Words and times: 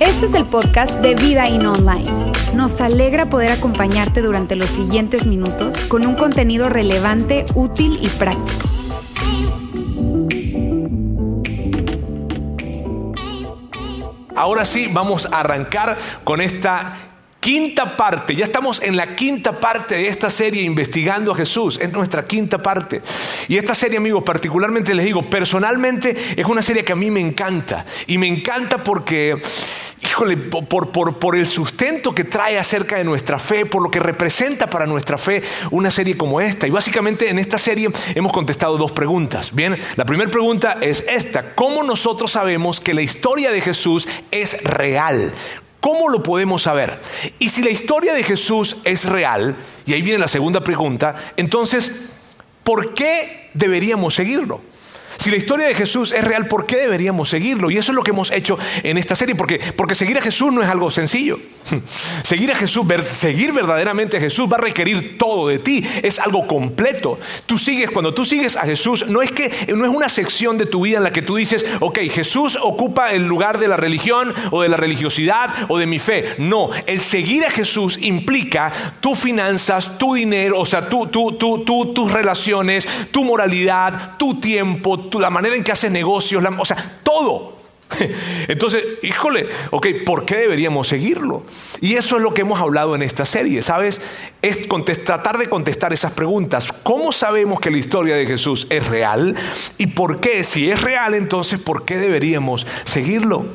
Este 0.00 0.26
es 0.26 0.34
el 0.34 0.44
podcast 0.46 1.00
de 1.00 1.14
Vida 1.14 1.48
In 1.48 1.66
Online. 1.66 2.32
Nos 2.54 2.80
alegra 2.80 3.26
poder 3.26 3.52
acompañarte 3.52 4.22
durante 4.22 4.56
los 4.56 4.70
siguientes 4.70 5.26
minutos 5.26 5.76
con 5.84 6.06
un 6.06 6.14
contenido 6.14 6.68
relevante, 6.68 7.46
útil 7.54 7.98
y 8.02 8.08
práctico. 8.08 8.68
Ahora 14.36 14.64
sí, 14.64 14.88
vamos 14.92 15.28
a 15.30 15.40
arrancar 15.40 15.98
con 16.24 16.40
esta 16.40 17.09
quinta 17.40 17.96
parte. 17.96 18.36
Ya 18.36 18.44
estamos 18.44 18.80
en 18.82 18.96
la 18.96 19.16
quinta 19.16 19.58
parte 19.58 19.96
de 19.96 20.08
esta 20.08 20.30
serie 20.30 20.62
investigando 20.62 21.32
a 21.32 21.36
Jesús. 21.36 21.78
Es 21.80 21.90
nuestra 21.90 22.24
quinta 22.24 22.58
parte. 22.58 23.02
Y 23.48 23.56
esta 23.56 23.74
serie, 23.74 23.98
amigos, 23.98 24.22
particularmente 24.22 24.94
les 24.94 25.06
digo, 25.06 25.22
personalmente 25.22 26.16
es 26.36 26.46
una 26.46 26.62
serie 26.62 26.84
que 26.84 26.92
a 26.92 26.96
mí 26.96 27.10
me 27.10 27.20
encanta. 27.20 27.86
Y 28.06 28.18
me 28.18 28.28
encanta 28.28 28.78
porque 28.78 29.40
híjole, 30.02 30.36
por, 30.36 30.90
por, 30.90 31.36
el 31.36 31.46
sustento 31.46 32.14
que 32.14 32.24
trae 32.24 32.58
acerca 32.58 32.96
de 32.96 33.04
nuestra 33.04 33.38
fe, 33.38 33.66
por 33.66 33.82
lo 33.82 33.90
que 33.90 34.00
representa 34.00 34.68
para 34.68 34.86
nuestra 34.86 35.18
fe 35.18 35.42
una 35.70 35.90
serie 35.90 36.16
como 36.16 36.40
esta. 36.40 36.66
Y 36.66 36.70
básicamente 36.70 37.28
en 37.28 37.38
esta 37.38 37.58
serie 37.58 37.88
hemos 38.14 38.32
contestado 38.32 38.76
dos 38.76 38.92
preguntas. 38.92 39.54
Bien, 39.54 39.78
la 39.96 40.04
primera 40.04 40.30
pregunta 40.30 40.78
es 40.80 41.04
esta, 41.08 41.54
¿cómo 41.54 41.82
nosotros 41.82 42.32
sabemos 42.32 42.80
que 42.80 42.94
la 42.94 43.02
historia 43.02 43.50
de 43.52 43.60
Jesús 43.60 44.08
es 44.30 44.62
real? 44.64 45.32
¿Cómo 45.80 46.08
lo 46.08 46.22
podemos 46.22 46.62
saber? 46.62 47.00
Y 47.38 47.48
si 47.48 47.62
la 47.62 47.70
historia 47.70 48.12
de 48.12 48.22
Jesús 48.22 48.76
es 48.84 49.06
real, 49.06 49.56
y 49.86 49.94
ahí 49.94 50.02
viene 50.02 50.18
la 50.18 50.28
segunda 50.28 50.60
pregunta, 50.60 51.14
entonces, 51.36 51.90
¿por 52.62 52.94
qué 52.94 53.50
deberíamos 53.54 54.14
seguirlo? 54.14 54.60
Si 55.20 55.30
la 55.30 55.36
historia 55.36 55.66
de 55.66 55.74
Jesús 55.74 56.12
es 56.12 56.24
real, 56.24 56.46
¿por 56.46 56.64
qué 56.64 56.78
deberíamos 56.78 57.28
seguirlo? 57.28 57.70
Y 57.70 57.76
eso 57.76 57.92
es 57.92 57.94
lo 57.94 58.02
que 58.02 58.10
hemos 58.10 58.30
hecho 58.30 58.58
en 58.82 58.96
esta 58.96 59.14
serie, 59.14 59.34
porque, 59.34 59.60
porque 59.76 59.94
seguir 59.94 60.16
a 60.16 60.22
Jesús 60.22 60.50
no 60.50 60.62
es 60.62 60.68
algo 60.70 60.90
sencillo. 60.90 61.38
Seguir 62.24 62.50
a 62.52 62.56
Jesús, 62.56 62.86
seguir 63.16 63.52
verdaderamente 63.52 64.16
a 64.16 64.20
Jesús 64.20 64.48
va 64.50 64.56
a 64.56 64.60
requerir 64.60 65.18
todo 65.18 65.48
de 65.48 65.58
ti, 65.58 65.84
es 66.02 66.18
algo 66.18 66.46
completo. 66.46 67.18
Tú 67.46 67.58
sigues, 67.58 67.90
cuando 67.90 68.14
tú 68.14 68.24
sigues 68.24 68.56
a 68.56 68.64
Jesús, 68.64 69.06
no 69.06 69.22
es 69.22 69.30
que 69.30 69.50
no 69.74 69.84
es 69.84 69.90
una 69.90 70.08
sección 70.08 70.58
de 70.58 70.66
tu 70.66 70.82
vida 70.82 70.96
en 70.96 71.04
la 71.04 71.12
que 71.12 71.22
tú 71.22 71.36
dices, 71.36 71.64
ok, 71.80 71.98
Jesús 72.10 72.58
ocupa 72.60 73.12
el 73.12 73.26
lugar 73.26 73.58
de 73.58 73.68
la 73.68 73.76
religión 73.76 74.32
o 74.50 74.62
de 74.62 74.68
la 74.68 74.76
religiosidad 74.76 75.50
o 75.68 75.78
de 75.78 75.86
mi 75.86 75.98
fe. 75.98 76.34
No, 76.38 76.70
el 76.86 77.00
seguir 77.00 77.44
a 77.44 77.50
Jesús 77.50 77.98
implica 78.00 78.72
tus 79.00 79.18
finanzas, 79.18 79.98
tu 79.98 80.14
dinero, 80.14 80.58
o 80.60 80.66
sea, 80.66 80.88
tu, 80.88 81.06
tus 81.08 82.12
relaciones, 82.12 82.86
tu 83.10 83.22
moralidad, 83.24 84.16
tu 84.16 84.40
tiempo, 84.40 85.09
la 85.18 85.30
manera 85.30 85.56
en 85.56 85.64
que 85.64 85.72
haces 85.72 85.90
negocios, 85.90 86.44
o 86.58 86.64
sea, 86.64 86.76
todo. 87.02 87.60
Entonces, 88.48 88.84
híjole, 89.02 89.48
ok, 89.70 89.86
¿por 90.04 90.24
qué 90.24 90.36
deberíamos 90.36 90.88
seguirlo? 90.88 91.42
Y 91.80 91.94
eso 91.94 92.16
es 92.16 92.22
lo 92.22 92.34
que 92.34 92.42
hemos 92.42 92.60
hablado 92.60 92.94
en 92.94 93.02
esta 93.02 93.24
serie, 93.24 93.62
¿sabes? 93.62 94.00
Es 94.42 94.68
tratar 95.04 95.38
de 95.38 95.48
contestar 95.48 95.92
esas 95.92 96.12
preguntas. 96.12 96.72
¿Cómo 96.82 97.12
sabemos 97.12 97.60
que 97.60 97.70
la 97.70 97.78
historia 97.78 98.16
de 98.16 98.26
Jesús 98.26 98.66
es 98.70 98.86
real? 98.86 99.34
¿Y 99.78 99.88
por 99.88 100.20
qué? 100.20 100.44
Si 100.44 100.70
es 100.70 100.80
real, 100.80 101.14
entonces, 101.14 101.58
¿por 101.58 101.84
qué 101.84 101.96
deberíamos 101.96 102.66
seguirlo? 102.84 103.46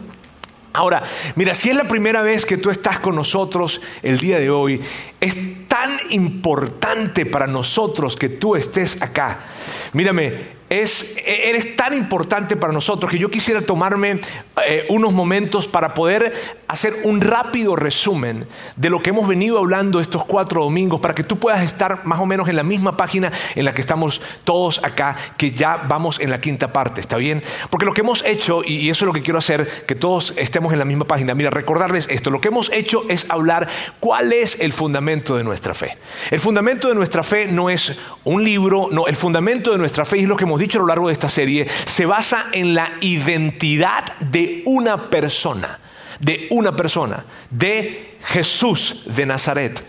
Ahora, 0.73 1.03
mira, 1.35 1.53
si 1.53 1.69
es 1.69 1.75
la 1.75 1.85
primera 1.85 2.21
vez 2.21 2.45
que 2.45 2.57
tú 2.57 2.69
estás 2.69 2.99
con 2.99 3.15
nosotros 3.15 3.79
el 4.03 4.19
día 4.19 4.39
de 4.39 4.49
hoy, 4.49 4.81
es 5.21 5.67
tan 5.69 5.97
importante 6.09 7.25
para 7.25 7.47
nosotros 7.47 8.17
que 8.17 8.27
tú 8.27 8.57
estés 8.57 9.01
acá. 9.01 9.39
Mírame, 9.93 10.33
es, 10.81 11.17
eres 11.25 11.75
tan 11.75 11.93
importante 11.93 12.55
para 12.55 12.73
nosotros 12.73 13.11
que 13.11 13.17
yo 13.17 13.29
quisiera 13.29 13.61
tomarme 13.61 14.17
eh, 14.67 14.85
unos 14.89 15.13
momentos 15.13 15.67
para 15.67 15.93
poder 15.93 16.33
hacer 16.67 16.93
un 17.03 17.21
rápido 17.21 17.75
resumen 17.75 18.47
de 18.75 18.89
lo 18.89 19.01
que 19.01 19.11
hemos 19.11 19.27
venido 19.27 19.57
hablando 19.57 19.99
estos 19.99 20.25
cuatro 20.25 20.63
domingos, 20.63 20.99
para 20.99 21.13
que 21.13 21.23
tú 21.23 21.37
puedas 21.37 21.63
estar 21.63 22.05
más 22.05 22.19
o 22.19 22.25
menos 22.25 22.47
en 22.49 22.55
la 22.55 22.63
misma 22.63 22.97
página 22.97 23.31
en 23.55 23.65
la 23.65 23.73
que 23.73 23.81
estamos 23.81 24.21
todos 24.43 24.83
acá, 24.83 25.15
que 25.37 25.51
ya 25.51 25.77
vamos 25.87 26.19
en 26.19 26.29
la 26.29 26.41
quinta 26.41 26.73
parte, 26.73 27.01
¿está 27.01 27.17
bien? 27.17 27.43
Porque 27.69 27.85
lo 27.85 27.93
que 27.93 28.01
hemos 28.01 28.23
hecho, 28.25 28.61
y 28.65 28.89
eso 28.89 29.05
es 29.05 29.07
lo 29.07 29.13
que 29.13 29.21
quiero 29.21 29.39
hacer, 29.39 29.67
que 29.85 29.95
todos 29.95 30.33
estemos 30.37 30.73
en 30.73 30.79
la 30.79 30.85
misma 30.85 31.05
página, 31.05 31.35
mira, 31.35 31.49
recordarles 31.49 32.07
esto, 32.09 32.29
lo 32.29 32.41
que 32.41 32.49
hemos 32.49 32.71
hecho 32.71 33.03
es 33.09 33.25
hablar 33.29 33.67
cuál 33.99 34.33
es 34.33 34.59
el 34.59 34.73
fundamento 34.73 35.35
de 35.35 35.43
nuestra 35.43 35.73
fe. 35.73 35.97
El 36.31 36.39
fundamento 36.39 36.87
de 36.89 36.95
nuestra 36.95 37.23
fe 37.23 37.47
no 37.47 37.69
es 37.69 37.97
un 38.23 38.43
libro, 38.43 38.89
no, 38.91 39.07
el 39.07 39.15
fundamento 39.15 39.71
de 39.71 39.77
nuestra 39.77 40.05
fe 40.05 40.19
es 40.19 40.27
lo 40.27 40.35
que 40.35 40.43
hemos 40.43 40.59
dicho 40.59 40.64
a 40.73 40.79
lo 40.79 40.87
largo 40.87 41.07
de 41.07 41.13
esta 41.13 41.29
serie, 41.29 41.67
se 41.85 42.05
basa 42.05 42.45
en 42.51 42.73
la 42.75 42.93
identidad 43.01 44.17
de 44.19 44.63
una 44.65 45.09
persona, 45.09 45.79
de 46.19 46.47
una 46.49 46.75
persona, 46.75 47.25
de 47.49 48.17
Jesús 48.23 49.03
de 49.05 49.25
Nazaret. 49.25 49.83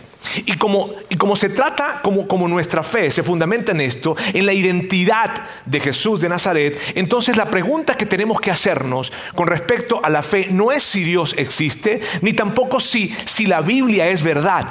Y 0.44 0.56
como, 0.56 0.90
y 1.08 1.16
como 1.16 1.36
se 1.36 1.48
trata, 1.48 2.00
como, 2.02 2.26
como 2.26 2.48
nuestra 2.48 2.82
fe 2.82 3.10
se 3.10 3.22
fundamenta 3.22 3.72
en 3.72 3.80
esto, 3.80 4.16
en 4.34 4.44
la 4.44 4.52
identidad 4.52 5.30
de 5.64 5.80
Jesús 5.80 6.20
de 6.20 6.28
Nazaret, 6.28 6.78
entonces 6.94 7.36
la 7.36 7.46
pregunta 7.46 7.96
que 7.96 8.06
tenemos 8.06 8.40
que 8.40 8.50
hacernos 8.50 9.12
con 9.34 9.46
respecto 9.46 10.00
a 10.02 10.10
la 10.10 10.22
fe 10.22 10.48
no 10.50 10.72
es 10.72 10.82
si 10.82 11.04
Dios 11.04 11.34
existe, 11.38 12.00
ni 12.22 12.32
tampoco 12.32 12.80
si, 12.80 13.14
si 13.24 13.46
la 13.46 13.60
Biblia 13.60 14.08
es 14.08 14.22
verdad. 14.22 14.66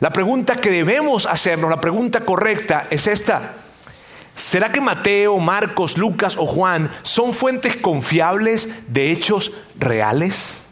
La 0.00 0.12
pregunta 0.12 0.56
que 0.56 0.70
debemos 0.70 1.26
hacernos, 1.26 1.70
la 1.70 1.80
pregunta 1.80 2.20
correcta 2.20 2.86
es 2.90 3.06
esta. 3.06 3.54
¿Será 4.38 4.70
que 4.70 4.80
Mateo, 4.80 5.36
Marcos, 5.38 5.98
Lucas 5.98 6.36
o 6.36 6.46
Juan 6.46 6.92
son 7.02 7.32
fuentes 7.32 7.74
confiables 7.74 8.68
de 8.86 9.10
hechos 9.10 9.50
reales? 9.76 10.62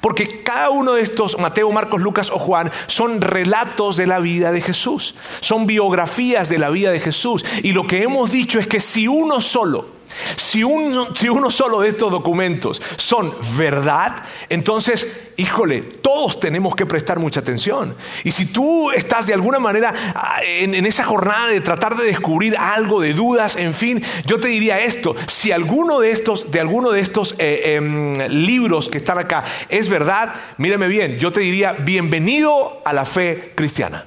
Porque 0.00 0.44
cada 0.44 0.70
uno 0.70 0.92
de 0.92 1.02
estos, 1.02 1.36
Mateo, 1.36 1.72
Marcos, 1.72 2.00
Lucas 2.00 2.30
o 2.30 2.38
Juan, 2.38 2.70
son 2.86 3.20
relatos 3.20 3.96
de 3.96 4.06
la 4.06 4.20
vida 4.20 4.52
de 4.52 4.60
Jesús, 4.60 5.16
son 5.40 5.66
biografías 5.66 6.48
de 6.48 6.58
la 6.58 6.70
vida 6.70 6.92
de 6.92 7.00
Jesús. 7.00 7.44
Y 7.64 7.72
lo 7.72 7.88
que 7.88 8.04
hemos 8.04 8.30
dicho 8.30 8.60
es 8.60 8.68
que 8.68 8.78
si 8.78 9.08
uno 9.08 9.40
solo 9.40 9.95
si 10.36 10.64
uno, 10.64 11.14
si 11.14 11.28
uno 11.28 11.50
solo 11.50 11.80
de 11.80 11.88
estos 11.88 12.10
documentos 12.10 12.80
son 12.96 13.34
verdad, 13.56 14.22
entonces, 14.48 15.06
híjole, 15.36 15.82
todos 15.82 16.40
tenemos 16.40 16.74
que 16.74 16.86
prestar 16.86 17.18
mucha 17.18 17.40
atención. 17.40 17.94
Y 18.24 18.32
si 18.32 18.52
tú 18.52 18.90
estás 18.90 19.26
de 19.26 19.34
alguna 19.34 19.58
manera 19.58 19.92
ah, 20.14 20.40
en, 20.44 20.74
esa 20.86 21.04
jornada 21.04 21.48
de 21.48 21.60
tratar 21.60 21.96
de 21.96 22.04
descubrir 22.04 22.56
algo 22.56 23.00
de 23.00 23.12
dudas, 23.12 23.56
en 23.56 23.74
fin, 23.74 24.02
yo 24.26 24.40
te 24.40 24.48
diría 24.48 24.80
esto, 24.80 25.14
si 25.26 25.52
alguno 25.52 26.00
de 26.00 26.10
estos, 26.10 26.50
de 26.50 26.60
alguno 26.60 26.90
de 26.90 27.00
estos 27.00 27.34
eh, 27.38 27.74
em, 27.76 28.14
libros 28.28 28.88
que 28.88 28.98
están 28.98 29.18
acá 29.18 29.44
es 29.68 29.88
verdad, 29.88 30.34
mírame 30.58 30.88
bien, 30.88 31.18
yo 31.18 31.32
te 31.32 31.40
diría 31.40 31.72
bienvenido 31.72 32.82
a 32.84 32.92
la 32.92 33.04
fe 33.04 33.52
cristiana. 33.54 34.04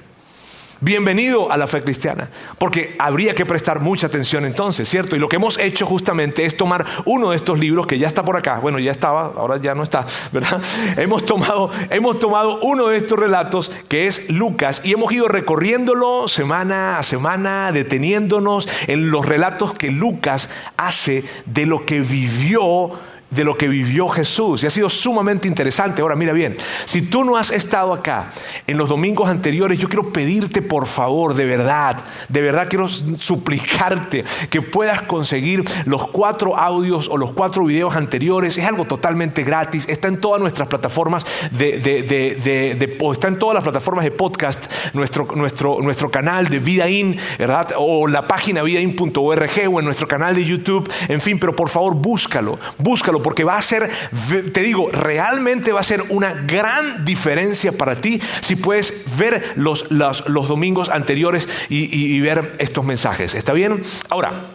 Bienvenido 0.82 1.52
a 1.52 1.58
la 1.58 1.66
fe 1.66 1.82
cristiana, 1.82 2.30
porque 2.56 2.96
habría 2.98 3.34
que 3.34 3.44
prestar 3.44 3.80
mucha 3.80 4.06
atención 4.06 4.46
entonces, 4.46 4.88
¿cierto? 4.88 5.14
Y 5.14 5.18
lo 5.18 5.28
que 5.28 5.36
hemos 5.36 5.58
hecho 5.58 5.84
justamente 5.84 6.46
es 6.46 6.56
tomar 6.56 6.86
uno 7.04 7.32
de 7.32 7.36
estos 7.36 7.58
libros 7.58 7.86
que 7.86 7.98
ya 7.98 8.08
está 8.08 8.24
por 8.24 8.38
acá, 8.38 8.60
bueno, 8.60 8.78
ya 8.78 8.90
estaba, 8.90 9.32
ahora 9.36 9.58
ya 9.58 9.74
no 9.74 9.82
está, 9.82 10.06
¿verdad? 10.32 10.62
Hemos 10.96 11.26
tomado, 11.26 11.70
hemos 11.90 12.18
tomado 12.18 12.60
uno 12.62 12.86
de 12.86 12.96
estos 12.96 13.18
relatos 13.18 13.70
que 13.88 14.06
es 14.06 14.30
Lucas 14.30 14.80
y 14.82 14.92
hemos 14.92 15.12
ido 15.12 15.28
recorriéndolo 15.28 16.28
semana 16.28 16.96
a 16.98 17.02
semana, 17.02 17.72
deteniéndonos 17.72 18.66
en 18.86 19.10
los 19.10 19.26
relatos 19.26 19.74
que 19.74 19.90
Lucas 19.90 20.48
hace 20.78 21.24
de 21.44 21.66
lo 21.66 21.84
que 21.84 22.00
vivió 22.00 22.92
de 23.30 23.44
lo 23.44 23.56
que 23.56 23.68
vivió 23.68 24.08
Jesús 24.08 24.62
y 24.62 24.66
ha 24.66 24.70
sido 24.70 24.88
sumamente 24.90 25.48
interesante. 25.48 26.02
Ahora, 26.02 26.16
mira 26.16 26.32
bien, 26.32 26.56
si 26.84 27.02
tú 27.02 27.24
no 27.24 27.36
has 27.36 27.50
estado 27.50 27.92
acá 27.92 28.32
en 28.66 28.76
los 28.76 28.88
domingos 28.88 29.28
anteriores, 29.28 29.78
yo 29.78 29.88
quiero 29.88 30.12
pedirte 30.12 30.62
por 30.62 30.86
favor, 30.86 31.34
de 31.34 31.44
verdad, 31.44 32.04
de 32.28 32.40
verdad 32.40 32.66
quiero 32.68 32.88
suplicarte 32.88 34.24
que 34.50 34.62
puedas 34.62 35.02
conseguir 35.02 35.64
los 35.86 36.08
cuatro 36.08 36.56
audios 36.56 37.08
o 37.08 37.16
los 37.16 37.32
cuatro 37.32 37.64
videos 37.64 37.94
anteriores. 37.96 38.56
Es 38.56 38.64
algo 38.64 38.84
totalmente 38.84 39.44
gratis, 39.44 39.88
está 39.88 40.08
en 40.08 40.20
todas 40.20 40.40
nuestras 40.40 40.68
plataformas 40.68 41.24
de, 41.52 41.78
de, 41.78 42.98
está 43.12 43.28
en 43.28 43.38
todas 43.38 43.54
las 43.54 43.62
plataformas 43.62 44.04
de 44.04 44.10
podcast, 44.10 44.66
nuestro, 44.92 45.26
nuestro, 45.34 45.78
nuestro 45.80 46.10
canal 46.10 46.48
de 46.48 46.58
Vidain, 46.58 47.16
¿verdad? 47.38 47.68
O 47.76 48.06
la 48.06 48.26
página 48.26 48.62
vidain.org 48.62 49.50
o 49.72 49.78
en 49.78 49.84
nuestro 49.84 50.08
canal 50.08 50.34
de 50.34 50.44
YouTube, 50.44 50.90
en 51.08 51.20
fin, 51.20 51.38
pero 51.38 51.54
por 51.54 51.68
favor 51.68 51.94
búscalo, 51.94 52.58
búscalo 52.78 53.19
porque 53.22 53.44
va 53.44 53.56
a 53.56 53.62
ser, 53.62 53.90
te 54.52 54.60
digo, 54.60 54.90
realmente 54.90 55.72
va 55.72 55.80
a 55.80 55.84
ser 55.84 56.02
una 56.08 56.32
gran 56.32 57.04
diferencia 57.04 57.72
para 57.72 57.96
ti 57.96 58.20
si 58.40 58.56
puedes 58.56 59.16
ver 59.16 59.52
los, 59.56 59.90
los, 59.90 60.24
domingos 60.48 60.88
anteriores 60.88 61.48
y, 61.68 62.20
ver 62.20 62.56
estos 62.58 62.84
mensajes. 62.84 63.34
¿Está 63.34 63.52
bien? 63.52 63.82
Ahora, 64.08 64.50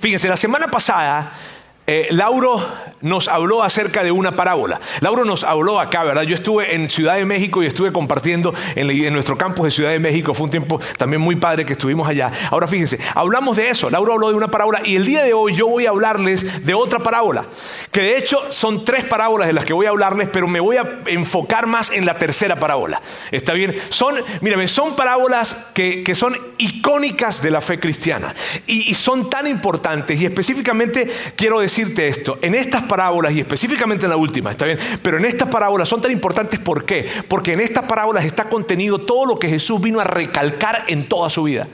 fíjense, 0.00 0.28
la 0.28 0.36
semana 0.36 0.68
pasada, 0.68 1.32
eh, 1.84 2.06
Lauro, 2.10 2.64
nos 3.00 3.26
habló 3.26 3.64
acerca 3.64 4.04
de 4.04 4.12
una 4.12 4.36
parábola. 4.36 4.80
Laura 5.00 5.24
nos 5.24 5.42
habló 5.42 5.80
acá, 5.80 6.04
¿verdad? 6.04 6.22
Yo 6.22 6.36
estuve 6.36 6.76
en 6.76 6.88
Ciudad 6.88 7.16
de 7.16 7.24
México 7.24 7.60
y 7.62 7.66
estuve 7.66 7.92
compartiendo 7.92 8.54
en, 8.76 9.12
nuestro 9.12 9.36
campus 9.36 9.64
de 9.64 9.70
Ciudad 9.72 9.90
de 9.90 9.98
México. 9.98 10.32
Fue 10.32 10.44
un 10.44 10.50
tiempo 10.50 10.80
también 10.96 11.20
muy 11.20 11.36
padre 11.36 11.66
que 11.66 11.72
estuvimos 11.72 12.06
allá. 12.06 12.30
Ahora 12.50 12.68
fíjense, 12.68 12.98
hablamos 13.14 13.56
de 13.56 13.68
eso. 13.68 13.90
Laura 13.90 14.14
habló 14.14 14.28
de 14.28 14.36
una 14.36 14.48
parábola 14.48 14.80
y 14.84 14.94
el 14.94 15.04
día 15.04 15.24
de 15.24 15.32
hoy 15.32 15.54
yo 15.54 15.66
voy 15.66 15.86
a 15.86 15.90
hablarles 15.90 16.64
de 16.64 16.74
otra 16.74 17.00
parábola. 17.00 17.46
Que 17.90 18.02
de 18.02 18.16
hecho 18.16 18.38
son 18.50 18.84
tres 18.84 19.04
parábolas 19.04 19.48
de 19.48 19.52
las 19.52 19.64
que 19.64 19.72
voy 19.72 19.86
a 19.86 19.90
hablarles, 19.90 20.28
pero 20.32 20.46
me 20.46 20.60
voy 20.60 20.76
a 20.76 21.00
enfocar 21.06 21.66
más 21.66 21.90
en 21.90 22.06
la 22.06 22.16
tercera 22.18 22.56
parábola. 22.56 23.02
¿Está 23.32 23.54
bien? 23.54 23.74
Son, 23.88 24.14
mírame, 24.40 24.68
son 24.68 24.94
parábolas 24.94 25.56
que, 25.74 26.12
son 26.14 26.36
icónicas 26.58 27.42
de 27.42 27.50
la 27.50 27.60
fe 27.60 27.80
cristiana 27.80 28.34
y, 28.66 28.88
y 28.88 28.94
son 28.94 29.28
tan 29.28 29.48
importantes. 29.48 30.20
Y 30.20 30.26
específicamente 30.26 31.10
quiero 31.34 31.60
decirte 31.72 32.06
esto. 32.06 32.38
En 32.42 32.54
estas 32.54 32.82
parábolas 32.82 33.32
y 33.32 33.40
específicamente 33.40 34.04
en 34.04 34.10
la 34.10 34.16
última, 34.16 34.50
¿está 34.50 34.66
bien? 34.66 34.78
Pero 35.02 35.16
en 35.16 35.24
estas 35.24 35.48
parábolas 35.48 35.88
son 35.88 36.02
tan 36.02 36.10
importantes, 36.10 36.60
¿por 36.60 36.84
qué? 36.84 37.08
Porque 37.28 37.54
en 37.54 37.60
estas 37.60 37.86
parábolas 37.86 38.24
está 38.24 38.44
contenido 38.44 38.98
todo 38.98 39.24
lo 39.24 39.38
que 39.38 39.48
Jesús 39.48 39.80
vino 39.80 39.98
a 39.98 40.04
recalcar 40.04 40.84
en 40.88 41.08
toda 41.08 41.30
su 41.30 41.44
vida. 41.44 41.66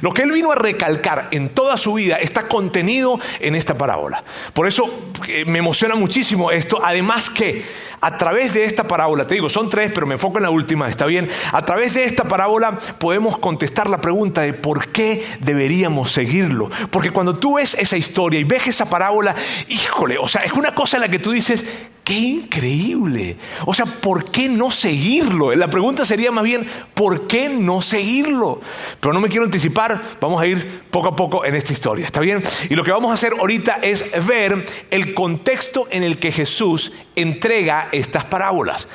Lo 0.00 0.12
que 0.12 0.22
él 0.22 0.32
vino 0.32 0.52
a 0.52 0.54
recalcar 0.54 1.28
en 1.30 1.48
toda 1.48 1.76
su 1.76 1.94
vida 1.94 2.16
está 2.16 2.48
contenido 2.48 3.18
en 3.40 3.54
esta 3.54 3.74
parábola. 3.74 4.24
Por 4.52 4.66
eso 4.66 5.12
eh, 5.28 5.44
me 5.44 5.58
emociona 5.58 5.94
muchísimo 5.94 6.50
esto. 6.50 6.78
Además 6.82 7.30
que 7.30 7.64
a 8.00 8.18
través 8.18 8.54
de 8.54 8.64
esta 8.64 8.84
parábola, 8.84 9.26
te 9.26 9.34
digo, 9.34 9.48
son 9.48 9.70
tres, 9.70 9.92
pero 9.94 10.06
me 10.06 10.14
enfoco 10.14 10.38
en 10.38 10.42
la 10.42 10.50
última, 10.50 10.88
está 10.88 11.06
bien. 11.06 11.28
A 11.52 11.64
través 11.64 11.94
de 11.94 12.04
esta 12.04 12.24
parábola 12.24 12.78
podemos 12.98 13.38
contestar 13.38 13.88
la 13.88 14.00
pregunta 14.00 14.42
de 14.42 14.54
por 14.54 14.88
qué 14.88 15.24
deberíamos 15.40 16.10
seguirlo. 16.10 16.70
Porque 16.90 17.10
cuando 17.10 17.36
tú 17.36 17.56
ves 17.56 17.74
esa 17.74 17.96
historia 17.96 18.40
y 18.40 18.44
ves 18.44 18.66
esa 18.66 18.86
parábola, 18.86 19.34
híjole, 19.68 20.18
o 20.18 20.26
sea, 20.26 20.42
es 20.42 20.52
una 20.52 20.74
cosa 20.74 20.96
en 20.96 21.02
la 21.02 21.08
que 21.08 21.18
tú 21.18 21.30
dices, 21.30 21.64
Qué 22.04 22.14
increíble. 22.14 23.36
O 23.64 23.74
sea, 23.74 23.86
¿por 23.86 24.24
qué 24.24 24.48
no 24.48 24.72
seguirlo? 24.72 25.54
La 25.54 25.68
pregunta 25.68 26.04
sería 26.04 26.32
más 26.32 26.42
bien, 26.42 26.66
¿por 26.94 27.28
qué 27.28 27.48
no 27.48 27.80
seguirlo? 27.80 28.60
Pero 28.98 29.14
no 29.14 29.20
me 29.20 29.28
quiero 29.28 29.44
anticipar, 29.44 30.00
vamos 30.20 30.42
a 30.42 30.46
ir 30.48 30.82
poco 30.90 31.08
a 31.08 31.16
poco 31.16 31.44
en 31.44 31.54
esta 31.54 31.72
historia, 31.72 32.04
¿está 32.04 32.20
bien? 32.20 32.42
Y 32.68 32.74
lo 32.74 32.82
que 32.82 32.90
vamos 32.90 33.12
a 33.12 33.14
hacer 33.14 33.34
ahorita 33.38 33.78
es 33.82 34.04
ver 34.26 34.66
el 34.90 35.14
contexto 35.14 35.86
en 35.90 36.02
el 36.02 36.18
que 36.18 36.32
Jesús 36.32 36.92
entrega 37.14 37.88
estas 37.92 38.24
parábolas. 38.24 38.88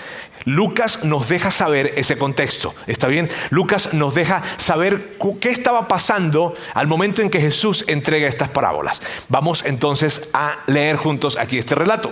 Lucas 0.44 1.06
nos 1.06 1.30
deja 1.30 1.50
saber 1.50 1.94
ese 1.96 2.18
contexto, 2.18 2.76
¿está 2.88 3.08
bien? 3.08 3.30
Lucas 3.52 3.94
nos 3.94 4.16
deja 4.16 4.44
saber 4.58 5.18
qué 5.40 5.50
estaba 5.50 5.88
pasando 5.88 6.56
al 6.74 6.88
momento 6.88 7.22
en 7.22 7.30
que 7.30 7.40
Jesús 7.40 7.86
entrega 7.88 8.28
estas 8.28 8.50
parábolas. 8.50 9.02
Vamos 9.30 9.64
entonces 9.66 10.30
a 10.34 10.60
leer 10.68 10.98
juntos 10.98 11.38
aquí 11.38 11.58
este 11.58 11.74
relato. 11.76 12.12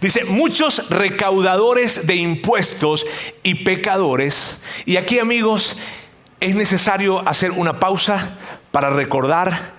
Dice, 0.00 0.24
muchos 0.24 0.88
recaudadores 0.90 2.06
de 2.06 2.16
impuestos 2.16 3.06
y 3.42 3.56
pecadores. 3.56 4.62
Y 4.86 4.96
aquí 4.96 5.18
amigos, 5.18 5.76
es 6.40 6.54
necesario 6.54 7.26
hacer 7.28 7.50
una 7.50 7.80
pausa 7.80 8.36
para 8.70 8.90
recordar 8.90 9.77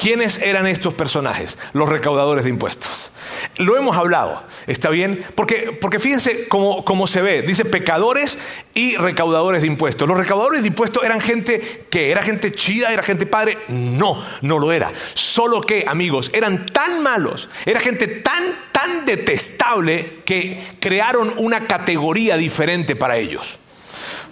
quiénes 0.00 0.38
eran 0.38 0.66
estos 0.66 0.94
personajes, 0.94 1.58
los 1.74 1.88
recaudadores 1.88 2.44
de 2.44 2.50
impuestos. 2.50 3.10
Lo 3.58 3.76
hemos 3.76 3.96
hablado, 3.96 4.42
¿está 4.66 4.88
bien? 4.88 5.24
Porque, 5.34 5.76
porque 5.78 5.98
fíjense 5.98 6.48
cómo, 6.48 7.06
se 7.06 7.20
ve. 7.20 7.42
Dice 7.42 7.64
pecadores 7.64 8.38
y 8.74 8.96
recaudadores 8.96 9.60
de 9.62 9.68
impuestos. 9.68 10.08
Los 10.08 10.16
recaudadores 10.16 10.62
de 10.62 10.68
impuestos 10.68 11.04
eran 11.04 11.20
gente 11.20 11.86
que 11.90 12.10
era 12.10 12.22
gente 12.22 12.52
chida, 12.52 12.92
era 12.92 13.02
gente 13.02 13.26
padre. 13.26 13.58
No, 13.68 14.24
no 14.40 14.58
lo 14.58 14.72
era. 14.72 14.90
Solo 15.14 15.60
que, 15.60 15.84
amigos, 15.86 16.30
eran 16.32 16.66
tan 16.66 17.02
malos, 17.02 17.48
era 17.66 17.80
gente 17.80 18.06
tan, 18.06 18.42
tan 18.72 19.04
detestable 19.04 20.22
que 20.24 20.76
crearon 20.80 21.34
una 21.36 21.66
categoría 21.66 22.36
diferente 22.36 22.96
para 22.96 23.18
ellos. 23.18 23.58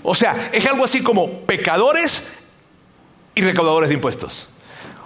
O 0.02 0.14
sea, 0.14 0.50
es 0.52 0.64
algo 0.66 0.84
así 0.84 1.02
como 1.02 1.40
pecadores 1.40 2.30
y 3.34 3.42
recaudadores 3.42 3.88
de 3.90 3.94
impuestos. 3.94 4.48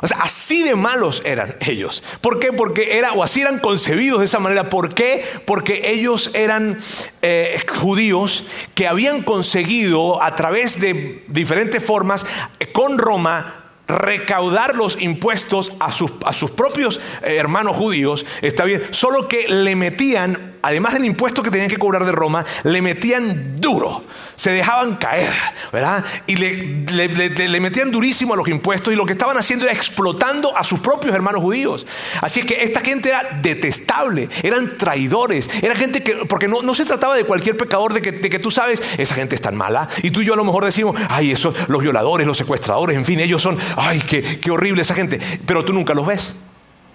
O 0.02 0.08
sea, 0.08 0.18
así 0.22 0.64
de 0.64 0.74
malos 0.74 1.22
eran 1.24 1.56
ellos. 1.60 2.02
¿Por 2.20 2.40
qué? 2.40 2.52
Porque 2.52 2.98
era, 2.98 3.12
o 3.12 3.22
así 3.22 3.40
eran 3.40 3.60
concebidos 3.60 4.18
de 4.18 4.24
esa 4.26 4.40
manera. 4.40 4.68
¿Por 4.68 4.92
qué? 4.94 5.24
Porque 5.46 5.92
ellos 5.92 6.30
eran 6.34 6.80
eh, 7.22 7.64
judíos 7.80 8.44
que 8.74 8.88
habían 8.88 9.22
conseguido 9.22 10.20
a 10.20 10.34
través 10.34 10.80
de 10.80 11.22
diferentes 11.28 11.84
formas 11.84 12.26
con 12.72 12.98
Roma 12.98 13.62
recaudar 13.86 14.74
los 14.74 15.00
impuestos 15.00 15.72
a 15.78 15.92
sus, 15.92 16.12
a 16.24 16.32
sus 16.32 16.50
propios 16.50 17.00
eh, 17.22 17.36
hermanos 17.36 17.76
judíos, 17.76 18.26
está 18.40 18.64
bien, 18.64 18.82
solo 18.90 19.28
que 19.28 19.48
le 19.48 19.76
metían, 19.76 20.51
además 20.62 20.94
del 20.94 21.04
impuesto 21.04 21.42
que 21.42 21.50
tenían 21.50 21.68
que 21.68 21.76
cobrar 21.76 22.04
de 22.04 22.12
Roma, 22.12 22.44
le 22.64 22.82
metían 22.82 23.60
duro 23.60 24.04
se 24.42 24.50
dejaban 24.50 24.96
caer, 24.96 25.32
¿verdad? 25.72 26.04
Y 26.26 26.34
le, 26.34 27.60
metían 27.60 27.92
durísimo 27.92 28.34
a 28.34 28.36
los 28.36 28.48
impuestos 28.48 28.92
y 28.92 28.96
lo 28.96 29.06
que 29.06 29.12
estaban 29.12 29.36
haciendo 29.36 29.66
era 29.66 29.72
explotando 29.72 30.56
a 30.56 30.64
sus 30.64 30.80
propios 30.80 31.14
hermanos 31.14 31.40
judíos. 31.40 31.86
Así 32.20 32.40
es 32.40 32.46
que 32.46 32.62
esta 32.64 32.80
gente 32.80 33.10
era 33.10 33.38
detestable, 33.40 34.28
eran 34.42 34.76
traidores, 34.76 35.48
era 35.62 35.76
gente 35.76 36.02
que, 36.02 36.26
porque 36.26 36.48
no, 36.48 36.74
se 36.74 36.84
trataba 36.84 37.14
de 37.14 37.24
cualquier 37.24 37.56
pecador 37.56 37.94
de 37.94 38.02
que, 38.02 38.10
de 38.10 38.30
que, 38.30 38.40
tú 38.40 38.50
sabes, 38.50 38.82
esa 38.98 39.14
gente 39.14 39.36
es 39.36 39.40
tan 39.40 39.56
mala, 39.56 39.88
y 40.02 40.10
tú 40.10 40.22
y 40.22 40.24
yo 40.24 40.34
a 40.34 40.36
lo 40.36 40.44
mejor 40.44 40.64
decimos, 40.64 40.96
ay, 41.08 41.30
esos, 41.30 41.54
los 41.68 41.80
violadores, 41.80 42.26
los 42.26 42.38
secuestradores, 42.38 42.96
en 42.96 43.04
fin, 43.04 43.20
ellos 43.20 43.42
son, 43.42 43.56
ay, 43.76 44.00
qué, 44.00 44.40
qué 44.40 44.50
horrible 44.50 44.82
esa 44.82 44.94
gente, 44.94 45.20
pero 45.46 45.64
tú 45.64 45.72
nunca 45.72 45.94
los 45.94 46.04
ves. 46.04 46.32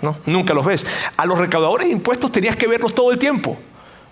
¿No? 0.02 0.18
Nunca 0.26 0.54
los 0.54 0.66
ves. 0.66 0.86
A 1.16 1.26
los 1.26 1.40
recaudadores 1.40 1.88
de 1.88 1.94
impuestos 1.94 2.32
tenías 2.32 2.56
que 2.56 2.68
verlos 2.68 2.94
todo 2.94 3.12
el 3.12 3.18
tiempo. 3.18 3.58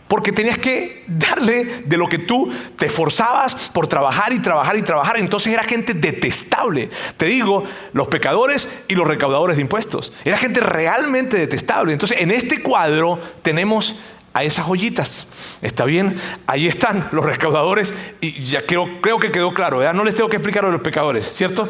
Porque 0.07 0.31
tenías 0.31 0.59
que 0.59 1.03
darle 1.07 1.83
de 1.85 1.97
lo 1.97 2.07
que 2.07 2.19
tú 2.19 2.51
te 2.75 2.85
esforzabas 2.85 3.55
por 3.73 3.87
trabajar 3.87 4.33
y 4.33 4.39
trabajar 4.39 4.77
y 4.77 4.83
trabajar. 4.83 5.17
Entonces 5.17 5.51
era 5.51 5.63
gente 5.63 5.95
detestable. 5.95 6.91
Te 7.17 7.25
digo, 7.25 7.63
los 7.91 8.07
pecadores 8.07 8.69
y 8.87 8.93
los 8.93 9.07
recaudadores 9.07 9.55
de 9.55 9.63
impuestos. 9.63 10.13
Era 10.23 10.37
gente 10.37 10.59
realmente 10.59 11.37
detestable. 11.37 11.91
Entonces 11.93 12.19
en 12.21 12.29
este 12.29 12.61
cuadro 12.61 13.19
tenemos 13.41 13.95
a 14.35 14.43
esas 14.43 14.65
joyitas. 14.67 15.25
¿Está 15.63 15.85
bien? 15.85 16.15
Ahí 16.45 16.67
están 16.67 17.07
los 17.11 17.25
recaudadores 17.25 17.93
y 18.21 18.33
ya 18.43 18.61
creo, 18.63 19.01
creo 19.01 19.17
que 19.17 19.31
quedó 19.31 19.53
claro. 19.55 19.91
No 19.93 20.03
les 20.03 20.13
tengo 20.13 20.29
que 20.29 20.35
explicar 20.35 20.65
a 20.65 20.69
los 20.69 20.81
pecadores, 20.81 21.25
¿cierto? 21.33 21.67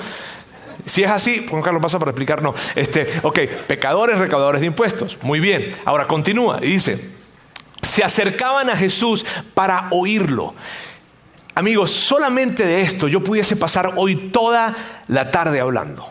Si 0.86 1.04
es 1.04 1.10
así, 1.10 1.46
Juan 1.50 1.62
Carlos 1.62 1.82
pasa 1.82 2.00
para 2.00 2.12
explicar, 2.12 2.42
no. 2.42 2.54
Este, 2.76 3.08
ok, 3.24 3.40
pecadores, 3.68 4.18
recaudadores 4.20 4.62
de 4.62 4.68
impuestos. 4.68 5.18
Muy 5.22 5.40
bien. 5.40 5.76
Ahora 5.86 6.08
continúa 6.08 6.60
y 6.62 6.68
dice, 6.68 7.00
se 7.82 8.04
acercaban 8.04 8.70
a 8.70 8.76
Jesús 8.76 9.26
para 9.54 9.88
oírlo. 9.92 10.54
Amigos, 11.56 11.92
solamente 11.92 12.66
de 12.68 12.82
esto 12.82 13.08
yo 13.08 13.24
pudiese 13.24 13.56
pasar 13.56 13.94
hoy 13.96 14.16
toda 14.16 14.76
la 15.08 15.32
tarde 15.32 15.60
hablando. 15.60 16.06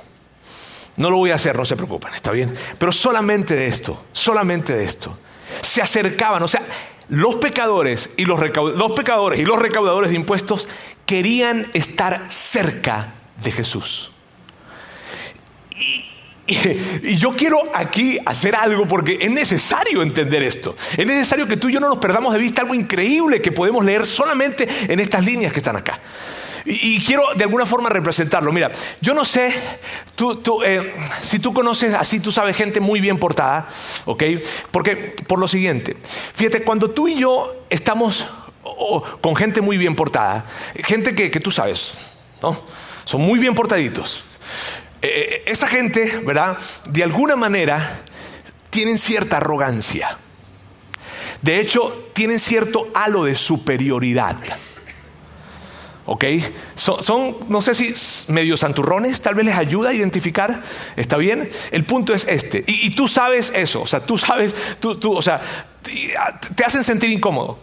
No 0.97 1.11
lo 1.11 1.19
voy 1.19 1.32
a 1.32 1.35
hacer, 1.35 1.56
no 1.56 1.65
se 1.65 1.77
preocupen, 1.77 2.15
está 2.15 2.31
bien. 2.31 2.55
Pero 2.79 2.93
solamente 2.93 3.55
de 3.55 3.67
esto, 3.67 4.05
solamente 4.12 4.75
de 4.75 4.84
esto. 4.84 5.19
Se 5.60 5.82
acercaban, 5.82 6.43
o 6.43 6.49
sea, 6.49 6.63
los 7.08 7.37
pecadores 7.37 8.10
y 8.17 8.25
los, 8.25 8.41
los 8.41 8.93
pecadores 8.93 9.39
y 9.39 9.44
los 9.44 9.58
recaudadores 9.58 10.10
de 10.10 10.17
impuestos 10.17 10.69
querían 11.05 11.70
estar 11.75 12.25
cerca 12.29 13.15
de 13.43 13.53
Jesús. 13.53 14.14
Y, 15.77 16.05
y, 17.03 17.17
yo 17.17 17.33
quiero 17.33 17.59
aquí 17.75 18.19
hacer 18.25 18.55
algo 18.55 18.87
porque 18.87 19.19
es 19.21 19.31
necesario 19.31 20.03
entender 20.03 20.43
esto. 20.43 20.77
Es 20.97 21.07
necesario 21.07 21.47
que 21.47 21.57
tú 21.57 21.69
y 21.69 21.73
yo 21.73 21.81
no 21.81 21.89
nos 21.89 21.99
perdamos 21.99 22.33
de 22.33 22.39
vista 22.39 22.63
algo 22.63 22.75
increíble 22.75 23.41
que 23.41 23.53
podemos 23.53 23.85
leer 23.85 24.07
solamente 24.07 24.69
en 24.89 25.01
estas 25.01 25.25
líneas 25.25 25.53
que 25.53 25.61
están 25.61 25.77
acá. 25.77 26.01
Y, 26.67 27.03
quiero 27.05 27.25
de 27.37 27.45
alguna 27.45 27.67
forma 27.67 27.91
representarlo. 27.91 28.51
Mira, 28.51 28.71
yo 29.03 29.13
no 29.13 29.27
sé, 29.27 29.53
tú, 30.17 30.63
eh, 30.65 30.95
si 31.21 31.39
tú 31.39 31.53
conoces 31.53 31.95
así, 31.95 32.21
tú 32.21 32.33
sabes 32.33 32.57
gente 32.57 32.81
muy 32.81 33.01
bien 33.01 33.19
portada, 33.19 33.69
¿ok? 34.07 34.23
Porque, 34.71 35.15
por 35.27 35.39
lo 35.39 35.47
siguiente, 35.47 35.95
fíjate, 36.35 36.63
cuando 36.63 36.91
tú 36.91 37.07
y 37.07 37.17
yo 37.17 37.67
estamos 37.69 38.27
con 39.21 39.37
gente 39.37 39.61
muy 39.61 39.77
bien 39.77 39.95
portada, 39.95 40.47
gente 40.77 41.15
que, 41.15 41.31
que 41.31 41.39
tú 41.39 41.51
sabes, 41.51 41.93
¿no? 42.41 42.57
Son 43.05 43.21
muy 43.21 43.39
bien 43.39 43.55
portaditos 43.55 44.25
eh, 45.06 45.43
esa 45.46 45.67
gente, 45.67 46.20
¿verdad? 46.25 46.58
De 46.89 47.03
alguna 47.03 47.37
manera 47.37 48.03
tienen 48.70 48.99
cierta 48.99 49.37
arrogancia. 49.37 50.19
De 51.43 51.61
hecho, 51.61 52.11
tienen 52.15 52.41
cierto 52.41 52.89
halo 52.94 53.25
de 53.25 53.34
superioridad. 53.34 54.37
¿Ok? 56.06 56.25
Son, 56.75 57.37
no 57.49 57.61
sé 57.61 57.75
si 57.75 57.94
medio 58.32 58.56
santurrones, 58.56 59.20
tal 59.20 59.34
vez 59.34 59.46
les 59.46 59.56
ayuda 59.56 59.91
a 59.91 59.93
identificar. 59.93 60.63
¿Está 60.96 61.17
bien? 61.17 61.51
El 61.70 61.84
punto 61.84 62.15
es 62.15 62.27
este. 62.27 62.65
Y, 62.67 62.94
tú 62.94 63.08
sabes 63.08 63.53
eso, 63.55 63.82
o 63.82 63.87
sea, 63.87 64.01
tú 64.01 64.19
sabes, 64.19 64.55
tú, 64.81 64.99
o 65.13 65.23
sea, 65.23 65.41
te 65.82 66.65
hacen 66.65 66.82
sentir 66.82 67.11
incómodo. 67.11 67.58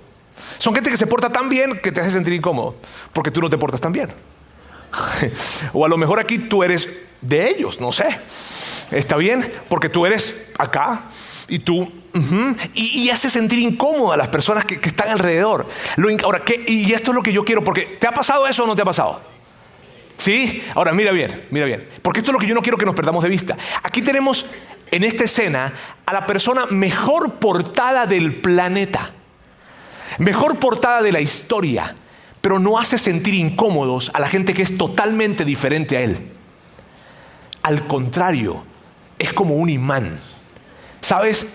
Son 0.60 0.74
gente 0.76 0.92
que 0.92 0.98
se 0.98 1.08
porta 1.08 1.32
tan 1.32 1.50
bien 1.50 1.80
que 1.82 1.92
te 1.92 2.02
hace 2.02 2.12
sentir 2.12 2.34
incómodo, 2.34 2.76
porque 3.14 3.32
tú 3.32 3.42
no 3.42 3.50
te 3.50 3.58
portas 3.58 3.82
tan 3.82 3.92
bien. 3.92 4.12
o 5.74 5.86
a 5.86 5.90
lo 5.90 5.98
mejor 5.98 6.20
aquí 6.20 6.38
tú 6.40 6.64
eres 6.64 6.88
de 7.22 7.50
ellos, 7.50 7.80
no 7.80 7.92
sé. 7.92 8.06
¿Está 8.92 9.16
bien? 9.16 9.50
Porque 9.70 9.90
tú 9.90 10.06
eres 10.06 10.36
acá 10.58 11.04
y 11.48 11.60
tú... 11.60 11.92
y, 12.74 13.10
hace 13.10 13.30
sentir 13.30 13.60
incómodo 13.60 14.12
a 14.12 14.18
las 14.18 14.28
personas 14.28 14.66
que, 14.66 14.76
están 14.76 15.10
alrededor. 15.10 15.68
ahora. 16.24 16.44
Y 16.68 16.92
esto 16.94 17.12
es 17.12 17.16
lo 17.16 17.24
que 17.24 17.32
yo 17.32 17.46
quiero, 17.46 17.64
porque 17.64 17.98
¿te 18.00 18.08
ha 18.08 18.12
pasado 18.12 18.48
eso 18.48 18.64
o 18.64 18.68
no 18.68 18.76
te 18.76 18.82
ha 18.82 18.86
pasado? 18.86 19.22
¿Sí? 20.18 20.64
Ahora, 20.76 20.94
mira 20.94 21.12
bien, 21.12 21.48
mira 21.50 21.66
bien. 21.66 21.88
Porque 22.02 22.20
esto 22.20 22.32
es 22.32 22.34
lo 22.34 22.40
que 22.40 22.48
yo 22.48 22.54
no 22.54 22.62
quiero 22.62 22.78
que 22.78 22.86
nos 22.86 22.96
perdamos 22.96 23.24
de 23.24 23.30
vista. 23.30 23.58
Aquí 23.82 24.02
tenemos 24.02 24.46
en 24.92 25.04
esta 25.04 25.24
escena 25.24 25.74
a 26.06 26.14
la 26.14 26.28
persona 26.28 26.66
mejor 26.68 27.36
portada 27.36 28.06
del 28.06 28.36
planeta. 28.36 29.12
Mejor 30.20 30.60
portada 30.60 31.02
de 31.02 31.12
la 31.12 31.22
historia. 31.22 31.96
Pero 32.42 32.60
no 32.60 32.80
hace 32.80 32.98
sentir 32.98 33.36
incómodos 33.36 34.12
a 34.14 34.20
la 34.20 34.28
gente 34.28 34.54
que 34.54 34.64
es 34.64 34.78
totalmente 34.78 35.46
diferente 35.46 35.98
a 35.98 36.02
él. 36.02 36.18
Al 37.62 37.86
contrario, 37.88 38.64
es 39.20 39.32
como 39.34 39.56
un 39.56 39.70
imán. 39.70 40.20
¿Sabes? 41.02 41.46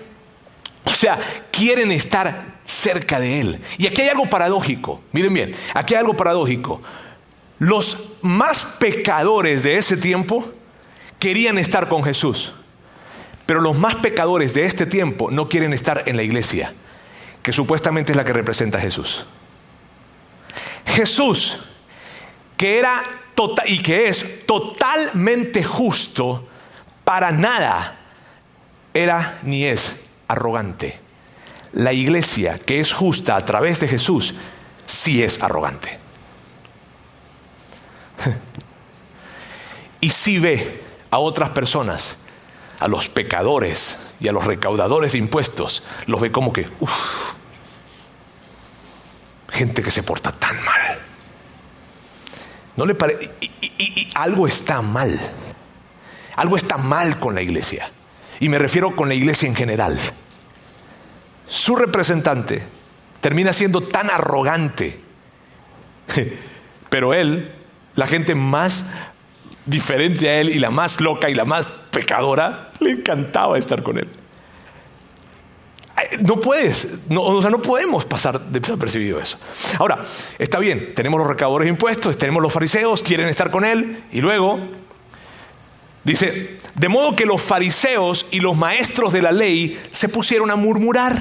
O 0.85 0.95
sea, 0.95 1.19
quieren 1.50 1.90
estar 1.90 2.57
cerca 2.64 3.19
de 3.19 3.40
Él. 3.40 3.61
Y 3.78 3.87
aquí 3.87 4.02
hay 4.02 4.09
algo 4.09 4.31
paradójico. 4.31 5.00
Miren 5.12 5.35
bien, 5.35 5.55
aquí 5.75 5.95
hay 5.95 6.00
algo 6.00 6.14
paradójico. 6.16 6.81
Los 7.59 7.99
más 8.23 8.76
pecadores 8.78 9.62
de 9.62 9.76
ese 9.76 9.97
tiempo 9.97 10.52
querían 11.19 11.59
estar 11.59 11.88
con 11.88 12.05
Jesús. 12.05 12.52
Pero 13.47 13.61
los 13.61 13.76
más 13.76 13.97
pecadores 13.97 14.55
de 14.55 14.64
este 14.64 14.87
tiempo 14.87 15.31
no 15.31 15.49
quieren 15.49 15.73
estar 15.73 16.02
en 16.07 16.16
la 16.16 16.23
iglesia, 16.23 16.73
que 17.43 17.52
supuestamente 17.52 18.12
es 18.12 18.16
la 18.16 18.25
que 18.25 18.33
representa 18.33 18.78
a 18.78 18.81
Jesús. 18.81 19.25
Jesús, 20.87 21.59
que 22.57 22.78
era 22.78 23.02
tota-, 23.35 23.66
y 23.66 23.83
que 23.83 24.09
es 24.09 24.47
totalmente 24.47 25.62
justo, 25.62 26.49
para 27.05 27.31
nada 27.33 27.99
era 28.95 29.38
ni 29.43 29.64
es 29.64 29.97
arrogante. 30.28 30.99
La 31.73 31.93
iglesia 31.93 32.59
que 32.59 32.81
es 32.81 32.93
justa 32.93 33.37
a 33.37 33.45
través 33.45 33.81
de 33.81 33.88
Jesús 33.88 34.35
sí 34.87 35.23
es 35.23 35.43
arrogante. 35.43 35.99
y 40.00 40.11
si 40.11 40.38
ve 40.38 40.83
a 41.11 41.19
otras 41.19 41.50
personas, 41.50 42.16
a 42.81 42.88
los 42.88 43.09
pecadores 43.09 43.99
y 44.21 44.28
a 44.28 44.33
los 44.33 44.45
recaudadores 44.45 45.12
de 45.12 45.19
impuestos, 45.19 45.83
los 46.07 46.21
ve 46.21 46.33
como 46.33 46.52
que, 46.52 46.69
uff, 46.81 47.36
gente 49.57 49.83
que 49.83 49.91
se 49.91 50.03
porta 50.03 50.31
tan 50.31 50.63
mal. 50.65 50.99
No 52.77 52.87
le 52.87 52.95
parece, 52.95 53.31
y 53.79 54.09
algo 54.15 54.47
está 54.47 54.83
mal. 54.83 55.19
Algo 56.37 56.57
está 56.57 56.77
mal 56.77 57.19
con 57.19 57.35
la 57.35 57.43
iglesia. 57.43 57.91
Y 58.39 58.49
me 58.49 58.59
refiero 58.59 58.95
con 58.95 59.09
la 59.09 59.15
iglesia 59.15 59.49
en 59.49 59.55
general. 59.55 59.99
Su 61.47 61.77
representante 61.77 62.63
termina 63.21 63.53
siendo 63.53 63.81
tan 63.81 64.11
arrogante, 64.11 65.01
pero 66.91 67.15
él, 67.15 67.53
la 67.95 68.07
gente 68.07 68.35
más 68.35 68.85
diferente 69.65 70.29
a 70.29 70.41
él 70.41 70.51
y 70.51 70.59
la 70.59 70.71
más 70.71 71.01
loca 71.01 71.31
y 71.31 71.35
la 71.35 71.45
más 71.45 71.75
pecadora, 71.91 72.73
le 72.81 72.91
encantaba 72.91 73.59
estar 73.59 73.83
con 73.83 73.99
él. 73.99 74.09
No 76.21 76.41
puedes, 76.41 76.89
no, 77.09 77.23
o 77.23 77.41
sea, 77.43 77.51
no 77.51 77.61
podemos 77.61 78.05
pasar 78.05 78.41
desapercibido 78.41 79.21
eso. 79.21 79.39
Ahora, 79.79 80.05
está 80.39 80.59
bien, 80.59 80.95
tenemos 80.95 81.19
los 81.19 81.27
recaudadores 81.27 81.67
de 81.67 81.71
impuestos, 81.71 82.17
tenemos 82.19 82.43
los 82.43 82.53
fariseos, 82.53 83.03
quieren 83.03 83.29
estar 83.29 83.51
con 83.51 83.65
él, 83.65 84.05
y 84.13 84.21
luego 84.21 84.61
Dice, 86.07 86.59
de 86.77 86.89
modo 86.89 87.17
que 87.17 87.27
los 87.27 87.43
fariseos 87.43 88.27
y 88.31 88.39
los 88.39 88.57
maestros 88.57 89.13
de 89.13 89.23
la 89.23 89.33
ley 89.33 89.77
se 89.91 90.09
pusieron 90.09 90.53
a 90.53 90.55
murmurar. 90.55 91.21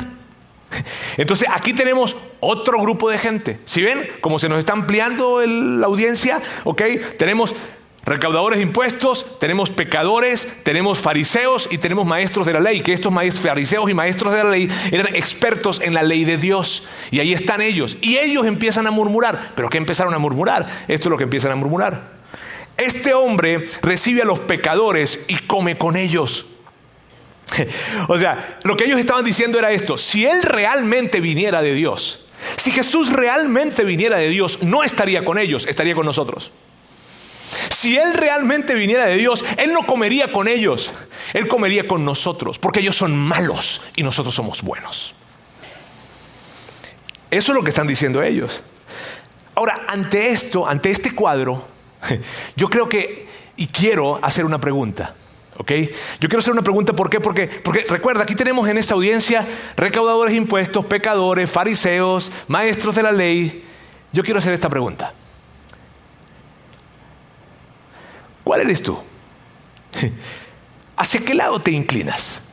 Entonces 1.18 1.48
aquí 1.51 1.74
tenemos 1.74 2.15
otro 2.39 2.80
grupo 2.80 3.10
de 3.10 3.18
gente. 3.18 3.60
Si 3.65 3.82
ven 3.82 4.08
cómo 4.22 4.38
se 4.38 4.48
nos 4.48 4.60
está 4.60 4.74
ampliando 4.74 5.42
la 5.44 5.88
audiencia, 5.88 6.39
¿ok? 6.65 6.84
Tenemos 7.18 7.56
recaudadores 8.05 8.59
de 8.59 8.63
impuestos, 8.63 9.25
tenemos 9.39 9.71
pecadores, 9.71 10.47
tenemos 10.63 11.00
fariseos 11.00 11.67
y 11.71 11.77
tenemos 11.79 12.05
maestros 12.05 12.45
de 12.45 12.53
la 12.53 12.59
ley, 12.59 12.81
que 12.81 12.93
estos 12.93 13.13
fariseos 13.41 13.89
y 13.89 13.93
maestros 13.93 14.33
de 14.33 14.43
la 14.43 14.50
ley 14.50 14.69
eran 14.91 15.15
expertos 15.15 15.81
en 15.81 15.93
la 15.93 16.03
ley 16.03 16.24
de 16.24 16.38
Dios. 16.38 16.88
Y 17.12 17.19
ahí 17.19 17.33
están 17.33 17.62
ellos. 17.62 17.97
Y 18.01 18.17
ellos 18.17 18.45
empiezan 18.45 18.85
a 18.88 18.91
murmurar. 18.91 19.53
¿Pero 19.55 19.69
qué 19.69 19.77
empezaron 19.77 20.13
a 20.13 20.19
murmurar? 20.19 20.67
Esto 20.88 21.07
es 21.07 21.12
lo 21.12 21.17
que 21.17 21.24
empiezan 21.24 21.51
a 21.51 21.55
murmurar. 21.55 22.15
Este 22.77 23.13
hombre 23.13 23.69
recibe 23.81 24.21
a 24.21 24.25
los 24.25 24.39
pecadores 24.39 25.21
y 25.27 25.38
come 25.38 25.77
con 25.77 25.95
ellos. 25.95 26.45
O 28.07 28.17
sea, 28.17 28.59
lo 28.63 28.75
que 28.75 28.85
ellos 28.85 29.00
estaban 29.00 29.24
diciendo 29.24 29.57
era 29.57 29.71
esto, 29.71 29.97
si 29.97 30.25
Él 30.25 30.43
realmente 30.43 31.19
viniera 31.19 31.62
de 31.62 31.74
Dios, 31.74 32.25
si 32.57 32.71
Jesús 32.71 33.12
realmente 33.12 33.83
viniera 33.83 34.17
de 34.17 34.29
Dios, 34.29 34.59
no 34.62 34.83
estaría 34.83 35.24
con 35.24 35.38
ellos, 35.38 35.65
estaría 35.67 35.95
con 35.95 36.05
nosotros. 36.05 36.51
Si 37.69 37.98
Él 37.98 38.13
realmente 38.13 38.74
viniera 38.74 39.05
de 39.05 39.17
Dios, 39.17 39.43
Él 39.57 39.74
no 39.74 39.86
comería 39.86 40.31
con 40.31 40.48
ellos, 40.48 40.93
Él 41.34 41.48
comería 41.48 41.88
con 41.88 42.05
nosotros, 42.05 42.60
porque 42.60 42.79
ellos 42.79 42.95
son 42.95 43.17
malos 43.17 43.81
y 43.95 44.03
nosotros 44.03 44.34
somos 44.34 44.62
buenos. 44.62 45.15
Eso 47.31 47.51
es 47.51 47.55
lo 47.55 47.63
que 47.63 47.69
están 47.69 47.88
diciendo 47.88 48.24
ellos. 48.24 48.62
Ahora, 49.55 49.86
ante 49.88 50.29
esto, 50.29 50.67
ante 50.67 50.89
este 50.89 51.13
cuadro, 51.13 51.67
Yo 52.55 52.69
creo 52.69 52.89
que, 52.89 53.27
y 53.57 53.67
quiero 53.67 54.19
hacer 54.22 54.45
una 54.45 54.60
pregunta. 54.60 55.15
¿Ok? 55.57 55.72
Yo 56.19 56.27
quiero 56.27 56.39
hacer 56.39 56.51
una 56.51 56.62
pregunta, 56.62 56.93
¿por 56.93 57.10
qué? 57.10 57.22
Porque, 57.22 57.48
porque 57.48 57.86
recuerda, 57.88 58.24
aquí 58.24 58.36
tenemos 58.36 58.67
en 58.67 58.77
esta 58.77 58.93
audiencia 58.93 59.48
recaudadores 59.77 60.34
de 60.34 60.38
impuestos, 60.38 60.86
pecadores, 60.86 61.50
fariseos, 61.50 62.29
maestros 62.48 62.95
de 62.95 63.03
la 63.03 63.13
ley. 63.13 63.63
Yo 64.12 64.24
quiero 64.24 64.39
hacer 64.39 64.53
esta 64.53 64.69
pregunta. 64.69 65.13
¿Cuál 68.45 68.61
eres 68.61 68.83
tú? 68.83 68.97
¿Hacia 70.95 71.19
qué 71.19 71.33
lado 71.33 71.59
te 71.59 71.71
inclinas? 71.71 72.43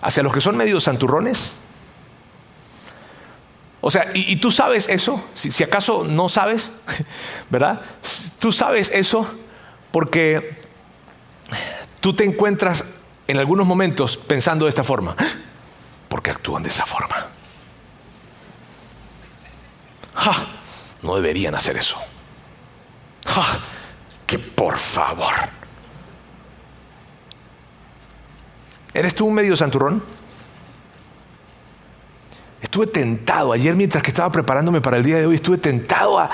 ¿Hacia 0.00 0.22
los 0.22 0.32
que 0.32 0.40
son 0.40 0.56
medio 0.56 0.80
santurrones? 0.80 1.52
O 3.82 3.90
sea, 3.90 4.10
y, 4.14 4.36
tú 4.36 4.50
sabes 4.50 4.88
eso, 4.88 5.22
si, 5.34 5.62
acaso 5.62 6.04
no 6.04 6.30
sabes, 6.30 6.72
¿verdad? 7.50 7.82
Tú 8.38 8.52
sabes 8.52 8.90
eso 8.94 9.30
porque 9.92 10.56
tú 12.00 12.14
te 12.14 12.24
encuentras 12.24 12.84
en 13.28 13.36
algunos 13.36 13.66
momentos 13.66 14.16
pensando 14.16 14.64
de 14.64 14.70
esta 14.70 14.82
forma. 14.82 15.14
¿Por 16.08 16.22
qué 16.22 16.30
actúan 16.30 16.62
de 16.62 16.70
esa 16.70 16.86
forma? 16.86 17.26
No 21.02 21.16
deberían 21.16 21.54
hacer 21.54 21.76
eso. 21.76 21.98
Por 24.38 24.76
favor. 24.76 25.34
¿Eres 28.92 29.14
tú 29.14 29.26
un 29.26 29.34
medio 29.34 29.56
santurrón? 29.56 30.02
Estuve 32.62 32.86
tentado, 32.86 33.52
ayer 33.52 33.74
mientras 33.74 34.02
que 34.02 34.10
estaba 34.10 34.30
preparándome 34.32 34.80
para 34.80 34.96
el 34.96 35.04
día 35.04 35.18
de 35.18 35.26
hoy, 35.26 35.34
estuve 35.34 35.58
tentado 35.58 36.18
a, 36.18 36.30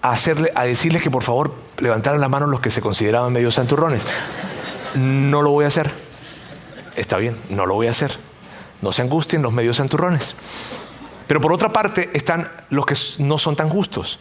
hacerle, 0.00 0.50
a 0.54 0.64
decirles 0.64 1.02
que 1.02 1.10
por 1.10 1.22
favor 1.22 1.54
levantaran 1.78 2.20
la 2.20 2.28
mano 2.28 2.46
los 2.46 2.60
que 2.60 2.70
se 2.70 2.80
consideraban 2.80 3.32
medio 3.32 3.50
santurrones. 3.50 4.04
No 4.94 5.42
lo 5.42 5.50
voy 5.50 5.64
a 5.64 5.68
hacer. 5.68 5.92
Está 6.96 7.18
bien, 7.18 7.36
no 7.50 7.66
lo 7.66 7.74
voy 7.74 7.86
a 7.86 7.92
hacer. 7.92 8.16
No 8.80 8.92
se 8.92 9.02
angustien 9.02 9.42
los 9.42 9.52
medios 9.52 9.76
santurrones. 9.76 10.34
Pero 11.26 11.40
por 11.40 11.52
otra 11.52 11.72
parte 11.72 12.10
están 12.14 12.50
los 12.70 12.84
que 12.84 12.96
no 13.18 13.38
son 13.38 13.56
tan 13.56 13.68
justos. 13.68 14.18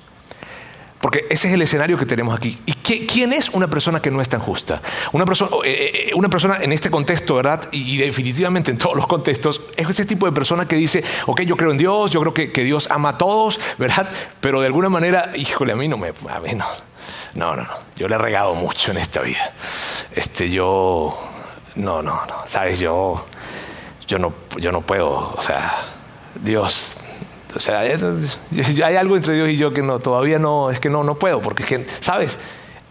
Porque 1.01 1.25
ese 1.31 1.47
es 1.47 1.55
el 1.55 1.61
escenario 1.63 1.97
que 1.97 2.05
tenemos 2.05 2.35
aquí. 2.35 2.61
¿Y 2.65 2.73
quién 2.73 3.33
es 3.33 3.49
una 3.49 3.67
persona 3.67 4.01
que 4.01 4.11
no 4.11 4.21
es 4.21 4.29
tan 4.29 4.39
justa? 4.39 4.81
Una 5.11 5.25
persona, 5.25 5.51
eh, 5.65 6.09
eh, 6.09 6.11
una 6.13 6.29
persona 6.29 6.59
en 6.61 6.71
este 6.71 6.91
contexto, 6.91 7.35
¿verdad? 7.35 7.67
Y, 7.71 7.97
definitivamente 7.97 8.69
en 8.69 8.77
todos 8.77 8.95
los 8.95 9.07
contextos, 9.07 9.61
es 9.75 9.89
ese 9.89 10.05
tipo 10.05 10.27
de 10.27 10.31
persona 10.31 10.67
que 10.67 10.75
dice, 10.75 11.03
ok, 11.25 11.41
yo 11.41 11.57
creo 11.57 11.71
en 11.71 11.77
Dios, 11.77 12.11
yo 12.11 12.21
creo 12.21 12.33
que, 12.33 12.61
Dios 12.61 12.87
ama 12.91 13.09
a 13.09 13.17
todos, 13.17 13.59
¿verdad? 13.79 14.09
Pero 14.39 14.61
de 14.61 14.67
alguna 14.67 14.89
manera, 14.89 15.31
híjole, 15.35 15.73
a 15.73 15.75
mí 15.75 15.87
no 15.87 15.97
me... 15.97 16.09
A 16.09 16.39
mí 16.39 16.53
no, 16.53 16.67
no, 17.33 17.55
no, 17.55 17.63
no. 17.63 17.73
Yo 17.95 18.07
le 18.07 18.15
he 18.15 18.19
regado 18.19 18.53
mucho 18.53 18.91
en 18.91 18.97
esta 18.97 19.21
vida. 19.21 19.53
Este, 20.15 20.49
yo... 20.49 21.17
No, 21.75 22.03
no, 22.03 22.25
no. 22.27 22.35
Sabes, 22.45 22.79
yo... 22.79 23.25
Yo 24.07 24.19
no, 24.19 24.33
yo 24.57 24.71
no 24.73 24.81
puedo, 24.81 25.33
o 25.37 25.41
sea, 25.41 25.73
Dios 26.35 26.97
o 27.55 27.59
sea, 27.59 27.79
hay 27.79 28.95
algo 28.95 29.15
entre 29.15 29.35
Dios 29.35 29.49
y 29.49 29.57
yo 29.57 29.71
que 29.73 29.81
no, 29.81 29.99
todavía 29.99 30.39
no, 30.39 30.71
es 30.71 30.79
que 30.79 30.89
no, 30.89 31.03
no 31.03 31.15
puedo, 31.15 31.41
porque 31.41 31.63
es 31.63 31.69
que, 31.69 31.87
¿sabes? 31.99 32.39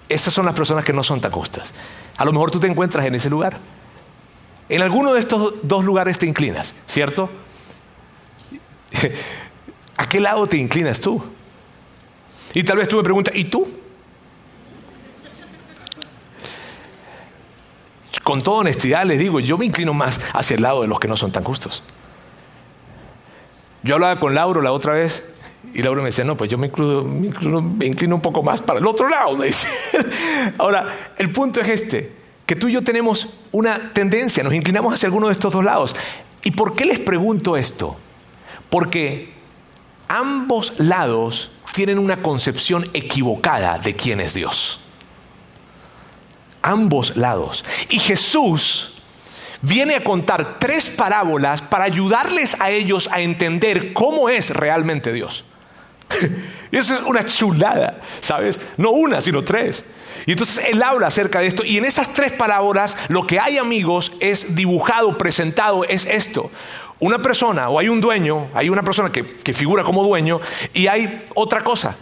Esas 0.08 0.34
son 0.34 0.46
las 0.46 0.54
personas 0.54 0.84
que 0.84 0.92
no 0.92 1.02
son 1.02 1.20
tan 1.20 1.32
justas. 1.32 1.72
A 2.16 2.24
lo 2.24 2.32
mejor 2.32 2.50
tú 2.50 2.60
te 2.60 2.66
encuentras 2.66 3.06
en 3.06 3.14
ese 3.14 3.30
lugar. 3.30 3.58
En 4.68 4.82
alguno 4.82 5.14
de 5.14 5.20
estos 5.20 5.54
dos 5.62 5.84
lugares 5.84 6.18
te 6.18 6.26
inclinas, 6.26 6.74
¿cierto? 6.86 7.30
¿A 9.96 10.08
qué 10.08 10.20
lado 10.20 10.46
te 10.46 10.56
inclinas 10.56 11.00
tú? 11.00 11.22
Y 12.54 12.62
tal 12.64 12.78
vez 12.78 12.88
tú 12.88 12.96
me 12.96 13.02
preguntas, 13.02 13.34
¿y 13.34 13.44
tú? 13.44 13.80
con 18.22 18.42
toda 18.42 18.58
honestidad 18.58 19.04
les 19.06 19.18
digo, 19.18 19.40
yo 19.40 19.58
me 19.58 19.64
inclino 19.64 19.92
más 19.92 20.20
hacia 20.34 20.54
el 20.54 20.62
lado 20.62 20.82
de 20.82 20.86
los 20.86 21.00
que 21.00 21.08
no 21.08 21.16
son 21.16 21.32
tan 21.32 21.42
justos. 21.42 21.82
Yo 23.82 23.94
hablaba 23.94 24.20
con 24.20 24.34
Lauro 24.34 24.60
la 24.62 24.72
otra 24.72 24.92
vez 24.92 25.24
y 25.72 25.82
Lauro 25.82 26.02
me 26.02 26.08
decía, 26.08 26.24
no, 26.24 26.36
pues 26.36 26.50
yo 26.50 26.58
me 26.58 26.66
inclino, 26.66 27.62
me 27.62 27.86
inclino, 27.86 28.14
un 28.14 28.20
poco 28.20 28.42
más 28.42 28.60
para 28.60 28.78
el 28.78 28.86
otro 28.86 29.08
lado, 29.08 29.36
me 29.36 29.46
dice. 29.46 29.68
Ahora, 30.58 31.12
el 31.16 31.30
punto 31.30 31.60
es 31.60 31.68
este, 31.68 32.12
que 32.44 32.56
tú 32.56 32.68
y 32.68 32.72
yo 32.72 32.82
tenemos 32.82 33.28
una 33.52 33.92
tendencia, 33.92 34.42
nos 34.42 34.54
inclinamos 34.54 34.92
hacia 34.94 35.06
alguno 35.06 35.28
de 35.28 35.32
estos 35.32 35.52
dos 35.52 35.64
lados. 35.64 35.94
¿Y 36.42 36.50
por 36.50 36.74
qué 36.74 36.86
les 36.86 36.98
pregunto 36.98 37.56
esto? 37.56 37.96
Porque 38.68 39.32
ambos 40.08 40.74
lados 40.78 41.50
tienen 41.72 41.98
una 41.98 42.22
concepción 42.22 42.88
equivocada 42.92 43.78
de 43.78 43.94
quién 43.94 44.20
es 44.20 44.34
Dios. 44.34 44.80
Ambos 46.62 47.16
lados. 47.16 47.64
Y 47.88 47.98
Jesús 48.00 48.99
viene 49.62 49.96
a 49.96 50.04
contar 50.04 50.58
tres 50.58 50.86
parábolas 50.86 51.62
para 51.62 51.84
ayudarles 51.84 52.56
a 52.60 52.70
ellos 52.70 53.08
a 53.12 53.20
entender 53.20 53.92
cómo 53.92 54.28
es 54.28 54.50
realmente 54.50 55.12
Dios. 55.12 55.44
Y 56.70 56.76
eso 56.76 56.94
es 56.94 57.02
una 57.02 57.24
chulada, 57.24 58.00
¿sabes? 58.20 58.60
No 58.76 58.90
una, 58.90 59.20
sino 59.20 59.42
tres. 59.42 59.84
Y 60.26 60.32
entonces 60.32 60.64
él 60.68 60.82
habla 60.82 61.06
acerca 61.06 61.40
de 61.40 61.46
esto. 61.46 61.64
Y 61.64 61.78
en 61.78 61.84
esas 61.84 62.12
tres 62.12 62.32
parábolas, 62.32 62.96
lo 63.08 63.26
que 63.26 63.38
hay, 63.38 63.58
amigos, 63.58 64.12
es 64.20 64.54
dibujado, 64.54 65.16
presentado, 65.16 65.84
es 65.84 66.06
esto. 66.06 66.50
Una 66.98 67.18
persona, 67.18 67.70
o 67.70 67.78
hay 67.78 67.88
un 67.88 68.00
dueño, 68.00 68.48
hay 68.52 68.68
una 68.68 68.82
persona 68.82 69.10
que, 69.10 69.24
figura 69.54 69.84
como 69.84 70.04
dueño, 70.04 70.40
y 70.74 70.86
hay 70.86 71.26
otra 71.34 71.64
cosa. 71.64 71.96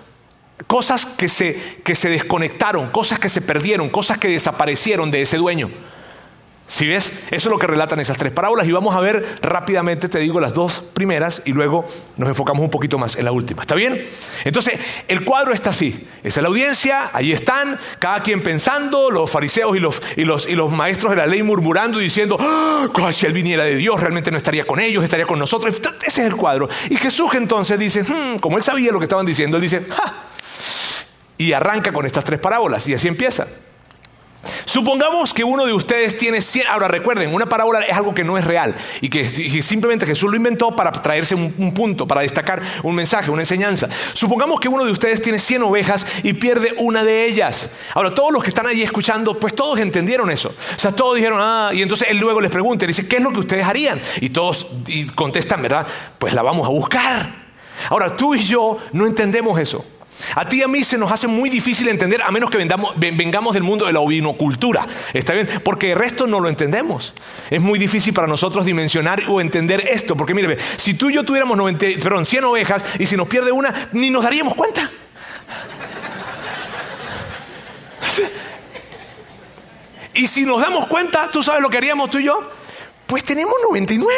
Cosas 0.66 1.06
que 1.06 1.28
se, 1.28 1.78
que 1.84 1.94
se 1.94 2.08
desconectaron, 2.08 2.90
cosas 2.90 3.20
que 3.20 3.28
se 3.28 3.40
perdieron, 3.40 3.90
cosas 3.90 4.18
que 4.18 4.28
desaparecieron 4.28 5.10
de 5.10 5.22
ese 5.22 5.36
dueño. 5.36 5.70
Si 6.68 6.86
ves, 6.86 7.14
eso 7.30 7.48
es 7.48 7.50
lo 7.50 7.58
que 7.58 7.66
relatan 7.66 7.98
esas 7.98 8.18
tres 8.18 8.30
parábolas 8.30 8.66
y 8.66 8.72
vamos 8.72 8.94
a 8.94 9.00
ver 9.00 9.38
rápidamente, 9.40 10.06
te 10.06 10.18
digo, 10.18 10.38
las 10.38 10.52
dos 10.52 10.84
primeras 10.92 11.40
y 11.46 11.52
luego 11.52 11.86
nos 12.18 12.28
enfocamos 12.28 12.62
un 12.62 12.70
poquito 12.70 12.98
más 12.98 13.16
en 13.16 13.24
la 13.24 13.32
última. 13.32 13.62
¿Está 13.62 13.74
bien? 13.74 14.06
Entonces, 14.44 14.78
el 15.08 15.24
cuadro 15.24 15.54
está 15.54 15.70
así. 15.70 16.06
Esa 16.22 16.40
es 16.40 16.42
la 16.42 16.48
audiencia, 16.48 17.08
ahí 17.14 17.32
están, 17.32 17.80
cada 17.98 18.22
quien 18.22 18.42
pensando, 18.42 19.10
los 19.10 19.30
fariseos 19.30 19.74
y 19.78 19.80
los, 19.80 19.98
y 20.18 20.24
los, 20.24 20.46
y 20.46 20.54
los 20.54 20.70
maestros 20.70 21.12
de 21.12 21.16
la 21.16 21.26
ley 21.26 21.42
murmurando 21.42 22.00
y 22.00 22.04
diciendo, 22.04 22.36
¡Ah! 22.38 22.86
si 23.12 23.24
él 23.24 23.32
viniera 23.32 23.64
de 23.64 23.76
Dios, 23.76 23.98
realmente 23.98 24.30
no 24.30 24.36
estaría 24.36 24.66
con 24.66 24.78
ellos, 24.78 25.02
estaría 25.02 25.24
con 25.24 25.38
nosotros. 25.38 25.80
Ese 26.06 26.20
es 26.20 26.26
el 26.26 26.36
cuadro. 26.36 26.68
Y 26.90 26.96
Jesús 26.96 27.30
entonces 27.32 27.78
dice, 27.78 28.02
hmm", 28.02 28.40
como 28.40 28.58
él 28.58 28.62
sabía 28.62 28.92
lo 28.92 28.98
que 28.98 29.06
estaban 29.06 29.24
diciendo, 29.24 29.56
él 29.56 29.62
dice, 29.62 29.86
¡Ja! 29.88 30.26
y 31.38 31.52
arranca 31.52 31.92
con 31.92 32.04
estas 32.04 32.24
tres 32.24 32.38
parábolas 32.38 32.86
y 32.88 32.94
así 32.94 33.08
empieza. 33.08 33.46
Supongamos 34.64 35.34
que 35.34 35.44
uno 35.44 35.66
de 35.66 35.72
ustedes 35.72 36.16
tiene 36.16 36.40
100, 36.40 36.68
ahora 36.68 36.88
recuerden, 36.88 37.34
una 37.34 37.46
parábola 37.46 37.80
es 37.80 37.96
algo 37.96 38.14
que 38.14 38.24
no 38.24 38.38
es 38.38 38.44
real 38.44 38.76
y 39.00 39.08
que, 39.08 39.28
simplemente 39.62 40.06
Jesús 40.06 40.30
lo 40.30 40.36
inventó 40.36 40.74
para 40.74 40.92
traerse 40.92 41.34
un, 41.34 41.74
punto, 41.74 42.06
para 42.06 42.22
destacar 42.22 42.62
un 42.82 42.94
mensaje, 42.94 43.30
una 43.30 43.42
enseñanza. 43.42 43.88
Supongamos 44.14 44.60
que 44.60 44.68
uno 44.68 44.84
de 44.84 44.92
ustedes 44.92 45.20
tiene 45.20 45.38
100 45.38 45.62
ovejas 45.62 46.06
y 46.22 46.32
pierde 46.34 46.74
una 46.78 47.04
de 47.04 47.26
ellas. 47.26 47.68
Ahora, 47.94 48.14
todos 48.14 48.32
los 48.32 48.42
que 48.42 48.50
están 48.50 48.66
allí 48.66 48.82
escuchando, 48.82 49.38
pues 49.38 49.54
todos 49.54 49.78
entendieron 49.80 50.30
eso. 50.30 50.54
O 50.76 50.78
sea, 50.78 50.92
todos 50.92 51.16
dijeron, 51.16 51.38
ah, 51.42 51.70
y 51.72 51.82
entonces 51.82 52.08
él 52.10 52.18
luego 52.18 52.40
les 52.40 52.50
pregunta, 52.50 52.86
dice, 52.86 53.08
¿qué 53.08 53.16
es 53.16 53.22
lo 53.22 53.32
que 53.32 53.40
ustedes 53.40 53.64
harían? 53.66 54.00
Y 54.20 54.30
todos 54.30 54.68
contestan, 55.14 55.62
¿verdad? 55.62 55.86
Pues 56.18 56.34
la 56.34 56.42
vamos 56.42 56.66
a 56.66 56.70
buscar. 56.70 57.48
Ahora, 57.90 58.16
tú 58.16 58.34
y 58.34 58.42
yo 58.42 58.78
no 58.92 59.06
entendemos 59.06 59.58
eso. 59.58 59.84
A 60.34 60.48
ti 60.48 60.58
y 60.58 60.62
a 60.62 60.68
mí 60.68 60.84
se 60.84 60.98
nos 60.98 61.10
hace 61.10 61.26
muy 61.26 61.50
difícil 61.50 61.88
entender 61.88 62.22
a 62.22 62.30
menos 62.30 62.50
que 62.50 62.58
vengamos 62.58 63.54
del 63.54 63.62
mundo 63.62 63.86
de 63.86 63.92
la 63.92 64.00
ovinocultura. 64.00 64.86
¿Está 65.12 65.32
bien? 65.32 65.48
Porque 65.64 65.92
el 65.92 65.98
resto 65.98 66.26
no 66.26 66.40
lo 66.40 66.48
entendemos. 66.48 67.14
Es 67.50 67.60
muy 67.60 67.78
difícil 67.78 68.12
para 68.12 68.26
nosotros 68.26 68.64
dimensionar 68.64 69.22
o 69.28 69.40
entender 69.40 69.88
esto. 69.88 70.16
Porque 70.16 70.34
mire, 70.34 70.58
si 70.76 70.94
tú 70.94 71.10
y 71.10 71.14
yo 71.14 71.24
tuviéramos 71.24 71.56
90, 71.56 71.86
perdón, 72.02 72.26
100 72.26 72.44
ovejas 72.44 72.82
y 72.98 73.06
si 73.06 73.16
nos 73.16 73.28
pierde 73.28 73.52
una, 73.52 73.88
ni 73.92 74.10
nos 74.10 74.24
daríamos 74.24 74.54
cuenta. 74.54 74.90
Y 80.14 80.26
si 80.26 80.42
nos 80.42 80.60
damos 80.60 80.88
cuenta, 80.88 81.30
¿tú 81.30 81.44
sabes 81.44 81.62
lo 81.62 81.70
que 81.70 81.76
haríamos 81.76 82.10
tú 82.10 82.18
y 82.18 82.24
yo? 82.24 82.50
Pues 83.06 83.22
tenemos 83.22 83.54
99. 83.62 84.14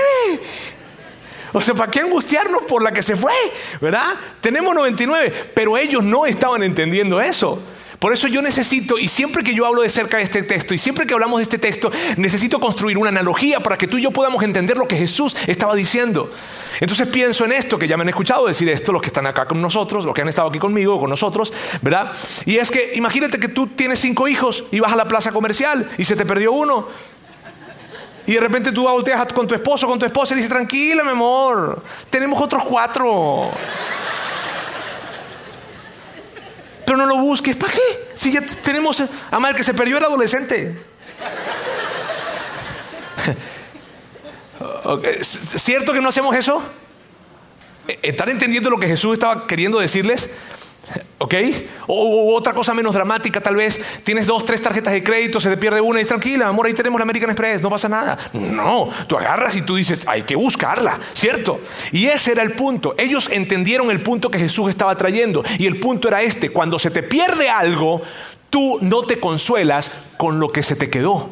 O 1.52 1.61
sea, 1.61 1.75
¿para 1.75 1.90
qué 1.90 2.01
angustiarnos 2.01 2.62
por 2.64 2.83
la 2.83 2.92
que 2.92 3.03
se 3.03 3.16
fue? 3.16 3.33
¿Verdad? 3.81 4.14
Tenemos 4.40 4.75
99, 4.75 5.53
pero 5.55 5.77
ellos 5.77 6.03
no 6.03 6.27
estaban 6.27 6.62
entendiendo 6.62 7.20
eso. 7.20 7.62
Por 8.01 8.14
eso 8.14 8.29
yo 8.29 8.40
necesito, 8.40 8.98
y 8.98 9.09
siempre 9.09 9.44
que 9.44 9.55
yo 9.55 9.66
hablo 9.66 9.83
de 9.83 9.90
cerca 9.90 10.16
de 10.16 10.22
este 10.22 10.42
texto, 10.42 10.72
y 10.72 10.79
siempre 10.79 11.07
que 11.07 11.12
hablamos 11.12 11.38
de 11.38 11.42
este 11.42 11.59
texto, 11.59 11.92
necesito 12.16 12.59
construir 12.59 12.96
una 12.96 13.11
analogía 13.11 13.61
para 13.61 13.77
que 13.77 13.87
tú 13.87 13.98
y 13.98 14.03
yo 14.03 14.11
podamos 14.11 14.42
entender 14.42 14.79
lo 14.79 14.88
que 14.88 14.96
Jesús 14.96 15.37
estaba 15.46 15.75
diciendo. 15.75 16.33
Entonces 16.81 17.07
pienso 17.09 17.44
en 17.44 17.53
esto, 17.53 17.79
que 17.79 17.87
ya 17.87 17.98
me 17.98 18.03
han 18.03 18.09
escuchado 18.09 18.46
decir 18.46 18.70
esto, 18.70 18.90
los 18.90 19.03
que 19.03 19.09
están 19.09 19.27
acá 19.27 19.44
con 19.44 19.61
nosotros, 19.61 20.07
los 20.07 20.14
que 20.14 20.22
han 20.22 20.29
estado 20.29 20.48
aquí 20.48 20.59
conmigo, 20.59 20.98
con 20.98 21.11
nosotros, 21.11 21.53
¿verdad? 21.83 22.12
Y 22.46 22.57
es 22.57 22.70
que 22.70 22.92
imagínate 22.94 23.38
que 23.38 23.48
tú 23.48 23.66
tienes 23.66 24.01
cinco 24.01 24.29
hijos 24.29 24.64
y 24.70 24.81
vas 24.81 24.94
a 24.94 24.96
la 24.96 25.05
plaza 25.05 25.31
comercial 25.31 25.90
y 25.98 26.07
se 26.07 26.16
te 26.16 26.25
perdió 26.25 26.53
uno. 26.53 26.88
Y 28.31 28.35
de 28.35 28.40
repente 28.40 28.71
tú 28.71 28.85
volteas 28.85 29.27
con 29.33 29.49
tu 29.49 29.57
esposo, 29.57 29.88
con 29.88 29.99
tu 29.99 30.07
esposa 30.07 30.35
y 30.35 30.37
dices, 30.37 30.51
tranquila, 30.51 31.03
mi 31.03 31.11
amor, 31.11 31.83
tenemos 32.09 32.40
otros 32.40 32.62
cuatro. 32.62 33.51
Pero 36.87 36.97
no 36.97 37.07
lo 37.07 37.16
busques, 37.16 37.57
¿para 37.57 37.73
qué? 37.73 37.81
Si 38.14 38.31
ya 38.31 38.40
tenemos 38.40 39.03
a 39.33 39.40
Mal 39.40 39.53
que 39.57 39.64
se 39.64 39.75
perdió 39.75 39.99
el 39.99 40.05
adolescente. 40.05 40.81
¿Cierto 45.23 45.93
que 45.93 46.01
no 46.01 46.11
hacemos 46.11 46.33
eso? 46.37 46.62
¿Están 48.01 48.29
entendiendo 48.29 48.71
lo 48.71 48.79
que 48.79 48.87
Jesús 48.87 49.14
estaba 49.14 49.49
queriendo 49.49 49.81
decirles? 49.81 50.31
¿Ok? 51.31 51.35
O, 51.87 52.35
otra 52.35 52.53
cosa 52.53 52.75
menos 52.75 52.93
dramática, 52.93 53.40
tal 53.40 53.55
vez 53.55 53.81
tienes 54.03 54.27
dos, 54.27 54.45
tres 54.45 54.61
tarjetas 54.61 54.93
de 54.93 55.05
crédito, 55.05 55.38
se 55.38 55.49
te 55.49 55.57
pierde 55.57 55.81
una 55.81 56.01
y 56.01 56.05
tranquila, 56.05 56.49
amor, 56.49 56.66
ahí 56.66 56.75
tenemos 56.75 56.99
la 56.99 57.05
American 57.05 57.31
Express, 57.31 57.62
no 57.62 57.69
pasa 57.69 57.88
nada. 57.88 58.19
No, 58.33 58.90
tú 59.07 59.16
agarras 59.16 59.55
y 59.55 59.62
tú 59.62 59.77
dices, 59.77 60.09
hay 60.09 60.23
que 60.23 60.35
buscarla, 60.35 60.99
¿cierto? 61.12 61.61
Y 61.93 62.07
ese 62.07 62.33
era 62.33 62.43
el 62.43 62.53
punto. 62.53 62.97
Ellos 62.99 63.29
entendieron 63.31 63.93
el 63.93 64.01
punto 64.01 64.29
que 64.29 64.38
Jesús 64.40 64.71
estaba 64.71 64.97
trayendo. 64.97 65.45
Y 65.59 65.66
el 65.66 65.79
punto 65.79 66.09
era 66.09 66.21
este, 66.23 66.51
cuando 66.51 66.81
se 66.81 66.90
te 66.90 67.05
pierde 67.05 67.49
algo, 67.49 68.03
tú 68.51 68.79
no 68.81 69.03
te 69.03 69.21
consuelas 69.21 69.93
con 70.16 70.40
lo 70.40 70.49
que 70.49 70.64
se 70.64 70.75
te 70.75 70.90
quedó 70.90 71.29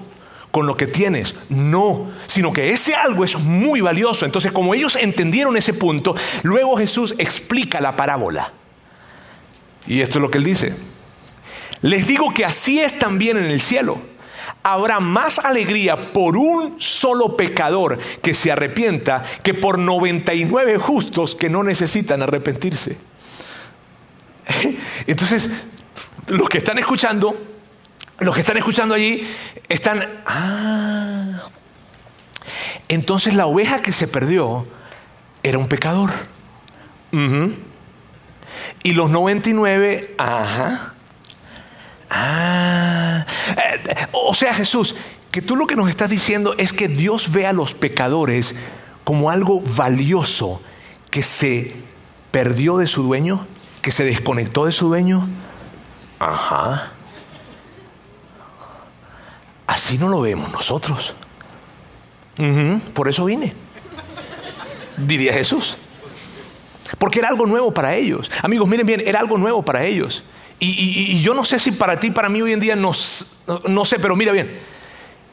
con 0.51 0.67
lo 0.67 0.79
que 0.79 0.87
tienes. 0.87 1.35
No, 1.51 2.09
sino 2.27 2.53
que 2.55 2.71
ese 2.71 2.95
algo 2.95 3.23
es 3.23 3.39
muy 3.39 3.83
valioso. 3.83 4.25
Entonces, 4.25 4.51
como 4.51 4.75
ellos 4.75 4.97
entendieron 4.97 5.57
ese 5.59 5.75
punto, 5.75 6.17
luego 6.43 6.79
Jesús 6.79 7.15
explica 7.19 7.83
la 7.83 7.97
parábola. 7.97 8.53
Y 9.89 10.03
esto 10.03 10.19
es 10.19 10.23
lo 10.23 10.31
que 10.31 10.39
él 10.39 10.45
dice. 10.45 10.75
Les 11.81 12.07
digo 12.07 12.33
que 12.33 12.45
así 12.45 12.79
es 12.81 12.99
también 12.99 13.37
en 13.37 13.47
el 13.47 13.61
cielo. 13.61 13.99
Habrá 14.63 15.01
más 15.01 15.39
alegría 15.39 16.13
por 16.13 16.37
un 16.37 16.79
solo 16.79 17.37
pecador 17.37 17.99
que 18.23 18.35
se 18.35 18.53
arrepienta 18.53 19.25
que 19.43 19.55
por 19.55 19.79
99 19.79 20.79
justos 20.79 21.35
que 21.35 21.49
no 21.49 21.63
necesitan 21.63 22.23
arrepentirse. 22.23 22.99
Entonces, 25.07 25.49
los 26.29 26.49
que 26.49 26.59
están 26.59 26.79
escuchando, 26.79 27.35
los 28.19 28.35
que 28.35 28.43
están 28.43 28.59
escuchando 28.59 28.95
allí, 28.95 29.27
están, 29.69 30.23
ah, 30.27 31.49
entonces 32.89 33.35
la 33.35 33.47
oveja 33.47 33.81
que 33.81 33.93
se 33.93 34.09
perdió 34.09 34.67
era 35.43 35.59
un 35.59 35.69
pecador. 35.69 36.11
Y 38.83 38.93
los 38.93 39.11
99, 39.11 40.15
ajá. 40.19 40.95
Ah, 42.11 43.27
eh, 43.57 44.07
o 44.13 44.35
sea, 44.35 44.55
Jesús, 44.55 44.95
que 45.31 45.43
tú 45.43 45.57
lo 45.57 45.67
que 45.67 45.77
nos 45.77 45.89
estás 45.89 46.09
diciendo 46.11 46.55
es 46.57 46.73
que 46.73 46.89
Dios 46.89 47.33
ve 47.33 47.47
a 47.47 47.53
los 47.53 47.75
pecadores 47.75 48.55
como 49.05 49.31
algo 49.31 49.61
valioso 49.61 50.63
que 51.11 51.23
se 51.23 51.75
perdió 52.31 52.79
de 52.79 52.87
su 52.87 53.03
dueño, 53.03 53.47
que 53.83 53.91
se 53.91 54.05
desconectó 54.05 54.65
de 54.67 54.73
su 54.73 54.89
dueño. 54.89 55.29
Ajá. 56.19 56.93
Así 59.67 59.99
no 59.99 60.09
lo 60.09 60.21
vemos 60.21 60.51
nosotros. 60.53 61.15
por 62.95 63.09
eso 63.09 63.25
vine, 63.25 63.53
diría 64.97 65.33
Jesús. 65.33 65.77
Porque 66.97 67.19
era 67.19 67.29
algo 67.29 67.47
nuevo 67.47 67.73
para 67.73 67.95
ellos. 67.95 68.31
Amigos, 68.43 68.69
miren 68.69 68.87
bien, 68.87 69.03
era 69.05 69.21
algo 69.21 69.37
nuevo 69.37 69.63
para 69.63 69.85
ellos. 69.85 70.23
Y, 70.61 71.21
yo 71.21 71.35
no 71.35 71.45
sé 71.45 71.59
si 71.59 71.73
para 71.73 72.01
ti, 72.01 72.11
para 72.11 72.29
mí 72.29 72.43
hoy 72.43 72.53
en 72.53 72.61
día, 72.61 72.75
no, 72.75 72.93
no 73.67 73.85
sé, 73.85 73.99
pero 73.99 74.17
mira 74.17 74.33
bien. 74.33 74.59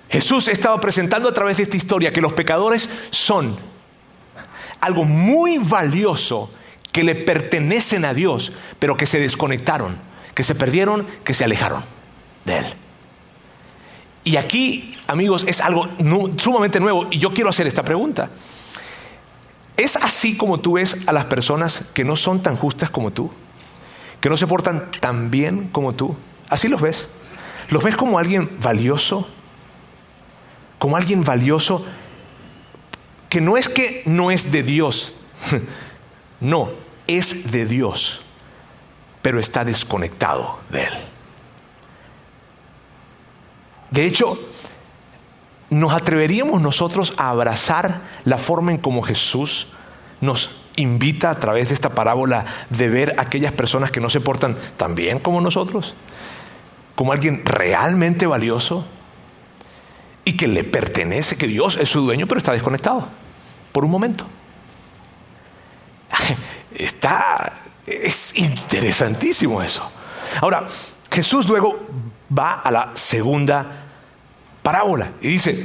Jesús 0.09 0.47
estaba 0.47 0.79
presentando 0.79 1.29
a 1.29 1.33
través 1.33 1.57
de 1.57 1.63
esta 1.63 1.75
historia 1.75 2.13
que 2.13 2.21
los 2.21 2.33
pecadores 2.33 2.89
son 3.09 3.55
algo 4.81 5.03
muy 5.03 5.57
valioso 5.57 6.51
que 6.91 7.03
le 7.03 7.15
pertenecen 7.15 8.05
a 8.05 8.13
Dios, 8.13 8.51
pero 8.77 8.95
que 8.95 9.07
se 9.07 9.19
desconectaron, 9.19 9.97
que 10.33 10.43
se 10.43 10.53
perdieron, 10.53 11.07
que 11.23 11.33
se 11.33 11.43
alejaron 11.43 11.83
de 12.45 12.59
Él. 12.59 12.65
Y 14.23 14.37
aquí, 14.37 14.95
amigos, 15.07 15.43
es 15.47 15.59
algo 15.61 15.89
sumamente 16.37 16.79
nuevo 16.79 17.07
y 17.11 17.19
yo 17.19 17.33
quiero 17.33 17.49
hacer 17.49 17.67
esta 17.67 17.83
pregunta. 17.83 18.29
¿Es 19.77 19.95
así 19.97 20.37
como 20.37 20.59
tú 20.59 20.73
ves 20.73 20.97
a 21.05 21.11
las 21.11 21.25
personas 21.25 21.85
que 21.93 22.03
no 22.03 22.15
son 22.15 22.41
tan 22.41 22.55
justas 22.55 22.89
como 22.89 23.11
tú? 23.11 23.31
¿Que 24.21 24.29
no 24.29 24.37
se 24.37 24.47
portan 24.47 24.89
tan 24.99 25.29
bien 25.31 25.69
como 25.71 25.93
tú? 25.93 26.15
¿Así 26.49 26.67
los 26.67 26.81
ves? 26.81 27.09
¿Los 27.69 27.83
ves 27.83 27.97
como 27.97 28.17
alguien 28.17 28.49
valioso? 28.61 29.27
Como 30.79 30.95
alguien 30.97 31.23
valioso 31.23 31.85
que 33.29 33.41
no 33.41 33.57
es 33.57 33.67
que 33.67 34.01
no 34.05 34.31
es 34.31 34.53
de 34.53 34.63
Dios, 34.63 35.13
no, 36.39 36.69
es 37.05 37.51
de 37.51 37.65
Dios, 37.65 38.21
pero 39.21 39.41
está 39.41 39.65
desconectado 39.65 40.59
de 40.69 40.83
Él. 40.83 40.93
De 43.91 44.05
hecho, 44.05 44.39
¿nos 45.75 45.91
atreveríamos 45.91 46.61
nosotros 46.61 47.13
a 47.17 47.29
abrazar 47.29 47.99
la 48.23 48.37
forma 48.37 48.71
en 48.71 48.77
como 48.77 49.01
Jesús 49.01 49.67
nos 50.21 50.61
invita 50.77 51.29
a 51.29 51.35
través 51.37 51.67
de 51.67 51.73
esta 51.73 51.89
parábola 51.89 52.45
de 52.69 52.87
ver 52.87 53.15
a 53.17 53.23
aquellas 53.23 53.51
personas 53.51 53.91
que 53.91 53.99
no 53.99 54.09
se 54.09 54.21
portan 54.21 54.55
tan 54.77 54.95
bien 54.95 55.19
como 55.19 55.41
nosotros? 55.41 55.93
Como 56.95 57.11
alguien 57.11 57.45
realmente 57.45 58.25
valioso 58.25 58.85
y 60.23 60.37
que 60.37 60.47
le 60.47 60.63
pertenece, 60.63 61.35
que 61.35 61.47
Dios 61.47 61.75
es 61.75 61.89
su 61.89 61.99
dueño, 61.99 62.25
pero 62.25 62.37
está 62.37 62.53
desconectado 62.53 63.09
por 63.73 63.83
un 63.83 63.91
momento. 63.91 64.25
Está, 66.73 67.51
es 67.85 68.37
interesantísimo 68.37 69.61
eso. 69.61 69.91
Ahora, 70.39 70.69
Jesús 71.11 71.45
luego 71.49 71.77
va 72.31 72.53
a 72.53 72.71
la 72.71 72.91
segunda 72.95 73.84
parábola 74.65 75.11
y 75.21 75.29
dice, 75.29 75.55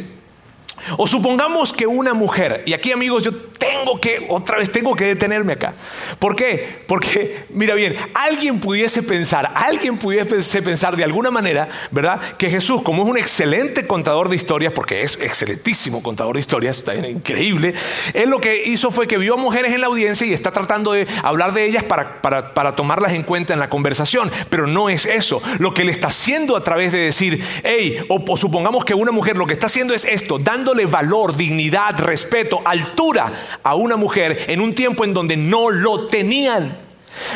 o 0.97 1.07
supongamos 1.07 1.73
que 1.73 1.87
una 1.87 2.15
mujer, 2.15 2.63
y 2.67 2.73
aquí 2.73 2.93
amigos, 2.93 3.23
yo 3.23 3.33
tengo 3.33 4.01
que, 4.01 4.27
otra 4.29 4.59
vez 4.59 4.73
tengo 4.73 4.95
que 4.95 5.05
detenerme 5.05 5.53
acá. 5.53 5.75
¿Por 6.19 6.35
qué? 6.35 6.83
Porque, 6.87 7.45
mira 7.51 7.75
bien, 7.75 7.97
alguien 8.15 8.61
pudiese 8.61 9.03
pensar, 9.03 9.53
alguien 9.55 9.99
pudiese 9.99 10.63
pensar 10.63 10.97
de 10.97 11.05
alguna 11.05 11.31
manera, 11.31 11.69
¿verdad? 11.91 12.21
Que 12.37 12.51
Jesús, 12.51 12.83
como 12.83 13.03
es 13.03 13.09
un 13.09 13.19
excelente 13.19 13.87
contador 13.87 14.29
de 14.29 14.37
historias, 14.37 14.73
porque 14.73 15.03
es 15.03 15.19
excelentísimo 15.21 16.03
contador 16.03 16.35
de 16.35 16.41
historias, 16.41 16.79
está 16.79 16.95
increíble, 16.95 17.75
él 18.15 18.31
lo 18.31 18.41
que 18.41 18.65
hizo 18.65 18.91
fue 18.91 19.07
que 19.07 19.19
vio 19.19 19.35
a 19.35 19.37
mujeres 19.37 19.73
en 19.73 19.81
la 19.81 19.87
audiencia 19.89 20.27
y 20.27 20.33
está 20.33 20.53
tratando 20.53 20.93
de 20.93 21.07
hablar 21.23 21.53
de 21.53 21.67
ellas 21.67 21.85
para, 21.85 22.23
para, 22.23 22.77
tomarlas 22.77 23.13
en 23.13 23.23
cuenta 23.23 23.53
en 23.53 23.61
la 23.61 23.69
conversación. 23.69 24.31
Pero 24.49 24.67
no 24.67 24.89
es 24.89 25.07
eso. 25.07 25.43
Lo 25.59 25.75
que 25.75 25.83
él 25.83 25.89
está 25.89 26.09
haciendo 26.09 26.57
a 26.57 26.63
través 26.63 26.93
de 26.93 26.99
decir, 26.99 27.43
hey, 27.65 27.99
o 28.09 28.37
supongamos 28.37 28.85
que 28.85 28.95
una 28.95 29.13
mujer 29.13 29.37
lo 29.37 29.47
que 29.47 29.53
está 29.53 29.67
haciendo 29.67 29.95
es 29.95 30.05
esto, 30.05 30.39
valor, 30.87 31.37
dignidad, 31.37 31.99
respeto, 31.99 32.63
altura 32.65 33.33
a 33.63 33.75
una 33.75 33.97
mujer 33.97 34.47
en 34.49 34.61
un 34.61 34.75
tiempo 34.75 35.05
en 35.05 35.15
donde 35.15 35.37
no 35.37 35.71
lo 35.71 36.07
tenían. 36.07 36.77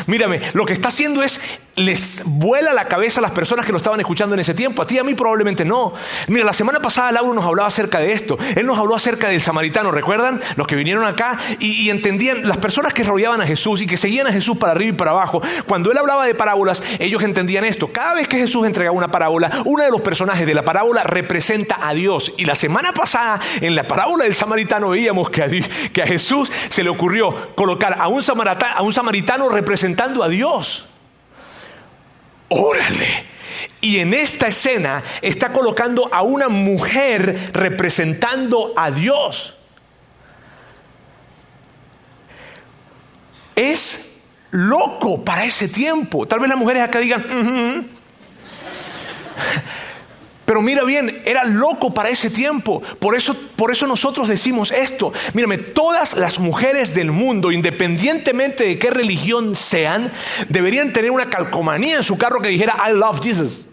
Mírame, 0.07 0.41
lo 0.53 0.65
que 0.65 0.73
está 0.73 0.87
haciendo 0.87 1.21
es 1.23 1.41
les 1.75 2.21
vuela 2.25 2.73
la 2.73 2.85
cabeza 2.85 3.19
a 3.19 3.21
las 3.21 3.31
personas 3.31 3.65
que 3.65 3.71
lo 3.71 3.77
estaban 3.77 3.99
escuchando 3.99 4.33
en 4.33 4.39
ese 4.39 4.53
tiempo. 4.53 4.81
A 4.81 4.87
ti 4.87 4.95
y 4.95 4.97
a 4.99 5.03
mí 5.03 5.13
probablemente 5.13 5.65
no. 5.65 5.93
Mira, 6.27 6.45
la 6.45 6.53
semana 6.53 6.79
pasada 6.79 7.11
Lauro 7.11 7.33
nos 7.33 7.45
hablaba 7.45 7.67
acerca 7.67 7.99
de 7.99 8.13
esto. 8.13 8.37
Él 8.55 8.65
nos 8.65 8.79
habló 8.79 8.95
acerca 8.95 9.27
del 9.27 9.41
samaritano, 9.41 9.91
¿recuerdan? 9.91 10.41
Los 10.55 10.67
que 10.67 10.75
vinieron 10.75 11.05
acá 11.05 11.37
y, 11.59 11.89
entendían, 11.89 12.47
las 12.47 12.57
personas 12.57 12.93
que 12.93 13.03
rodeaban 13.03 13.41
a 13.41 13.45
Jesús 13.45 13.81
y 13.81 13.87
que 13.87 13.97
seguían 13.97 14.27
a 14.27 14.31
Jesús 14.31 14.57
para 14.57 14.71
arriba 14.71 14.89
y 14.91 14.97
para 14.97 15.11
abajo. 15.11 15.41
Cuando 15.67 15.91
él 15.91 15.97
hablaba 15.97 16.25
de 16.25 16.35
parábolas, 16.35 16.81
ellos 16.99 17.21
entendían 17.23 17.65
esto. 17.65 17.87
Cada 17.91 18.13
vez 18.13 18.27
que 18.27 18.37
Jesús 18.37 18.65
entregaba 18.65 18.95
una 18.95 19.09
parábola, 19.09 19.63
uno 19.65 19.83
de 19.83 19.91
los 19.91 20.01
personajes 20.01 20.47
de 20.47 20.53
la 20.53 20.63
parábola 20.63 21.03
representa 21.03 21.87
a 21.87 21.93
Dios. 21.93 22.31
Y 22.37 22.45
la 22.45 22.55
semana 22.55 22.93
pasada, 22.93 23.39
en 23.59 23.75
la 23.75 23.87
parábola 23.87 24.23
del 24.23 24.35
samaritano, 24.35 24.89
veíamos 24.89 25.29
que 25.29 25.43
a, 25.43 26.05
Jesús 26.05 26.51
se 26.69 26.83
le 26.83 26.89
ocurrió 26.89 27.53
colocar 27.55 27.97
a 27.99 28.07
un, 28.07 28.23
a 28.23 28.81
un 28.81 28.93
samaritano 28.93 29.49
representando 29.49 30.23
a 30.23 30.29
Dios. 30.29 30.85
Órale. 32.49 33.25
Y 33.81 33.99
en 33.99 34.13
esta 34.13 34.47
escena 34.47 35.03
está 35.21 35.51
colocando 35.53 36.09
a 36.11 36.21
una 36.23 36.49
mujer 36.49 37.51
representando 37.53 38.73
a 38.75 38.91
Dios. 38.91 39.57
Es 43.55 44.23
loco 44.51 45.23
para 45.23 45.45
ese 45.45 45.67
tiempo. 45.67 46.25
Tal 46.27 46.39
vez 46.39 46.49
las 46.49 46.57
mujeres 46.57 46.83
acá 46.83 46.99
digan, 46.99 47.87
pero 50.45 50.61
mira 50.61 50.83
bien, 50.83 51.21
era 51.25 51.43
loco 51.43 51.93
para 51.93 52.09
ese 52.09 52.29
tiempo. 52.29 52.81
Por 52.99 53.15
eso, 53.15 53.35
por 53.55 53.71
eso 53.71 53.87
nosotros 53.87 54.27
decimos 54.27 54.71
esto. 54.71 55.11
Mírame, 55.33 55.57
todas 55.57 56.15
las 56.15 56.39
mujeres 56.39 56.93
del 56.93 57.11
mundo, 57.11 57.51
independientemente 57.51 58.63
de 58.63 58.77
qué 58.77 58.91
religión 58.91 59.55
sean, 59.55 60.11
deberían 60.47 60.93
tener 60.93 61.09
una 61.09 61.29
calcomanía 61.29 61.97
en 61.97 62.03
su 62.03 62.17
carro 62.17 62.41
que 62.41 62.49
dijera 62.49 62.77
I 62.87 62.93
love 62.93 63.21
Jesus. 63.21 63.65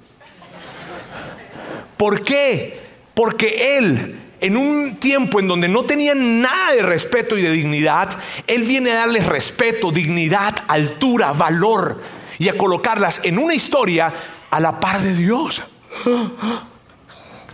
¿Por 1.99 2.23
qué? 2.23 2.81
Porque 3.13 3.77
Él, 3.77 4.19
en 4.41 4.57
un 4.57 4.97
tiempo 4.97 5.41
en 5.41 5.49
donde 5.49 5.69
no 5.69 5.85
tenían 5.85 6.41
nada 6.41 6.73
de 6.73 6.83
respeto 6.83 7.37
y 7.37 7.43
de 7.43 7.51
dignidad, 7.51 8.19
Él 8.47 8.63
viene 8.63 8.93
a 8.93 8.97
darles 8.97 9.27
respeto, 9.27 9.93
dignidad, 9.93 10.65
altura, 10.69 11.33
valor 11.33 12.01
y 12.39 12.49
a 12.49 12.57
colocarlas 12.57 13.21
en 13.25 13.39
una 13.39 13.55
historia 13.55 14.13
a 14.51 14.59
la 14.59 14.81
par 14.81 15.01
de 15.03 15.15
Dios 15.15 15.63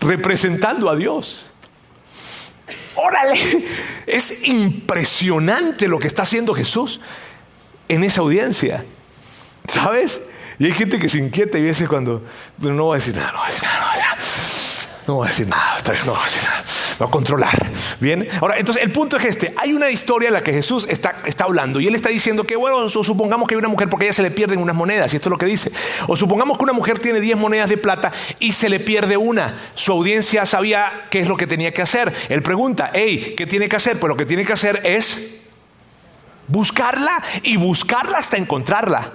representando 0.00 0.90
a 0.90 0.96
Dios. 0.96 1.50
Órale, 2.94 3.64
es 4.06 4.46
impresionante 4.46 5.88
lo 5.88 5.98
que 5.98 6.08
está 6.08 6.22
haciendo 6.22 6.54
Jesús 6.54 7.00
en 7.88 8.04
esa 8.04 8.20
audiencia. 8.20 8.84
¿Sabes? 9.66 10.20
Y 10.58 10.66
hay 10.66 10.72
gente 10.72 10.98
que 10.98 11.08
se 11.08 11.18
inquieta 11.18 11.58
y 11.58 11.62
dice 11.62 11.86
cuando, 11.86 12.24
pero 12.60 12.74
no 12.74 12.88
va 12.88 12.96
a 12.96 12.98
decir 12.98 13.16
nada, 13.16 13.32
no 13.32 13.38
va 13.38 13.46
a 13.46 13.48
decir 13.50 13.62
nada, 13.62 14.18
no 15.06 15.18
va 15.18 15.24
a 15.24 15.28
decir 15.28 15.48
nada, 15.48 16.04
no 16.04 16.12
va 16.12 16.22
a 16.22 16.24
decir 16.24 16.42
nada 16.42 16.64
controlar. 17.06 17.70
Bien, 18.00 18.26
ahora, 18.40 18.58
entonces 18.58 18.82
el 18.82 18.90
punto 18.90 19.16
es 19.16 19.24
este: 19.24 19.54
hay 19.56 19.72
una 19.72 19.90
historia 19.90 20.28
en 20.28 20.34
la 20.34 20.42
que 20.42 20.52
Jesús 20.52 20.86
está, 20.90 21.22
está 21.26 21.44
hablando 21.44 21.80
y 21.80 21.86
él 21.86 21.94
está 21.94 22.08
diciendo 22.08 22.44
que, 22.44 22.56
bueno, 22.56 22.88
supongamos 22.88 23.46
que 23.46 23.54
hay 23.54 23.58
una 23.58 23.68
mujer 23.68 23.88
porque 23.88 24.04
a 24.04 24.08
ella 24.08 24.14
se 24.14 24.22
le 24.22 24.30
pierden 24.30 24.60
unas 24.60 24.74
monedas, 24.74 25.12
y 25.12 25.16
esto 25.16 25.28
es 25.28 25.30
lo 25.30 25.38
que 25.38 25.46
dice. 25.46 25.70
O 26.08 26.16
supongamos 26.16 26.58
que 26.58 26.64
una 26.64 26.72
mujer 26.72 26.98
tiene 26.98 27.20
10 27.20 27.38
monedas 27.38 27.68
de 27.68 27.76
plata 27.76 28.12
y 28.40 28.52
se 28.52 28.68
le 28.68 28.80
pierde 28.80 29.16
una. 29.16 29.58
Su 29.74 29.92
audiencia 29.92 30.44
sabía 30.44 31.06
qué 31.10 31.20
es 31.20 31.28
lo 31.28 31.36
que 31.36 31.46
tenía 31.46 31.72
que 31.72 31.82
hacer. 31.82 32.12
Él 32.28 32.42
pregunta, 32.42 32.90
hey, 32.92 33.34
¿qué 33.36 33.46
tiene 33.46 33.68
que 33.68 33.76
hacer? 33.76 33.98
Pues 33.98 34.08
lo 34.08 34.16
que 34.16 34.26
tiene 34.26 34.44
que 34.44 34.52
hacer 34.52 34.80
es 34.84 35.42
buscarla 36.48 37.22
y 37.42 37.56
buscarla 37.56 38.18
hasta 38.18 38.36
encontrarla. 38.36 39.12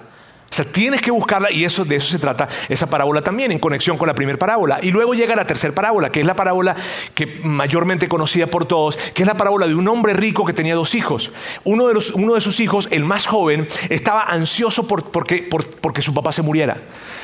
O 0.53 0.55
sea, 0.55 0.65
tienes 0.65 1.01
que 1.01 1.09
buscarla 1.09 1.51
y 1.51 1.65
eso, 1.65 1.83
de 1.83 1.95
eso 1.95 2.09
se 2.09 2.19
trata 2.19 2.47
esa 2.69 2.85
parábola 2.85 3.23
también, 3.23 3.51
en 3.51 3.57
conexión 3.57 3.97
con 3.97 4.07
la 4.07 4.13
primera 4.13 4.37
parábola. 4.37 4.77
Y 4.83 4.91
luego 4.91 5.15
llega 5.15 5.35
la 5.35 5.47
tercera 5.47 5.73
parábola, 5.73 6.11
que 6.11 6.19
es 6.19 6.27
la 6.27 6.35
parábola 6.35 6.75
que 7.15 7.39
mayormente 7.41 8.07
conocida 8.07 8.45
por 8.45 8.67
todos, 8.67 8.95
que 9.15 9.23
es 9.23 9.27
la 9.27 9.33
parábola 9.33 9.65
de 9.65 9.73
un 9.73 9.87
hombre 9.87 10.13
rico 10.13 10.45
que 10.45 10.53
tenía 10.53 10.75
dos 10.75 10.93
hijos. 10.93 11.31
Uno 11.63 11.87
de, 11.87 11.95
los, 11.95 12.11
uno 12.11 12.35
de 12.35 12.41
sus 12.41 12.59
hijos, 12.59 12.87
el 12.91 13.03
más 13.03 13.25
joven, 13.25 13.67
estaba 13.89 14.21
ansioso 14.21 14.87
por, 14.87 15.09
porque, 15.09 15.49
porque 15.81 16.03
su 16.03 16.13
papá 16.13 16.31
se 16.31 16.43
muriera. 16.43 16.77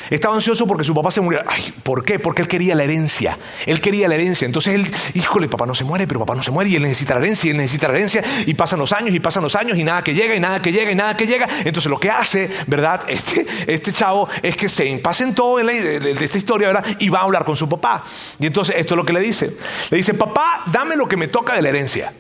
Estaba 0.10 0.36
ansioso 0.36 0.66
porque 0.66 0.84
su 0.84 0.94
papá 0.94 1.12
se 1.12 1.22
muriera. 1.22 1.46
Ay, 1.48 1.74
¿por 1.84 2.04
qué? 2.04 2.20
Porque 2.20 2.42
él 2.42 2.48
quería 2.48 2.76
la 2.76 2.84
herencia. 2.84 3.38
Él 3.66 3.82
quería 3.82 4.08
la 4.08 4.16
herencia. 4.16 4.46
Entonces 4.46 4.76
él, 4.76 4.92
híjole, 5.14 5.48
papá 5.48 5.66
no 5.66 5.76
se 5.76 5.84
muere, 5.84 6.08
pero 6.08 6.20
papá 6.20 6.36
no 6.36 6.44
se 6.44 6.52
muere 6.52 6.70
y 6.70 6.76
él 6.76 6.84
necesita 6.84 7.16
la 7.16 7.22
herencia 7.22 7.48
y 7.48 7.52
él 7.52 7.58
necesita 7.58 7.88
la 7.88 7.96
herencia. 7.96 8.24
Y 8.46 8.54
pasan 8.54 8.80
los 8.80 8.92
años 8.92 9.14
y 9.14 9.20
pasan 9.20 9.44
los 9.44 9.56
años 9.56 9.78
y 9.78 9.84
nada 9.84 10.04
que 10.04 10.14
llega 10.14 10.36
y 10.36 10.40
nada 10.40 10.62
que 10.62 10.72
llega 10.72 10.92
y 10.92 10.96
nada 10.96 11.16
que 11.16 11.28
llega. 11.28 11.48
Entonces 11.64 11.90
lo 11.90 12.00
que 12.00 12.10
hace, 12.10 12.50
¿verdad? 12.68 13.02
Este, 13.20 13.46
este 13.68 13.92
chavo 13.92 14.30
es 14.42 14.56
que 14.56 14.70
se 14.70 14.88
en 14.88 15.02
todo 15.36 15.60
en 15.60 15.68
de, 15.68 16.00
de, 16.00 16.26
esta 16.26 16.38
historia, 16.38 16.68
¿verdad? 16.68 16.86
Y 17.00 17.10
va 17.10 17.20
a 17.20 17.24
hablar 17.24 17.44
con 17.44 17.56
su 17.56 17.68
papá. 17.68 18.04
Y 18.40 18.46
entonces 18.46 18.76
esto 18.78 18.94
es 18.94 18.98
lo 18.98 19.06
que 19.06 19.14
le 19.14 19.20
dice. 19.20 19.58
Le 19.90 19.98
dice, 19.98 20.14
papá, 20.14 20.64
dame 20.68 20.96
lo 20.96 21.08
que 21.08 21.18
me 21.18 21.28
toca 21.28 21.56
de 21.56 21.62
la 21.62 21.70
herencia. 21.70 22.14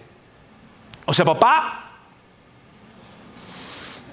O 1.05 1.13
sea, 1.13 1.25
papá, 1.25 1.78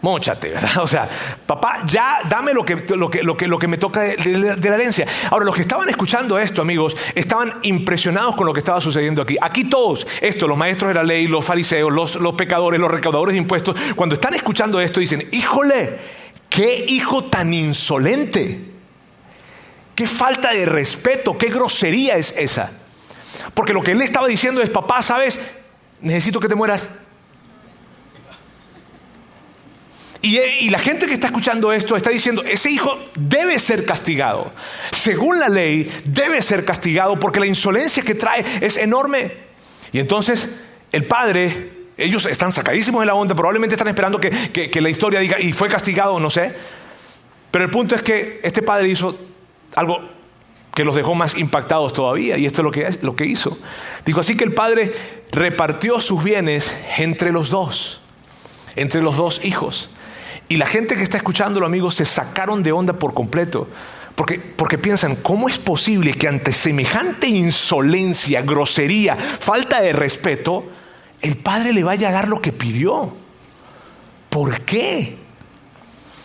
Móchate, 0.03 0.51
¿verdad? 0.51 0.71
O 0.83 0.89
sea, 0.89 1.09
papá, 1.47 1.79
ya 1.87 2.21
dame 2.29 2.53
lo 2.53 2.65
que, 2.65 2.77
lo 2.97 3.11
que, 3.11 3.23
lo 3.23 3.37
que, 3.37 3.47
lo 3.49 3.59
que 3.59 3.69
me 3.69 3.79
toca 3.79 4.03
de, 4.03 4.57
la 4.57 4.75
herencia. 4.75 5.07
Ahora, 5.31 5.45
los 5.45 5.55
que 5.55 5.63
estaban 5.63 5.89
escuchando 5.89 6.39
esto, 6.39 6.63
amigos, 6.63 6.97
estaban 7.15 7.53
impresionados 7.63 8.37
con 8.37 8.47
lo 8.47 8.53
que 8.53 8.61
estaba 8.61 8.81
sucediendo 8.81 9.23
aquí. 9.23 9.37
Aquí 9.41 9.65
todos, 9.65 10.07
esto, 10.21 10.47
los 10.47 10.59
maestros 10.59 10.89
de 10.89 10.95
la 10.95 11.03
ley, 11.03 11.27
los 11.27 11.45
fariseos, 11.45 11.93
los, 11.93 12.17
los 12.17 12.35
pecadores, 12.35 12.79
los 12.79 12.91
recaudadores 12.91 13.35
de 13.35 13.39
impuestos, 13.39 13.77
cuando 13.95 14.15
están 14.15 14.35
escuchando 14.35 14.81
esto, 14.81 15.01
dicen, 15.01 15.29
híjole, 15.33 15.99
qué 16.49 16.85
hijo 16.89 17.25
tan 17.25 17.53
insolente. 17.53 18.61
Qué 19.95 20.07
falta 20.07 20.53
de 20.53 20.67
respeto, 20.67 21.39
qué 21.39 21.49
grosería 21.49 22.17
es 22.17 22.35
esa. 22.37 22.71
Porque 23.55 23.73
lo 23.73 23.83
que 23.83 23.93
él 23.93 24.03
estaba 24.03 24.27
diciendo 24.27 24.61
es, 24.61 24.69
papá, 24.69 25.03
¿sabes? 25.03 25.41
Necesito 26.03 26.39
que 26.39 26.49
te 26.49 26.55
mueras 26.55 26.91
Y, 30.27 30.71
la 30.71 30.81
gente 30.81 31.07
que 31.07 31.15
está 31.15 31.29
escuchando 31.29 31.73
esto 31.73 31.97
está 31.97 32.11
diciendo, 32.11 32.43
ese 32.43 32.69
hijo 32.69 32.99
debe 33.15 33.61
ser 33.61 33.85
castigado. 33.85 34.53
Según 34.91 35.39
la 35.39 35.49
ley, 35.49 35.89
debe 36.05 36.43
ser 36.43 36.65
castigado 36.65 37.21
porque 37.21 37.39
la 37.39 37.47
insolencia 37.47 38.03
que 38.03 38.17
trae 38.17 38.45
es 38.61 38.77
enorme. 38.77 39.31
Y 39.93 40.01
entonces 40.01 40.49
el 40.91 41.05
padre, 41.05 41.71
ellos 41.97 42.27
están 42.27 42.51
sacadísimos 42.51 43.03
de 43.03 43.07
la 43.07 43.15
onda, 43.15 43.37
probablemente 43.37 43.77
están 43.77 43.87
esperando 43.87 44.21
que, 44.21 44.31
que 44.53 44.81
la 44.81 44.91
historia 44.91 45.21
diga, 45.21 45.41
y 45.41 45.53
fue 45.53 45.69
castigado, 45.69 46.19
no 46.19 46.29
sé. 46.29 46.53
Pero 47.53 47.65
el 47.65 47.71
punto 47.71 47.95
es 47.95 48.03
que 48.03 48.41
este 48.43 48.63
padre 48.63 48.89
hizo 48.89 49.17
algo 49.77 50.01
que 50.75 50.85
los 50.85 50.97
dejó 50.97 51.15
más 51.15 51.39
impactados 51.39 51.93
todavía, 51.93 52.37
y 52.37 52.47
esto 52.47 52.63
es 52.63 52.65
lo 52.65 52.73
que, 52.73 52.99
lo 53.03 53.15
que 53.15 53.27
hizo. 53.27 53.57
Dijo 54.05 54.19
así 54.19 54.37
que 54.37 54.43
el 54.43 54.53
padre 54.53 54.93
repartió 55.31 56.01
sus 56.01 56.25
bienes 56.25 56.75
entre 56.99 57.31
los 57.31 57.49
dos, 57.49 58.01
entre 58.75 59.03
los 59.03 59.17
dos 59.17 59.45
hijos. 59.45 59.89
Y 60.49 60.57
la 60.57 60.67
gente 60.67 60.97
que 60.97 61.03
está 61.03 61.17
escuchándolo, 61.17 61.67
amigos, 61.67 61.97
se 61.97 62.05
sacaron 62.05 62.63
de 62.63 62.73
onda 62.73 62.93
por 62.93 63.15
completo. 63.15 63.69
Porque, 64.15 64.39
porque 64.39 64.79
piensan, 64.79 65.17
¿cómo 65.17 65.49
es 65.49 65.59
posible 65.59 66.15
que 66.15 66.29
ante 66.29 66.53
semejante 66.53 67.29
insolencia, 67.29 68.43
grosería, 68.43 69.15
falta 69.15 69.83
de 69.83 69.93
respeto, 69.93 70.65
el 71.21 71.37
padre 71.37 71.73
le 71.73 71.85
vaya 71.85 72.09
a 72.09 72.13
dar 72.13 72.29
lo 72.29 72.41
que 72.41 72.53
pidió? 72.53 73.13
¿Por 74.31 74.63
qué? 74.63 75.17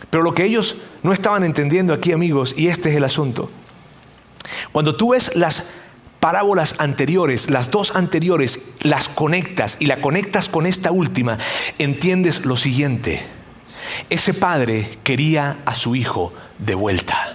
Pero 0.08 0.22
lo 0.22 0.32
que 0.34 0.44
ellos 0.44 0.76
no 1.02 1.12
estaban 1.12 1.44
entendiendo 1.44 1.92
aquí, 1.92 2.12
amigos, 2.12 2.54
y 2.56 2.68
este 2.68 2.90
es 2.90 2.96
el 2.96 3.04
asunto. 3.04 3.50
Cuando 4.72 4.96
tú 4.96 5.10
ves 5.10 5.34
las 5.34 5.70
parábolas 6.20 6.76
anteriores, 6.78 7.50
las 7.50 7.70
dos 7.70 7.96
anteriores, 7.96 8.60
las 8.82 9.08
conectas 9.08 9.76
y 9.80 9.86
la 9.86 10.00
conectas 10.00 10.48
con 10.48 10.66
esta 10.66 10.92
última, 10.92 11.38
entiendes 11.78 12.46
lo 12.46 12.56
siguiente. 12.56 13.22
Ese 14.10 14.34
padre 14.34 14.98
quería 15.02 15.58
a 15.64 15.74
su 15.74 15.94
hijo 15.94 16.32
de 16.58 16.74
vuelta. 16.74 17.34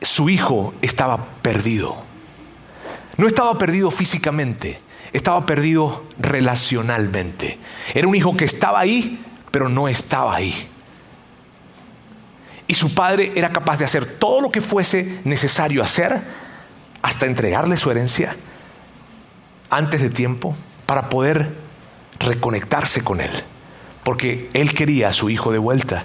Su 0.00 0.28
hijo 0.28 0.74
estaba 0.82 1.24
perdido. 1.42 1.96
No 3.16 3.26
estaba 3.26 3.58
perdido 3.58 3.90
físicamente, 3.90 4.80
estaba 5.12 5.44
perdido 5.44 6.04
relacionalmente. 6.18 7.58
Era 7.94 8.08
un 8.08 8.14
hijo 8.14 8.36
que 8.36 8.46
estaba 8.46 8.80
ahí, 8.80 9.22
pero 9.50 9.68
no 9.68 9.88
estaba 9.88 10.34
ahí. 10.34 10.68
Y 12.66 12.74
su 12.74 12.94
padre 12.94 13.32
era 13.34 13.52
capaz 13.52 13.78
de 13.78 13.84
hacer 13.84 14.06
todo 14.06 14.40
lo 14.40 14.50
que 14.50 14.60
fuese 14.60 15.20
necesario 15.24 15.82
hacer 15.82 16.22
hasta 17.02 17.26
entregarle 17.26 17.76
su 17.76 17.90
herencia 17.90 18.36
antes 19.70 20.00
de 20.00 20.10
tiempo 20.10 20.54
para 20.86 21.08
poder 21.08 21.59
reconectarse 22.20 23.02
con 23.02 23.20
él, 23.20 23.30
porque 24.04 24.48
él 24.52 24.72
quería 24.74 25.08
a 25.08 25.12
su 25.12 25.30
hijo 25.30 25.50
de 25.50 25.58
vuelta. 25.58 26.04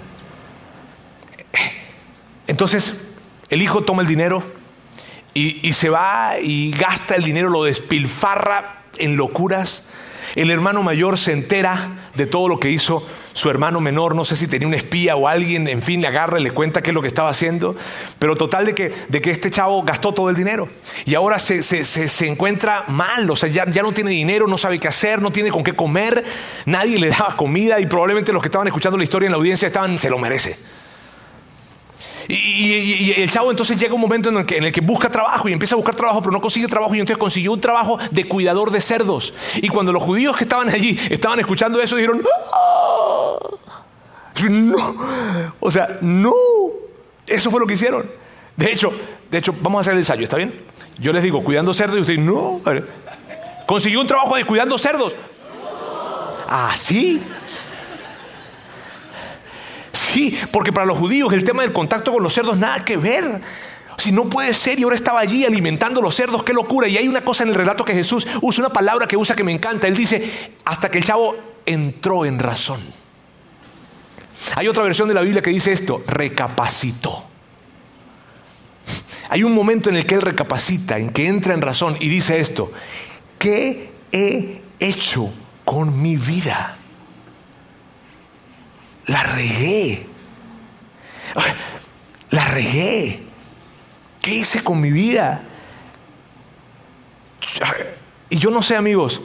Entonces, 2.46 3.06
el 3.50 3.62
hijo 3.62 3.82
toma 3.82 4.02
el 4.02 4.08
dinero 4.08 4.42
y, 5.34 5.66
y 5.66 5.72
se 5.74 5.88
va 5.88 6.40
y 6.40 6.72
gasta 6.72 7.14
el 7.14 7.22
dinero, 7.22 7.50
lo 7.50 7.64
despilfarra 7.64 8.82
en 8.98 9.16
locuras. 9.16 9.84
El 10.34 10.50
hermano 10.50 10.82
mayor 10.82 11.18
se 11.18 11.32
entera 11.32 12.10
de 12.14 12.26
todo 12.26 12.48
lo 12.48 12.58
que 12.58 12.70
hizo 12.70 13.06
su 13.36 13.50
hermano 13.50 13.82
menor, 13.82 14.14
no 14.14 14.24
sé 14.24 14.34
si 14.34 14.46
tenía 14.46 14.66
un 14.66 14.72
espía 14.72 15.14
o 15.14 15.28
alguien, 15.28 15.68
en 15.68 15.82
fin, 15.82 16.00
le 16.00 16.08
agarra 16.08 16.40
y 16.40 16.42
le 16.42 16.52
cuenta 16.52 16.80
qué 16.80 16.88
es 16.88 16.94
lo 16.94 17.02
que 17.02 17.08
estaba 17.08 17.28
haciendo. 17.28 17.76
Pero 18.18 18.34
total 18.34 18.64
de 18.64 18.74
que, 18.74 18.90
de 19.10 19.20
que 19.20 19.30
este 19.30 19.50
chavo 19.50 19.82
gastó 19.82 20.14
todo 20.14 20.30
el 20.30 20.36
dinero. 20.36 20.70
Y 21.04 21.14
ahora 21.14 21.38
se, 21.38 21.62
se, 21.62 22.26
encuentra 22.26 22.84
mal, 22.88 23.30
o 23.30 23.36
sea, 23.36 23.50
ya, 23.50 23.68
ya, 23.68 23.82
no 23.82 23.92
tiene 23.92 24.12
dinero, 24.12 24.46
no 24.46 24.56
sabe 24.56 24.78
qué 24.78 24.88
hacer, 24.88 25.20
no 25.20 25.32
tiene 25.32 25.50
con 25.50 25.62
qué 25.62 25.74
comer, 25.74 26.24
nadie 26.64 26.98
le 26.98 27.10
daba 27.10 27.36
comida 27.36 27.78
y 27.78 27.84
probablemente 27.84 28.32
los 28.32 28.40
que 28.40 28.48
estaban 28.48 28.68
escuchando 28.68 28.96
la 28.96 29.04
historia 29.04 29.26
en 29.26 29.32
la 29.32 29.36
audiencia 29.36 29.66
estaban, 29.66 29.98
se 29.98 30.08
lo 30.08 30.16
merece. 30.18 30.56
Y, 32.28 33.12
el 33.16 33.30
chavo 33.30 33.50
entonces 33.50 33.78
llega 33.78 33.94
un 33.94 34.00
momento 34.00 34.28
en 34.28 34.36
el, 34.36 34.72
que, 34.72 34.80
busca 34.80 35.10
trabajo 35.10 35.48
y 35.48 35.52
empieza 35.52 35.74
a 35.74 35.76
buscar 35.76 35.94
trabajo, 35.94 36.20
pero 36.20 36.32
no 36.32 36.40
consigue 36.40 36.66
trabajo 36.66 36.94
y 36.94 37.00
entonces 37.00 37.18
consiguió 37.18 37.52
un 37.52 37.60
trabajo 37.60 37.98
de 38.10 38.26
cuidador 38.26 38.70
de 38.70 38.80
cerdos. 38.80 39.34
Y 39.56 39.68
cuando 39.68 39.92
los 39.92 40.02
judíos 40.02 40.36
que 40.36 40.44
estaban 40.44 40.68
allí 40.68 40.98
estaban 41.10 41.38
escuchando 41.40 41.80
eso, 41.80 41.96
dijeron, 41.96 42.22
¡Ah! 42.52 43.38
no, 44.50 44.96
o 45.60 45.70
sea, 45.70 45.98
no, 46.00 46.34
eso 47.26 47.50
fue 47.50 47.60
lo 47.60 47.66
que 47.66 47.74
hicieron. 47.74 48.10
De 48.56 48.72
hecho, 48.72 48.92
de 49.30 49.38
hecho, 49.38 49.54
vamos 49.60 49.78
a 49.78 49.80
hacer 49.82 49.92
el 49.94 49.98
ensayo, 49.98 50.24
¿está 50.24 50.36
bien? 50.36 50.54
Yo 50.98 51.12
les 51.12 51.22
digo, 51.22 51.42
cuidando 51.42 51.74
cerdos 51.74 51.98
y 51.98 52.00
ustedes, 52.00 52.20
no, 52.20 52.60
consiguió 53.66 54.00
un 54.00 54.06
trabajo 54.06 54.36
de 54.36 54.44
cuidando 54.44 54.78
cerdos. 54.78 55.14
Ah. 56.48 56.72
Porque 60.50 60.72
para 60.72 60.86
los 60.86 60.98
judíos 60.98 61.32
el 61.32 61.44
tema 61.44 61.62
del 61.62 61.72
contacto 61.72 62.12
con 62.12 62.22
los 62.22 62.32
cerdos 62.32 62.56
nada 62.58 62.84
que 62.84 62.96
ver. 62.96 63.40
Si 63.98 64.12
no 64.12 64.24
puede 64.24 64.52
ser 64.52 64.78
y 64.78 64.82
ahora 64.82 64.96
estaba 64.96 65.20
allí 65.20 65.44
alimentando 65.44 66.02
los 66.02 66.14
cerdos, 66.14 66.42
qué 66.42 66.52
locura. 66.52 66.86
Y 66.88 66.98
hay 66.98 67.08
una 67.08 67.22
cosa 67.22 67.44
en 67.44 67.50
el 67.50 67.54
relato 67.54 67.84
que 67.84 67.94
Jesús 67.94 68.26
usa, 68.42 68.64
una 68.64 68.72
palabra 68.72 69.06
que 69.06 69.16
usa 69.16 69.34
que 69.34 69.44
me 69.44 69.52
encanta. 69.52 69.86
Él 69.86 69.96
dice, 69.96 70.50
hasta 70.64 70.90
que 70.90 70.98
el 70.98 71.04
chavo 71.04 71.34
entró 71.64 72.26
en 72.26 72.38
razón. 72.38 72.80
Hay 74.54 74.68
otra 74.68 74.82
versión 74.82 75.08
de 75.08 75.14
la 75.14 75.22
Biblia 75.22 75.40
que 75.42 75.50
dice 75.50 75.72
esto, 75.72 76.04
recapacitó. 76.06 77.24
Hay 79.28 79.42
un 79.42 79.54
momento 79.54 79.90
en 79.90 79.96
el 79.96 80.06
que 80.06 80.14
él 80.14 80.22
recapacita, 80.22 80.98
en 80.98 81.10
que 81.10 81.26
entra 81.26 81.54
en 81.54 81.62
razón 81.62 81.96
y 81.98 82.08
dice 82.08 82.38
esto, 82.38 82.70
¿qué 83.38 83.90
he 84.12 84.60
hecho 84.78 85.32
con 85.64 86.00
mi 86.00 86.16
vida? 86.16 86.76
La 89.06 89.22
regué. 89.22 90.06
La 92.30 92.44
regué. 92.46 93.22
¿Qué 94.20 94.34
hice 94.34 94.62
con 94.62 94.80
mi 94.80 94.90
vida? 94.90 95.42
Y 98.28 98.38
yo 98.38 98.50
no 98.50 98.62
sé, 98.62 98.76
amigos, 98.76 99.20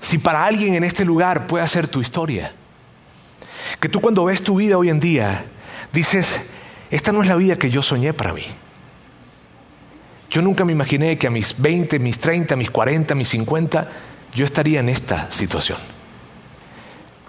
si 0.00 0.18
para 0.18 0.44
alguien 0.44 0.74
en 0.74 0.84
este 0.84 1.04
lugar 1.04 1.46
puede 1.46 1.66
ser 1.68 1.88
tu 1.88 2.00
historia. 2.00 2.52
Que 3.78 3.88
tú 3.88 4.00
cuando 4.00 4.24
ves 4.24 4.42
tu 4.42 4.56
vida 4.56 4.78
hoy 4.78 4.88
en 4.88 4.98
día, 4.98 5.44
dices, 5.92 6.50
esta 6.90 7.12
no 7.12 7.22
es 7.22 7.28
la 7.28 7.36
vida 7.36 7.56
que 7.56 7.70
yo 7.70 7.82
soñé 7.82 8.12
para 8.12 8.32
mí. 8.32 8.42
Yo 10.30 10.40
nunca 10.42 10.64
me 10.64 10.72
imaginé 10.72 11.18
que 11.18 11.26
a 11.26 11.30
mis 11.30 11.60
20, 11.60 11.98
mis 11.98 12.18
30, 12.18 12.56
mis 12.56 12.70
40, 12.70 13.14
mis 13.14 13.28
50, 13.28 13.88
yo 14.34 14.44
estaría 14.44 14.80
en 14.80 14.88
esta 14.88 15.30
situación. 15.30 15.78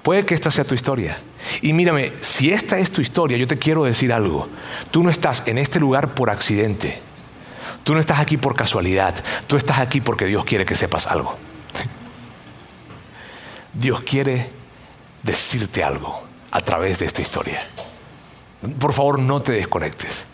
Puede 0.04 0.26
que 0.26 0.34
esta 0.34 0.50
sea 0.50 0.64
tu 0.64 0.74
historia. 0.74 1.20
Y 1.62 1.74
mírame, 1.74 2.14
si 2.22 2.52
esta 2.52 2.80
es 2.80 2.92
tu 2.92 3.02
historia, 3.02 3.38
yo 3.38 3.48
te 3.48 3.60
quiero 3.60 3.84
decir 3.84 4.12
algo. 4.12 4.48
Tú 4.90 5.04
no 5.04 5.10
estás 5.10 5.44
en 5.48 5.58
este 5.58 5.80
lugar 5.80 6.16
por 6.16 6.30
accidente. 6.30 7.00
Tú 7.84 7.94
no 7.94 8.00
estás 8.00 8.20
aquí 8.20 8.38
por 8.38 8.56
casualidad. 8.56 9.24
Tú 9.48 9.58
estás 9.58 9.80
aquí 9.80 10.02
porque 10.02 10.26
Dios 10.26 10.46
quiere 10.46 10.66
que 10.66 10.76
sepas 10.76 11.08
algo. 11.08 11.38
Dios 13.74 14.02
quiere 14.02 14.50
decirte 15.24 15.84
algo 15.84 16.24
a 16.52 16.62
través 16.62 17.00
de 17.00 17.06
esta 17.06 17.22
historia. 17.22 17.68
Por 18.80 18.94
favor, 18.94 19.20
no 19.20 19.42
te 19.42 19.52
desconectes. 19.54 20.26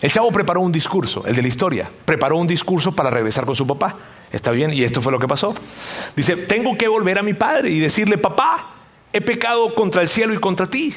El 0.00 0.12
chavo 0.12 0.30
preparó 0.30 0.60
un 0.60 0.70
discurso, 0.70 1.24
el 1.26 1.34
de 1.34 1.42
la 1.42 1.48
historia. 1.48 1.90
Preparó 2.04 2.36
un 2.36 2.46
discurso 2.46 2.92
para 2.92 3.10
regresar 3.10 3.44
con 3.44 3.56
su 3.56 3.66
papá. 3.66 3.96
¿Está 4.32 4.50
bien? 4.50 4.72
Y 4.72 4.82
esto 4.84 5.00
fue 5.00 5.12
lo 5.12 5.18
que 5.18 5.28
pasó. 5.28 5.54
Dice, 6.14 6.36
tengo 6.36 6.76
que 6.76 6.88
volver 6.88 7.18
a 7.18 7.22
mi 7.22 7.34
padre 7.34 7.70
y 7.70 7.80
decirle, 7.80 8.18
papá, 8.18 8.70
he 9.12 9.20
pecado 9.20 9.74
contra 9.74 10.02
el 10.02 10.08
cielo 10.08 10.34
y 10.34 10.38
contra 10.38 10.66
ti. 10.66 10.94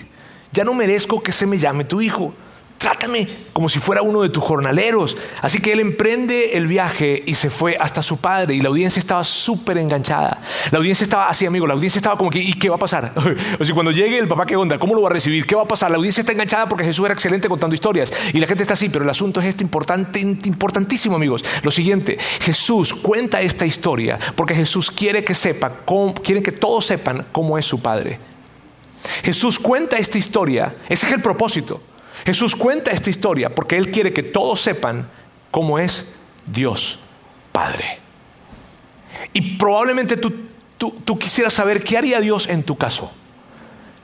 Ya 0.52 0.63
no 0.63 0.74
merezco 0.74 1.24
que 1.24 1.32
se 1.32 1.46
me 1.46 1.58
llame 1.58 1.86
tu 1.86 2.02
hijo 2.02 2.34
trátame 2.82 3.28
como 3.54 3.70
si 3.70 3.78
fuera 3.78 4.02
uno 4.02 4.24
de 4.24 4.30
tus 4.30 4.44
jornaleros. 4.44 5.15
Así 5.41 5.60
que 5.60 5.72
él 5.72 5.80
emprende 5.80 6.58
el 6.58 6.65
viaje 6.65 7.22
y 7.28 7.36
se 7.36 7.52
fue 7.52 7.78
hasta 7.80 8.02
su 8.02 8.17
padre 8.17 8.56
y 8.56 8.62
la 8.62 8.70
audiencia 8.70 9.00
estaba 9.00 9.24
súper 9.24 9.78
enganchada. 9.78 10.41
La 10.72 10.80
audiencia 10.80 11.04
estaba 11.04 11.30
así, 11.30 11.46
amigo, 11.46 11.67
la 11.67 11.76
audiencia 11.76 12.00
estaba 12.00 12.17
como 12.17 12.32
que, 12.32 12.39
¿y 12.39 12.54
qué 12.54 12.70
va 12.70 12.78
a 12.78 12.80
pasar? 12.80 13.13
o 13.60 13.63
sea, 13.63 13.76
cuando 13.76 13.91
llegue 13.91 14.17
el 14.17 14.28
papá, 14.28 14.48
¿qué 14.48 14.56
onda? 14.56 14.80
¿Cómo 14.80 14.96
lo 14.96 15.04
va 15.04 15.10
a 15.10 15.13
recibir? 15.13 15.46
¿Qué 15.46 15.56
va 15.56 15.62
a 15.62 15.67
pasar? 15.67 15.91
La 15.91 15.98
audiencia 15.98 16.22
está 16.22 16.34
enganchada 16.34 16.67
porque 16.67 16.84
Jesús 16.84 17.06
era 17.06 17.13
excelente 17.13 17.48
contando 17.48 17.76
historias 17.76 18.12
y 18.34 18.39
la 18.39 18.48
gente 18.48 18.63
está 18.63 18.74
así, 18.74 18.89
pero 18.89 19.04
el 19.04 19.10
asunto 19.12 19.39
es 19.41 19.46
este 19.46 19.63
importante, 19.63 20.20
importantísimo, 20.20 21.15
amigos. 21.15 21.46
Lo 21.62 21.70
siguiente, 21.70 22.17
Jesús 22.39 22.96
cuenta 22.96 23.41
esta 23.41 23.67
historia 23.67 24.17
porque 24.36 24.56
Jesús 24.56 24.89
quiere 24.89 25.24
que 25.24 25.36
sepa, 25.36 25.72
quiere 26.24 26.41
que 26.41 26.52
todos 26.52 26.88
sepan 26.88 27.28
cómo 27.32 27.60
es 27.60 27.65
su 27.67 27.80
padre. 27.80 28.17
Jesús 29.24 29.60
cuenta 29.60 29.98
esta 29.98 30.17
historia, 30.17 30.76
ese 30.89 31.06
es 31.06 31.13
el 31.13 31.22
propósito. 31.22 31.82
Jesús 32.26 32.56
cuenta 32.56 32.91
esta 32.91 33.10
historia 33.10 33.54
porque 33.54 33.78
Él 33.78 33.91
quiere 33.91 34.13
que 34.13 34.24
todos 34.24 34.62
sepan 34.62 35.10
cómo 35.50 35.80
es 35.80 36.13
Dios 36.45 37.00
Padre. 37.52 38.00
Y 39.34 39.58
probablemente 39.58 40.17
tú, 40.17 40.34
tú, 40.78 41.19
quisieras 41.19 41.54
saber 41.54 41.84
qué 41.84 41.97
haría 41.97 42.19
Dios 42.19 42.47
en 42.47 42.63
tu 42.63 42.78
caso. 42.78 43.12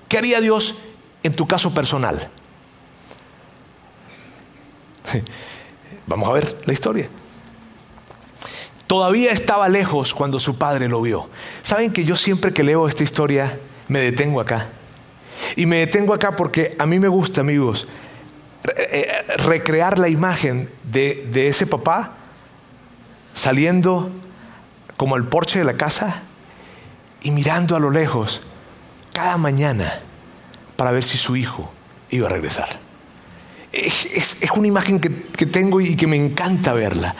¿Qué 0.08 0.18
haría 0.18 0.42
Dios 0.42 0.76
en 1.24 1.34
tu 1.34 1.48
caso 1.48 1.74
personal? 1.74 2.30
Vamos 6.08 6.30
a 6.30 6.34
ver 6.34 6.58
la 6.66 6.74
historia. 6.74 7.10
todavía 8.86 9.32
estaba 9.32 9.68
lejos 9.70 10.14
cuando 10.14 10.40
su 10.40 10.58
padre 10.58 10.88
lo 10.88 11.02
vio. 11.02 11.30
Saben 11.64 11.92
que 11.92 12.06
yo 12.06 12.16
siempre 12.16 12.54
que 12.54 12.64
leo 12.64 12.88
esta 12.88 13.04
historia 13.04 13.60
me 13.88 14.00
detengo 14.00 14.40
acá. 14.40 14.70
Y 15.56 15.66
me 15.66 15.78
detengo 15.78 16.14
acá 16.14 16.36
porque 16.36 16.76
a 16.78 16.86
mí 16.86 17.00
me 17.00 17.08
gusta, 17.08 17.42
amigos, 17.42 17.88
eh, 18.76 19.26
recrear 19.38 20.00
la 20.00 20.10
imagen 20.10 20.70
de, 20.84 21.28
de 21.32 21.48
ese 21.48 21.66
papá 21.66 22.18
saliendo 23.34 24.12
como 24.98 25.16
al 25.16 25.26
porche 25.26 25.60
de 25.60 25.66
la 25.66 25.76
casa 25.76 26.24
y 27.22 27.32
mirando 27.32 27.76
a 27.76 27.80
lo 27.80 27.92
lejos 27.92 28.42
cada 29.14 29.38
mañana 29.38 30.00
para 30.76 30.92
ver 30.92 31.04
si 31.04 31.18
su 31.18 31.36
hijo 31.36 31.72
iba 32.10 32.28
a 32.28 32.30
regresar. 32.30 32.80
Es, 33.72 34.38
una 34.56 34.68
imagen 34.68 35.00
que, 35.00 35.24
que, 35.24 35.46
tengo 35.46 35.82
y 35.82 35.96
que 35.96 36.08
me 36.08 36.16
encanta 36.16 36.74
verla. 36.74 37.16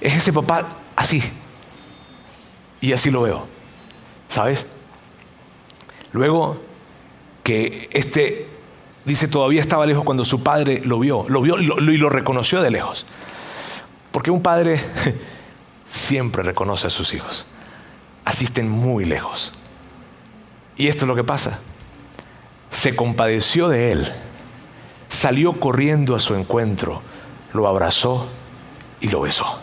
Es 0.00 0.16
ese 0.16 0.32
papá 0.32 0.68
así. 0.96 1.22
Y 2.80 2.92
así 2.92 3.10
lo 3.10 3.22
veo. 3.22 3.46
¿Sabes? 4.28 4.66
Luego 6.12 6.60
que 7.44 7.90
este, 7.92 8.48
dice, 9.04 9.28
todavía 9.28 9.60
estaba 9.60 9.86
lejos 9.86 10.02
cuando 10.02 10.24
su 10.24 10.42
padre 10.42 10.80
lo 10.82 10.98
vio, 10.98 11.26
lo 11.28 11.42
vio 11.42 11.60
y 11.60 11.96
lo 11.96 12.08
reconoció 12.08 12.60
de 12.62 12.72
lejos. 12.72 13.06
Porque 14.10 14.32
un 14.32 14.42
padre 14.42 14.80
siempre 15.88 16.42
reconoce 16.42 16.88
a 16.88 16.90
sus 16.90 17.14
hijos. 17.14 17.46
Asisten 18.24 18.68
muy 18.68 19.04
lejos. 19.04 19.52
Y 20.76 20.88
esto 20.88 21.04
es 21.04 21.08
lo 21.08 21.14
que 21.14 21.22
pasa. 21.22 21.60
Se 22.70 22.96
compadeció 22.96 23.68
de 23.68 23.92
él, 23.92 24.12
salió 25.08 25.52
corriendo 25.60 26.16
a 26.16 26.20
su 26.20 26.34
encuentro, 26.34 27.02
lo 27.52 27.68
abrazó 27.68 28.26
y 29.00 29.08
lo 29.08 29.20
besó. 29.20 29.60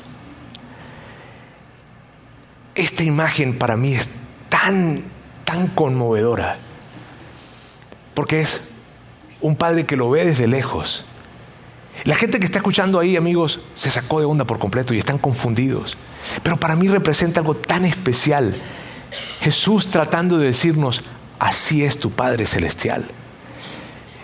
Esta 2.76 3.04
imagen 3.04 3.58
para 3.58 3.76
mí 3.76 3.96
es 3.96 4.10
tan, 4.50 5.04
tan 5.44 5.68
conmovedora, 5.68 6.58
porque 8.14 8.42
es 8.42 8.62
un 9.42 9.56
padre 9.56 9.86
que 9.86 9.96
lo 9.96 10.10
ve 10.10 10.26
desde 10.26 10.48
lejos. 10.48 11.06
La 12.04 12.16
gente 12.16 12.40
que 12.40 12.46
está 12.46 12.60
escuchando 12.60 13.00
ahí, 13.00 13.16
amigos, 13.16 13.60
se 13.74 13.90
sacó 13.90 14.20
de 14.20 14.26
onda 14.26 14.46
por 14.46 14.60
completo 14.60 14.94
y 14.94 15.00
están 15.00 15.18
confundidos. 15.18 15.98
Pero 16.44 16.58
para 16.58 16.76
mí 16.76 16.88
representa 16.88 17.40
algo 17.42 17.56
tan 17.56 17.86
especial. 17.86 18.56
Jesús 19.42 19.88
tratando 19.88 20.38
de 20.38 20.48
decirnos, 20.48 21.04
así 21.40 21.84
es 21.84 22.00
tu 22.00 22.12
Padre 22.12 22.46
Celestial. 22.46 23.06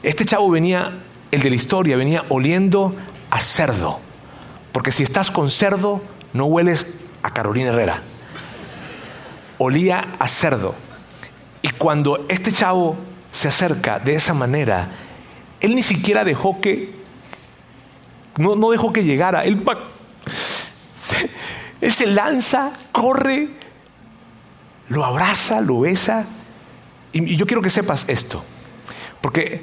Este 0.01 0.25
chavo 0.25 0.49
venía, 0.49 0.99
el 1.31 1.41
de 1.41 1.49
la 1.49 1.55
historia, 1.55 1.97
venía 1.97 2.23
oliendo 2.29 2.95
a 3.29 3.39
cerdo. 3.39 3.99
Porque 4.71 4.91
si 4.91 5.03
estás 5.03 5.31
con 5.31 5.51
cerdo, 5.51 6.01
no 6.33 6.45
hueles 6.45 6.87
a 7.23 7.33
Carolina 7.33 7.69
Herrera. 7.69 8.01
Olía 9.57 10.15
a 10.19 10.27
cerdo. 10.27 10.75
Y 11.61 11.69
cuando 11.69 12.25
este 12.29 12.51
chavo 12.51 12.95
se 13.31 13.47
acerca 13.47 13.99
de 13.99 14.15
esa 14.15 14.33
manera, 14.33 14.89
él 15.59 15.75
ni 15.75 15.83
siquiera 15.83 16.23
dejó 16.23 16.61
que, 16.61 16.95
no, 18.37 18.55
no 18.55 18.71
dejó 18.71 18.93
que 18.93 19.03
llegara. 19.03 19.43
Él 19.45 19.61
se 21.91 22.07
lanza, 22.07 22.71
corre, 22.91 23.49
lo 24.89 25.05
abraza, 25.05 25.61
lo 25.61 25.81
besa. 25.81 26.25
Y, 27.11 27.35
yo 27.35 27.45
quiero 27.45 27.61
que 27.61 27.69
sepas 27.69 28.09
esto, 28.09 28.43
porque 29.21 29.61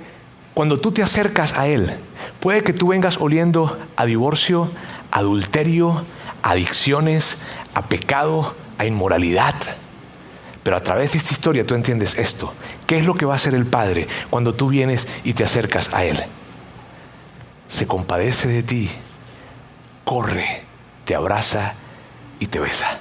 cuando 0.55 0.81
tú 0.81 0.93
te 0.93 1.03
acercas 1.03 1.57
a 1.59 1.67
Él, 1.67 1.93
puede 2.41 2.63
que 2.63 2.73
tú 2.73 2.89
vengas 2.89 3.19
oliendo 3.19 3.79
a 3.97 4.05
divorcio, 4.05 4.71
adulterio, 5.11 6.05
adicciones, 6.43 7.43
a 7.75 7.83
pecado, 7.83 8.55
a 8.79 8.87
inmoralidad. 8.87 9.55
Pero 10.65 10.79
a 10.79 10.83
través 10.83 11.13
de 11.13 11.19
esta 11.19 11.35
historia 11.35 11.67
tú 11.67 11.75
entiendes 11.75 12.19
esto. 12.19 12.53
¿Qué 12.87 12.97
es 12.97 13.05
lo 13.05 13.15
que 13.15 13.27
va 13.27 13.35
a 13.35 13.37
hacer 13.37 13.55
el 13.55 13.67
Padre 13.67 14.09
cuando 14.31 14.55
tú 14.55 14.69
vienes 14.69 15.07
y 15.23 15.35
te 15.35 15.45
acercas 15.45 15.93
a 15.93 16.05
Él? 16.05 16.25
Se 17.69 17.87
compadece 17.87 18.49
de 18.49 18.63
ti, 18.63 18.91
corre, 20.05 20.65
te 21.05 21.15
abraza 21.15 21.75
y 22.41 22.47
te 22.47 22.61
besa. 22.61 22.99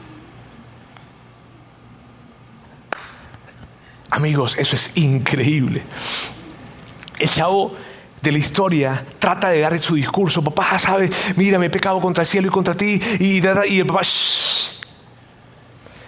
Amigos, 4.09 4.57
eso 4.59 4.75
es 4.75 4.97
increíble. 4.97 5.83
El 7.17 7.29
chavo 7.29 7.75
de 8.21 8.31
la 8.31 8.37
historia 8.37 9.05
trata 9.19 9.49
de 9.49 9.61
dar 9.61 9.79
su 9.79 9.95
discurso. 9.95 10.43
Papá, 10.43 10.77
¿sabes? 10.79 11.11
Mira, 11.37 11.57
me 11.57 11.67
he 11.67 11.69
pecado 11.69 12.01
contra 12.01 12.23
el 12.23 12.27
cielo 12.27 12.49
y 12.49 12.51
contra 12.51 12.75
ti. 12.75 12.99
Y, 13.19 13.41
y 13.69 13.79
el 13.79 13.87
papá, 13.87 14.01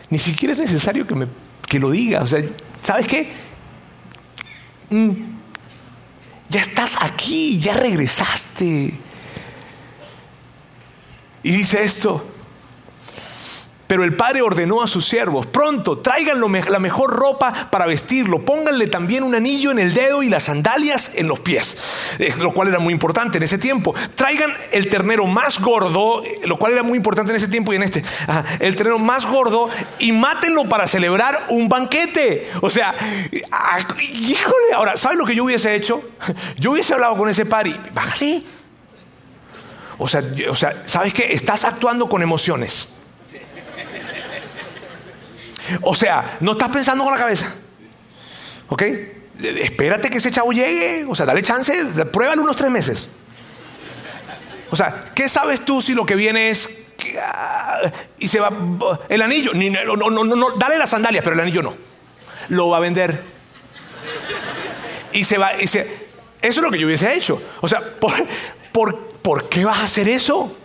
ni 0.09 0.19
siquiera 0.19 0.53
es 0.53 0.59
necesario 0.59 1.07
que, 1.07 1.15
me, 1.15 1.27
que 1.67 1.79
lo 1.79 1.91
diga. 1.91 2.21
O 2.21 2.27
sea, 2.27 2.43
¿sabes 2.81 3.07
qué? 3.07 3.31
Mm, 4.89 5.11
ya 6.49 6.61
estás 6.61 6.97
aquí, 7.01 7.59
ya 7.59 7.73
regresaste. 7.73 8.93
Y 11.43 11.51
dice 11.51 11.83
esto, 11.83 12.34
pero 13.87 14.03
el 14.03 14.15
padre 14.15 14.41
ordenó 14.41 14.81
a 14.81 14.87
sus 14.87 15.07
siervos, 15.07 15.47
pronto, 15.47 15.99
traigan 15.99 16.41
la 16.41 16.79
mejor 16.79 17.11
ropa 17.11 17.53
para 17.69 17.85
vestirlo, 17.85 18.41
pónganle 18.41 18.87
también 18.87 19.23
un 19.23 19.35
anillo 19.35 19.71
en 19.71 19.79
el 19.79 19.93
dedo 19.93 20.23
y 20.23 20.29
las 20.29 20.43
sandalias 20.43 21.11
en 21.15 21.27
los 21.27 21.39
pies, 21.39 21.77
lo 22.39 22.53
cual 22.53 22.69
era 22.69 22.79
muy 22.79 22.93
importante 22.93 23.37
en 23.37 23.43
ese 23.43 23.57
tiempo. 23.57 23.93
Traigan 24.15 24.51
el 24.71 24.89
ternero 24.89 25.25
más 25.27 25.59
gordo, 25.59 26.23
lo 26.43 26.57
cual 26.57 26.73
era 26.73 26.83
muy 26.83 26.97
importante 26.97 27.31
en 27.31 27.37
ese 27.37 27.47
tiempo 27.47 27.73
y 27.73 27.75
en 27.75 27.83
este, 27.83 28.03
el 28.59 28.75
ternero 28.75 28.99
más 28.99 29.25
gordo 29.25 29.69
y 29.99 30.11
mátenlo 30.11 30.65
para 30.65 30.87
celebrar 30.87 31.47
un 31.49 31.69
banquete. 31.69 32.49
O 32.61 32.69
sea, 32.69 32.93
ah, 33.51 33.79
híjole, 33.99 34.73
ahora, 34.73 34.97
¿sabes 34.97 35.17
lo 35.17 35.25
que 35.25 35.35
yo 35.35 35.43
hubiese 35.43 35.75
hecho? 35.75 36.01
Yo 36.57 36.71
hubiese 36.71 36.93
hablado 36.93 37.15
con 37.17 37.29
ese 37.29 37.45
padre, 37.45 37.75
bájale. 37.93 38.43
O 39.97 40.07
sea, 40.07 40.23
o 40.49 40.55
sea, 40.55 40.83
¿sabes 40.85 41.13
qué? 41.13 41.33
Estás 41.33 41.63
actuando 41.63 42.09
con 42.09 42.21
emociones. 42.21 42.94
O 45.81 45.95
sea, 45.95 46.37
no 46.41 46.53
estás 46.53 46.69
pensando 46.69 47.03
con 47.03 47.13
la 47.13 47.19
cabeza. 47.19 47.55
¿Ok? 48.67 48.83
Espérate 49.41 50.09
que 50.09 50.17
ese 50.17 50.31
chavo 50.31 50.51
llegue. 50.51 51.05
O 51.07 51.15
sea, 51.15 51.25
dale 51.25 51.41
chance, 51.41 51.73
pruébalo 52.11 52.41
unos 52.41 52.55
tres 52.55 52.71
meses. 52.71 53.09
O 54.71 54.75
sea, 54.75 55.05
¿qué 55.13 55.29
sabes 55.29 55.63
tú 55.63 55.81
si 55.81 55.93
lo 55.93 56.05
que 56.05 56.15
viene 56.15 56.49
es 56.49 56.69
ah, 57.21 57.91
y 58.17 58.27
se 58.27 58.39
va 58.39 58.51
el 59.09 59.21
anillo? 59.21 59.51
No, 59.53 59.95
no, 59.95 60.09
no, 60.09 60.35
no, 60.35 60.51
dale 60.57 60.77
las 60.77 60.89
sandalias, 60.89 61.23
pero 61.23 61.35
el 61.35 61.39
anillo 61.39 61.61
no. 61.61 61.75
Lo 62.49 62.69
va 62.69 62.77
a 62.77 62.79
vender. 62.79 63.23
Y 65.11 65.23
se 65.23 65.37
va, 65.37 65.53
eso 65.53 65.79
es 66.41 66.57
lo 66.57 66.71
que 66.71 66.79
yo 66.79 66.87
hubiese 66.87 67.13
hecho. 67.13 67.41
O 67.61 67.67
sea, 67.67 67.79
¿por, 67.79 68.11
por, 68.71 68.99
¿por 69.21 69.49
qué 69.49 69.63
vas 69.63 69.79
a 69.79 69.83
hacer 69.83 70.09
eso? 70.09 70.55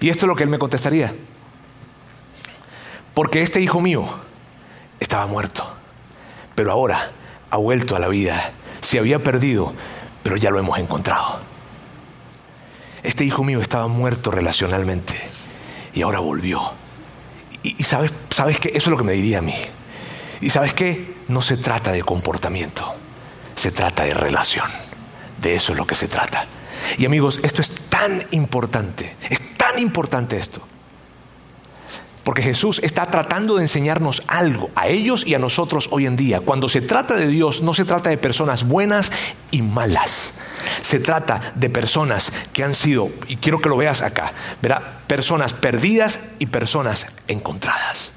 Y 0.00 0.10
esto 0.10 0.26
es 0.26 0.28
lo 0.28 0.36
que 0.36 0.44
él 0.44 0.50
me 0.50 0.58
contestaría. 0.58 1.14
Porque 3.14 3.42
este 3.42 3.60
hijo 3.60 3.80
mío 3.80 4.06
estaba 5.00 5.26
muerto, 5.26 5.66
pero 6.54 6.72
ahora 6.72 7.12
ha 7.50 7.56
vuelto 7.56 7.96
a 7.96 7.98
la 7.98 8.08
vida. 8.08 8.52
Se 8.80 8.98
había 8.98 9.18
perdido, 9.18 9.74
pero 10.22 10.36
ya 10.36 10.50
lo 10.50 10.58
hemos 10.58 10.78
encontrado. 10.78 11.40
Este 13.02 13.24
hijo 13.24 13.42
mío 13.44 13.60
estaba 13.60 13.88
muerto 13.88 14.30
relacionalmente 14.30 15.20
y 15.92 16.02
ahora 16.02 16.20
volvió. 16.20 16.72
Y, 17.62 17.82
sabes, 17.82 18.12
sabes 18.30 18.58
que 18.58 18.68
eso 18.68 18.78
es 18.78 18.86
lo 18.88 18.96
que 18.96 19.04
me 19.04 19.12
diría 19.12 19.38
a 19.38 19.42
mí. 19.42 19.54
Y 20.40 20.50
sabes 20.50 20.72
que 20.72 21.14
no 21.28 21.42
se 21.42 21.56
trata 21.56 21.92
de 21.92 22.02
comportamiento, 22.02 22.94
se 23.54 23.70
trata 23.70 24.04
de 24.04 24.14
relación. 24.14 24.66
De 25.40 25.54
eso 25.54 25.72
es 25.72 25.78
lo 25.78 25.86
que 25.86 25.94
se 25.94 26.08
trata. 26.08 26.46
Y 26.98 27.06
amigos, 27.06 27.40
esto 27.42 27.60
es 27.60 27.74
tan 27.88 28.26
importante, 28.30 29.16
es 29.28 29.56
tan 29.56 29.78
importante 29.78 30.38
esto. 30.38 30.66
Porque 32.30 32.42
Jesús 32.42 32.78
está 32.84 33.06
tratando 33.06 33.56
de 33.56 33.62
enseñarnos 33.62 34.22
algo 34.28 34.70
a 34.76 34.86
ellos 34.86 35.26
y 35.26 35.34
a 35.34 35.40
nosotros 35.40 35.88
hoy 35.90 36.06
en 36.06 36.14
día. 36.14 36.38
Cuando 36.38 36.68
se 36.68 36.80
trata 36.80 37.16
de 37.16 37.26
Dios, 37.26 37.60
no 37.60 37.74
se 37.74 37.84
trata 37.84 38.08
de 38.08 38.18
personas 38.18 38.62
buenas 38.62 39.10
y 39.50 39.62
malas. 39.62 40.34
Se 40.80 41.00
trata 41.00 41.40
de 41.56 41.68
personas 41.70 42.32
que 42.52 42.62
han 42.62 42.76
sido, 42.76 43.10
y 43.26 43.38
quiero 43.38 43.60
que 43.60 43.68
lo 43.68 43.76
veas 43.76 44.02
acá, 44.02 44.32
verá, 44.62 45.00
personas 45.08 45.54
perdidas 45.54 46.20
y 46.38 46.46
personas 46.46 47.08
encontradas. 47.26 48.12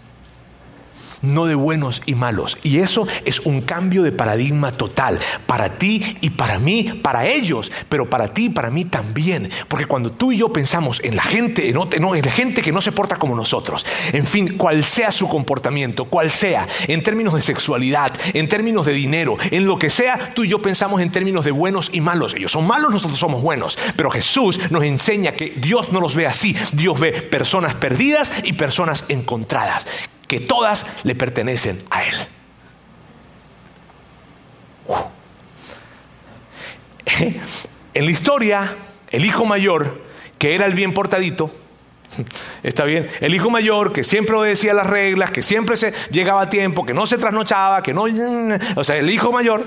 No 1.24 1.46
de 1.46 1.56
buenos 1.56 2.04
y 2.06 2.14
malos. 2.14 2.60
Y 2.62 2.80
eso 2.80 3.08
es 3.26 3.40
un 3.40 3.62
cambio 3.62 4.04
de 4.04 4.12
paradigma 4.12 4.72
total, 4.72 5.20
para 5.47 5.78
ti 5.80 6.18
y 6.22 6.30
para 6.30 6.60
mí, 6.60 7.00
para 7.02 7.26
ellos, 7.26 7.72
pero 7.89 8.10
para 8.10 8.34
ti 8.34 8.45
y 8.45 8.50
para 8.50 8.70
mí 8.70 8.86
también. 8.86 9.50
Porque 9.68 9.88
cuando 9.88 10.12
tú 10.12 10.32
y 10.32 10.38
yo 10.38 10.54
pensamos 10.54 11.02
en 11.04 11.16
la 11.16 11.24
gente, 11.24 11.70
en, 11.70 11.78
en 11.95 12.22
la 12.26 12.32
gente 12.32 12.62
que 12.62 12.72
no 12.72 12.82
se 12.82 12.91
porta 12.91 13.16
como 13.16 13.36
nosotros, 13.36 13.86
en 14.12 14.28
fin, 14.28 14.58
cual 14.58 14.84
sea 14.84 15.12
su 15.12 15.28
comportamiento, 15.28 16.06
cual 16.06 16.30
sea, 16.30 16.68
en 16.88 17.02
términos 17.02 17.34
de 17.34 17.41
sexualidad, 17.41 18.14
en 18.34 18.47
términos 18.47 18.86
de 18.86 18.93
dinero, 18.93 19.38
en 19.50 19.66
lo 19.66 19.80
que 19.80 19.89
sea, 19.89 20.34
tú 20.34 20.43
y 20.43 20.50
yo 20.50 20.62
pensamos 20.62 21.02
en 21.02 21.12
términos 21.12 21.45
de 21.45 21.52
buenos 21.52 21.89
y 21.93 22.02
malos. 22.02 22.34
Ellos 22.34 22.52
son 22.52 22.68
malos, 22.68 22.91
nosotros 22.91 23.18
somos 23.18 23.41
buenos. 23.41 23.78
Pero 23.95 24.12
Jesús 24.12 24.60
nos 24.70 24.84
enseña 24.84 25.32
que 25.32 25.54
Dios 25.56 25.91
no 25.91 26.02
los 26.02 26.16
ve 26.16 26.28
así. 26.28 26.56
Dios 26.74 27.00
ve 27.00 27.12
personas 27.14 27.76
perdidas 27.76 28.32
y 28.43 28.54
personas 28.54 29.06
encontradas 29.08 29.88
que 30.34 30.40
todas 30.40 30.84
le 31.04 31.14
pertenecen 31.14 31.80
a 31.92 32.04
Él. 32.04 32.16
En 37.96 38.06
la 38.06 38.12
historia, 38.12 38.76
el 39.12 39.24
hijo 39.24 39.46
mayor, 39.46 40.02
que 40.40 40.56
era 40.56 40.66
el 40.66 40.74
bien 40.74 40.96
portadito, 40.96 41.52
Está 42.64 42.86
bien. 42.86 43.08
El 43.22 43.36
hijo 43.36 43.52
mayor 43.52 43.94
que 43.94 44.04
siempre 44.04 44.36
obedecía 44.36 44.74
las 44.74 44.88
reglas, 44.88 45.30
que 45.30 45.44
siempre 45.44 45.78
se 45.78 45.94
llegaba 46.10 46.42
a 46.42 46.50
tiempo, 46.50 46.84
que 46.84 46.96
no 46.96 47.06
se 47.06 47.20
trasnochaba, 47.20 47.84
que 47.84 47.94
no. 47.94 48.06
O 48.76 48.84
sea, 48.84 48.98
el 48.98 49.12
hijo 49.12 49.32
mayor, 49.32 49.64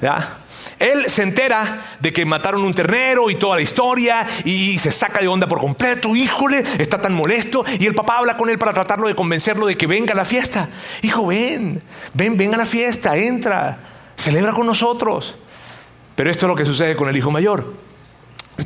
¿ya? 0.00 0.41
Él 0.82 1.08
se 1.08 1.22
entera 1.22 1.96
de 2.00 2.12
que 2.12 2.24
mataron 2.24 2.64
un 2.64 2.74
ternero 2.74 3.30
y 3.30 3.36
toda 3.36 3.54
la 3.54 3.62
historia 3.62 4.26
y 4.44 4.76
se 4.78 4.90
saca 4.90 5.20
de 5.20 5.28
onda 5.28 5.46
por 5.46 5.60
completo. 5.60 6.16
Híjole, 6.16 6.64
está 6.76 7.00
tan 7.00 7.14
molesto. 7.14 7.64
Y 7.78 7.86
el 7.86 7.94
papá 7.94 8.18
habla 8.18 8.36
con 8.36 8.50
él 8.50 8.58
para 8.58 8.74
tratarlo 8.74 9.06
de 9.06 9.14
convencerlo 9.14 9.66
de 9.66 9.76
que 9.76 9.86
venga 9.86 10.12
a 10.12 10.16
la 10.16 10.24
fiesta. 10.24 10.68
Hijo, 11.02 11.26
ven, 11.28 11.80
ven, 12.14 12.36
ven 12.36 12.52
a 12.54 12.56
la 12.56 12.66
fiesta, 12.66 13.16
entra, 13.16 13.78
celebra 14.16 14.52
con 14.52 14.66
nosotros. 14.66 15.36
Pero 16.16 16.30
esto 16.32 16.46
es 16.46 16.48
lo 16.48 16.56
que 16.56 16.66
sucede 16.66 16.96
con 16.96 17.08
el 17.08 17.16
hijo 17.16 17.30
mayor. 17.30 17.91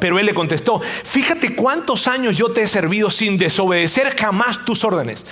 Pero 0.01 0.19
él 0.19 0.27
le 0.27 0.35
contestó, 0.35 0.81
fíjate 0.81 1.55
cuántos 1.55 2.09
años 2.09 2.37
yo 2.37 2.51
te 2.51 2.63
he 2.63 2.67
servido 2.67 3.09
sin 3.09 3.39
desobedecer 3.39 4.17
jamás 4.17 4.65
tus 4.65 4.83
órdenes. 4.83 5.25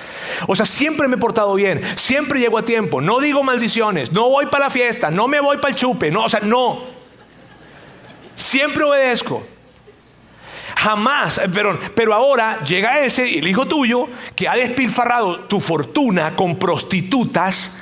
O 0.47 0.55
sea, 0.55 0.65
siempre 0.65 1.09
me 1.09 1.17
he 1.17 1.19
portado 1.19 1.55
bien, 1.55 1.81
siempre 1.97 2.39
llego 2.39 2.59
a 2.59 2.65
tiempo, 2.65 3.01
no 3.01 3.19
digo 3.19 3.43
maldiciones, 3.43 4.13
no 4.13 4.31
voy 4.31 4.47
para 4.47 4.67
la 4.67 4.71
fiesta, 4.71 5.11
no 5.11 5.27
me 5.27 5.41
voy 5.41 5.59
para 5.59 5.71
el 5.71 5.77
chupe, 5.77 6.11
no, 6.11 6.25
o 6.25 6.29
sea, 6.29 6.41
no. 6.41 6.85
Siempre 8.37 8.85
obedezco. 8.85 9.45
Jamás, 10.77 11.39
eh, 11.39 11.49
perdón, 11.49 11.79
pero 11.95 12.15
ahora 12.15 12.63
llega 12.63 13.01
ese, 13.01 13.39
el 13.39 13.49
hijo 13.49 13.67
tuyo, 13.67 14.07
que 14.37 14.49
ha 14.49 14.55
despilfarrado 14.55 15.41
tu 15.41 15.61
fortuna 15.61 16.37
con 16.37 16.59
prostitutas 16.59 17.81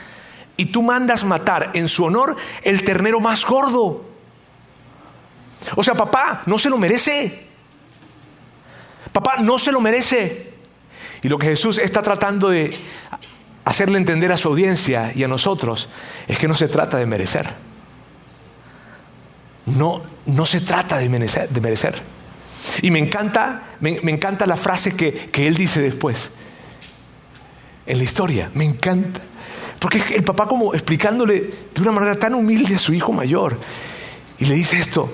y 0.56 0.66
tú 0.66 0.82
mandas 0.82 1.24
matar 1.24 1.70
en 1.74 1.88
su 1.88 2.04
honor 2.04 2.36
el 2.62 2.84
ternero 2.84 3.20
más 3.20 3.44
gordo. 3.44 4.11
O 5.76 5.82
sea, 5.82 5.94
papá, 5.94 6.42
no 6.46 6.58
se 6.58 6.70
lo 6.70 6.78
merece. 6.78 7.46
Papá, 9.12 9.36
no 9.38 9.58
se 9.58 9.72
lo 9.72 9.80
merece. 9.80 10.52
Y 11.22 11.28
lo 11.28 11.38
que 11.38 11.46
Jesús 11.46 11.78
está 11.78 12.02
tratando 12.02 12.50
de 12.50 12.76
hacerle 13.64 13.98
entender 13.98 14.32
a 14.32 14.36
su 14.36 14.48
audiencia 14.48 15.12
y 15.14 15.22
a 15.22 15.28
nosotros 15.28 15.88
es 16.26 16.38
que 16.38 16.48
no 16.48 16.56
se 16.56 16.68
trata 16.68 16.96
de 16.96 17.06
merecer. 17.06 17.48
No, 19.66 20.02
no 20.26 20.46
se 20.46 20.60
trata 20.60 20.98
de 20.98 21.08
merecer. 21.08 22.02
Y 22.80 22.90
me 22.90 22.98
encanta, 22.98 23.62
me, 23.80 23.98
encanta 24.10 24.46
la 24.46 24.56
frase 24.56 24.96
que, 24.96 25.12
que 25.12 25.46
él 25.46 25.54
dice 25.56 25.80
después. 25.80 26.30
En 27.86 27.98
la 27.98 28.04
historia, 28.04 28.50
me 28.54 28.64
encanta. 28.64 29.20
Porque 29.78 30.02
el 30.14 30.22
papá 30.22 30.46
como 30.46 30.74
explicándole 30.74 31.50
de 31.74 31.80
una 31.80 31.92
manera 31.92 32.14
tan 32.16 32.34
humilde 32.34 32.76
a 32.76 32.78
su 32.78 32.94
hijo 32.94 33.12
mayor. 33.12 33.58
Y 34.38 34.46
le 34.46 34.54
dice 34.54 34.78
esto, 34.78 35.12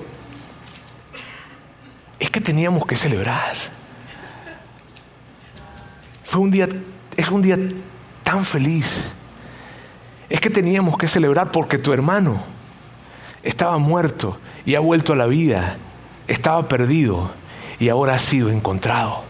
es 2.19 2.29
que 2.29 2.41
teníamos 2.41 2.85
que 2.85 2.95
celebrar. 2.95 3.55
Fue 6.23 6.41
un 6.41 6.51
día, 6.51 6.67
es 7.15 7.29
un 7.29 7.41
día 7.41 7.57
tan 8.23 8.45
feliz. 8.45 9.09
Es 10.29 10.39
que 10.41 10.49
teníamos 10.49 10.97
que 10.97 11.07
celebrar 11.07 11.51
porque 11.51 11.77
tu 11.77 11.91
hermano 11.91 12.43
estaba 13.41 13.77
muerto 13.77 14.37
y 14.65 14.75
ha 14.75 14.79
vuelto 14.79 15.13
a 15.13 15.15
la 15.15 15.25
vida. 15.25 15.77
Estaba 16.27 16.67
perdido 16.67 17.31
y 17.79 17.89
ahora 17.89 18.15
ha 18.15 18.19
sido 18.19 18.49
encontrado. 18.49 19.23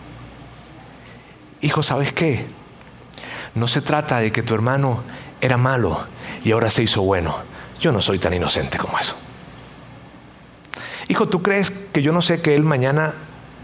Hijo, 1.62 1.84
¿sabes 1.84 2.12
qué? 2.12 2.48
No 3.56 3.68
se 3.68 3.82
trata 3.82 4.20
de 4.20 4.32
que 4.32 4.44
tu 4.44 4.54
hermano 4.54 5.04
era 5.40 5.58
malo 5.58 6.06
y 6.44 6.52
ahora 6.52 6.70
se 6.70 6.84
hizo 6.84 7.02
bueno. 7.02 7.36
Yo 7.80 7.92
no 7.92 8.02
soy 8.02 8.20
tan 8.20 8.34
inocente 8.34 8.78
como 8.78 9.00
eso. 9.00 9.16
Hijo, 11.10 11.28
¿tú 11.28 11.42
crees 11.42 11.72
que 11.72 12.04
yo 12.04 12.14
no 12.14 12.22
sé 12.22 12.40
que 12.40 12.56
él 12.56 12.64
mañana 12.64 13.16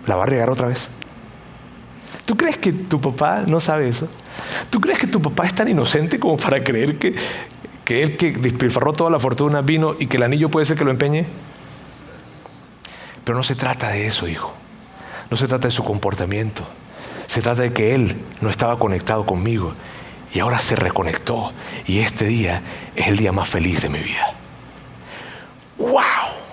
la 0.07 0.15
va 0.15 0.23
a 0.23 0.25
regar 0.25 0.49
otra 0.49 0.67
vez? 0.67 0.89
¿Tú 2.25 2.35
crees 2.35 2.57
que 2.57 2.73
tu 2.73 2.99
papá 2.99 3.43
no 3.47 3.59
sabe 3.59 3.87
eso? 3.87 4.07
¿Tú 4.71 4.81
crees 4.81 4.97
que 4.97 5.05
tu 5.05 5.21
papá 5.21 5.45
es 5.45 5.53
tan 5.53 5.67
inocente 5.67 6.19
como 6.19 6.37
para 6.37 6.63
creer 6.63 6.97
que, 6.97 7.15
que 7.85 8.01
él 8.01 8.17
que 8.17 8.31
despilfarró 8.31 8.93
toda 8.93 9.11
la 9.11 9.19
fortuna 9.19 9.61
vino 9.61 9.95
y 9.99 10.07
que 10.07 10.17
el 10.17 10.23
anillo 10.23 10.49
puede 10.49 10.65
ser 10.65 10.75
que 10.75 10.83
lo 10.83 10.89
empeñe? 10.89 11.27
Pero 13.23 13.37
no 13.37 13.43
se 13.43 13.53
trata 13.53 13.89
de 13.89 14.07
eso, 14.07 14.27
hijo. 14.27 14.51
No 15.29 15.37
se 15.37 15.47
trata 15.47 15.67
de 15.67 15.71
su 15.71 15.83
comportamiento. 15.83 16.63
Se 17.27 17.41
trata 17.41 17.61
de 17.61 17.73
que 17.73 17.93
él 17.93 18.15
no 18.41 18.49
estaba 18.49 18.79
conectado 18.79 19.23
conmigo 19.23 19.73
y 20.33 20.39
ahora 20.39 20.57
se 20.59 20.75
reconectó. 20.75 21.51
Y 21.85 21.99
este 21.99 22.25
día 22.25 22.63
es 22.95 23.07
el 23.07 23.17
día 23.17 23.31
más 23.31 23.47
feliz 23.47 23.83
de 23.83 23.89
mi 23.89 23.99
vida. 23.99 24.33
¡Wow! 25.77 26.44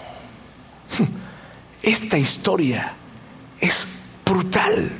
Esta 1.83 2.17
historia 2.17 2.95
es 3.61 4.05
brutal. 4.25 4.93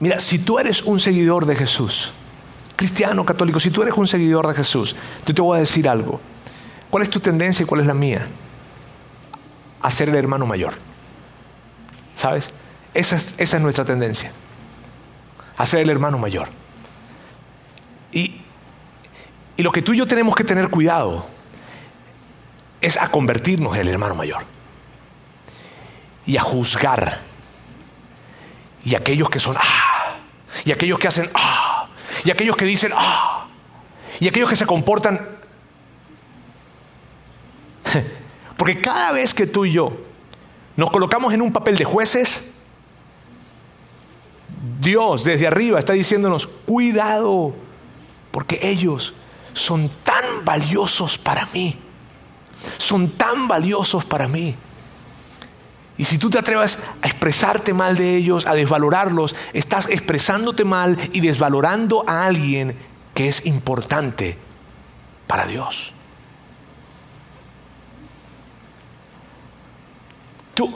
Mira, 0.00 0.20
si 0.20 0.38
tú 0.38 0.58
eres 0.58 0.82
un 0.82 1.00
seguidor 1.00 1.46
de 1.46 1.56
Jesús, 1.56 2.12
cristiano, 2.76 3.24
católico, 3.24 3.58
si 3.58 3.70
tú 3.70 3.82
eres 3.82 3.94
un 3.96 4.06
seguidor 4.06 4.46
de 4.48 4.54
Jesús, 4.54 4.96
yo 5.26 5.34
te 5.34 5.42
voy 5.42 5.56
a 5.56 5.60
decir 5.60 5.88
algo. 5.88 6.20
¿Cuál 6.90 7.04
es 7.04 7.10
tu 7.10 7.20
tendencia 7.20 7.62
y 7.62 7.66
cuál 7.66 7.82
es 7.82 7.86
la 7.86 7.94
mía? 7.94 8.26
A 9.80 9.90
ser 9.90 10.08
el 10.10 10.16
hermano 10.16 10.46
mayor. 10.46 10.74
¿Sabes? 12.14 12.50
Esa 12.92 13.16
es, 13.38 13.60
nuestra 13.60 13.84
tendencia. 13.84 14.32
A 15.56 15.64
ser 15.64 15.80
el 15.80 15.90
hermano 15.90 16.18
mayor. 16.18 16.48
Y 18.12 18.40
lo 19.56 19.72
que 19.72 19.82
tú 19.82 19.92
y 19.92 19.98
yo 19.98 20.06
tenemos 20.06 20.34
que 20.34 20.44
tener 20.44 20.68
cuidado 20.68 21.26
es 22.80 22.96
a 22.96 23.08
convertirnos 23.08 23.74
en 23.74 23.82
el 23.82 23.88
hermano 23.88 24.14
mayor 24.14 24.44
y 26.26 26.36
a 26.36 26.42
juzgar. 26.42 27.20
Y 28.84 28.94
aquellos 28.94 29.28
que 29.28 29.40
son, 29.40 29.56
ah, 29.58 30.16
y 30.64 30.72
aquellos 30.72 30.98
que 30.98 31.08
hacen, 31.08 31.28
ah, 31.34 31.88
y 32.24 32.30
aquellos 32.30 32.56
que 32.56 32.64
dicen, 32.64 32.92
ah, 32.94 33.46
y 34.18 34.28
aquellos 34.28 34.48
que 34.48 34.56
se 34.56 34.66
comportan. 34.66 35.28
Porque 38.56 38.80
cada 38.80 39.12
vez 39.12 39.34
que 39.34 39.46
tú 39.46 39.64
y 39.64 39.72
yo 39.72 39.92
nos 40.76 40.90
colocamos 40.90 41.32
en 41.34 41.42
un 41.42 41.52
papel 41.52 41.76
de 41.76 41.84
jueces, 41.84 42.52
Dios 44.80 45.24
desde 45.24 45.46
arriba 45.46 45.78
está 45.78 45.92
diciéndonos, 45.92 46.46
cuidado, 46.46 47.54
porque 48.30 48.58
ellos 48.62 49.14
son 49.52 49.90
tan 50.04 50.44
valiosos 50.44 51.18
para 51.18 51.46
mí 51.46 51.78
son 52.78 53.10
tan 53.10 53.48
valiosos 53.48 54.04
para 54.04 54.28
mí. 54.28 54.54
Y 56.00 56.04
si 56.04 56.16
tú 56.16 56.30
te 56.30 56.38
atreves 56.38 56.78
a 57.02 57.06
expresarte 57.06 57.74
mal 57.74 57.94
de 57.96 58.16
ellos, 58.16 58.46
a 58.46 58.54
desvalorarlos, 58.54 59.34
estás 59.52 59.86
expresándote 59.88 60.64
mal 60.64 60.96
y 61.12 61.20
desvalorando 61.20 62.04
a 62.06 62.24
alguien 62.24 62.74
que 63.12 63.28
es 63.28 63.44
importante 63.44 64.38
para 65.26 65.44
Dios. 65.44 65.92
Tú, 70.54 70.72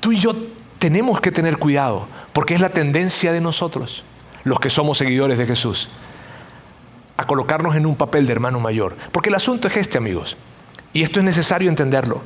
tú 0.00 0.10
y 0.10 0.18
yo 0.18 0.34
tenemos 0.80 1.20
que 1.20 1.30
tener 1.30 1.58
cuidado, 1.58 2.08
porque 2.32 2.54
es 2.54 2.60
la 2.60 2.70
tendencia 2.70 3.32
de 3.32 3.40
nosotros, 3.40 4.04
los 4.42 4.58
que 4.58 4.70
somos 4.70 4.98
seguidores 4.98 5.38
de 5.38 5.46
Jesús, 5.46 5.88
a 7.16 7.26
colocarnos 7.26 7.76
en 7.76 7.86
un 7.86 7.94
papel 7.94 8.26
de 8.26 8.32
hermano 8.32 8.58
mayor. 8.58 8.96
Porque 9.12 9.28
el 9.28 9.36
asunto 9.36 9.68
es 9.68 9.76
este, 9.76 9.98
amigos. 9.98 10.36
Y 10.92 11.02
esto 11.02 11.20
es 11.20 11.24
necesario 11.24 11.68
entenderlo. 11.68 12.22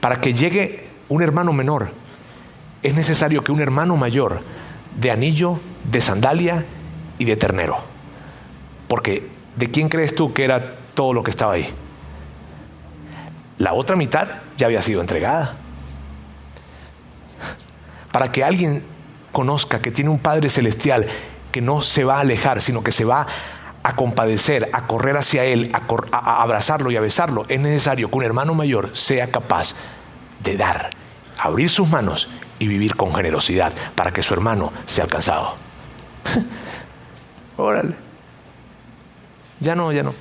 Para 0.00 0.20
que 0.20 0.32
llegue 0.32 0.86
un 1.08 1.22
hermano 1.22 1.52
menor, 1.52 1.90
es 2.82 2.94
necesario 2.94 3.42
que 3.42 3.52
un 3.52 3.60
hermano 3.60 3.96
mayor 3.96 4.42
de 4.96 5.10
anillo, 5.10 5.60
de 5.90 6.00
sandalia 6.00 6.64
y 7.18 7.24
de 7.24 7.36
ternero. 7.36 7.78
Porque 8.86 9.28
¿de 9.56 9.70
quién 9.70 9.88
crees 9.88 10.14
tú 10.14 10.32
que 10.32 10.44
era 10.44 10.76
todo 10.94 11.12
lo 11.12 11.22
que 11.22 11.30
estaba 11.30 11.54
ahí? 11.54 11.68
La 13.58 13.74
otra 13.74 13.96
mitad 13.96 14.28
ya 14.56 14.66
había 14.66 14.82
sido 14.82 15.00
entregada. 15.00 15.56
Para 18.12 18.30
que 18.32 18.44
alguien 18.44 18.84
conozca 19.32 19.80
que 19.80 19.90
tiene 19.90 20.10
un 20.10 20.20
Padre 20.20 20.48
Celestial 20.48 21.06
que 21.52 21.60
no 21.60 21.82
se 21.82 22.04
va 22.04 22.16
a 22.16 22.20
alejar, 22.20 22.60
sino 22.60 22.82
que 22.82 22.92
se 22.92 23.04
va 23.04 23.22
a 23.22 23.26
compadecer, 23.94 24.68
a 24.72 24.86
correr 24.86 25.16
hacia 25.16 25.44
Él, 25.44 25.70
a, 25.72 26.42
abrazarlo 26.42 26.90
y 26.90 26.96
a 26.96 27.00
besarlo, 27.00 27.46
es 27.48 27.60
necesario 27.60 28.10
que 28.10 28.16
un 28.16 28.24
hermano 28.24 28.54
mayor 28.54 28.96
sea 28.96 29.30
capaz 29.30 29.74
de 30.42 30.56
dar, 30.56 30.90
abrir 31.38 31.70
sus 31.70 31.88
manos 31.88 32.28
y 32.58 32.66
vivir 32.66 32.96
con 32.96 33.14
generosidad 33.14 33.72
para 33.94 34.12
que 34.12 34.22
su 34.22 34.34
hermano 34.34 34.72
sea 34.86 35.04
alcanzado. 35.04 35.56
Órale. 37.56 37.94
Ya 39.60 39.74
no, 39.74 39.92
ya 39.92 40.02
no. 40.02 40.14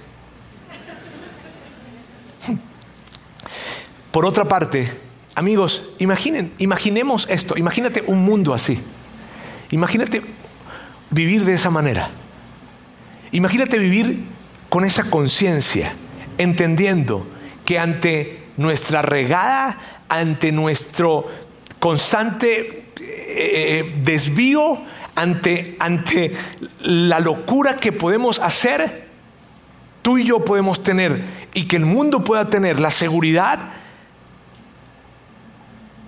Por 4.12 4.26
otra 4.26 4.46
parte, 4.46 5.00
amigos, 5.36 5.84
imaginen, 6.00 6.54
imaginemos 6.58 7.28
esto, 7.30 7.58
imagínate 7.58 8.04
un 8.08 8.24
mundo 8.24 8.54
así. 8.54 8.82
Imagínate 9.70 10.24
vivir 11.12 11.46
de 11.46 11.54
esa 11.54 11.70
manera. 11.70 12.10
Imagínate 13.32 13.78
vivir 13.78 14.20
con 14.70 14.86
esa 14.86 15.10
conciencia, 15.10 15.94
entendiendo 16.38 17.28
que 17.66 17.80
ante 17.80 18.44
nuestra 18.58 19.02
regada, 19.02 19.78
ante 20.10 20.52
nuestro 20.52 21.28
constante 21.80 22.86
eh, 23.00 23.96
desvío, 24.04 24.82
ante, 25.16 25.76
ante 25.80 26.34
la 26.82 27.20
locura 27.20 27.76
que 27.76 27.92
podemos 27.92 28.40
hacer, 28.40 29.08
tú 30.02 30.18
y 30.18 30.26
yo 30.26 30.46
podemos 30.46 30.84
tener 30.84 31.22
y 31.54 31.66
que 31.66 31.76
el 31.76 31.86
mundo 31.86 32.24
pueda 32.24 32.50
tener 32.50 32.80
la 32.80 32.92
seguridad 32.92 33.60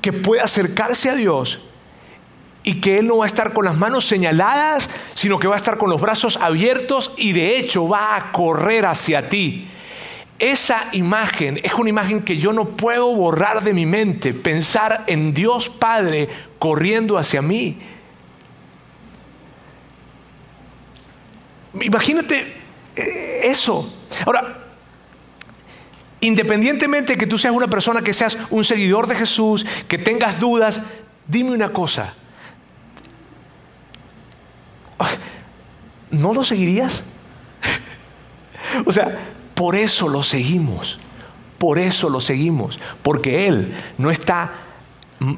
que 0.01 0.13
puede 0.13 0.41
acercarse 0.41 1.09
a 1.09 1.15
Dios 1.15 1.59
y 2.63 2.81
que 2.81 2.99
Él 2.99 3.07
no 3.07 3.17
va 3.17 3.25
a 3.25 3.27
estar 3.27 3.53
con 3.53 3.65
las 3.65 3.77
manos 3.77 4.05
señaladas, 4.05 4.89
sino 5.15 5.39
que 5.39 5.47
va 5.47 5.55
a 5.55 5.57
estar 5.57 5.77
con 5.77 5.89
los 5.89 6.01
brazos 6.01 6.37
abiertos 6.37 7.11
y 7.17 7.31
de 7.31 7.57
hecho 7.57 7.87
va 7.87 8.15
a 8.15 8.31
correr 8.31 8.85
hacia 8.85 9.29
ti. 9.29 9.67
Esa 10.39 10.85
imagen 10.93 11.59
es 11.63 11.73
una 11.73 11.89
imagen 11.89 12.21
que 12.21 12.37
yo 12.37 12.53
no 12.53 12.69
puedo 12.69 13.13
borrar 13.13 13.63
de 13.63 13.73
mi 13.73 13.85
mente, 13.85 14.33
pensar 14.33 15.03
en 15.07 15.33
Dios 15.33 15.69
Padre 15.69 16.29
corriendo 16.57 17.17
hacia 17.17 17.41
mí. 17.41 17.77
Imagínate 21.81 22.53
eh, 22.95 23.41
eso. 23.43 23.93
Ahora, 24.25 24.65
independientemente 26.21 27.13
de 27.13 27.19
que 27.19 27.27
tú 27.27 27.37
seas 27.37 27.53
una 27.53 27.67
persona 27.67 28.01
que 28.01 28.13
seas 28.13 28.37
un 28.49 28.63
seguidor 28.63 29.07
de 29.07 29.15
Jesús, 29.15 29.65
que 29.87 29.97
tengas 29.97 30.39
dudas, 30.39 30.81
dime 31.27 31.51
una 31.51 31.71
cosa. 31.71 32.13
¿No 36.11 36.33
lo 36.33 36.43
seguirías? 36.43 37.03
o 38.85 38.91
sea, 38.91 39.17
por 39.55 39.75
eso 39.75 40.07
lo 40.07 40.23
seguimos. 40.23 40.99
Por 41.57 41.77
eso 41.77 42.09
lo 42.09 42.21
seguimos. 42.21 42.79
Porque 43.03 43.47
Él 43.47 43.75
no 43.97 44.11
está 44.11 44.51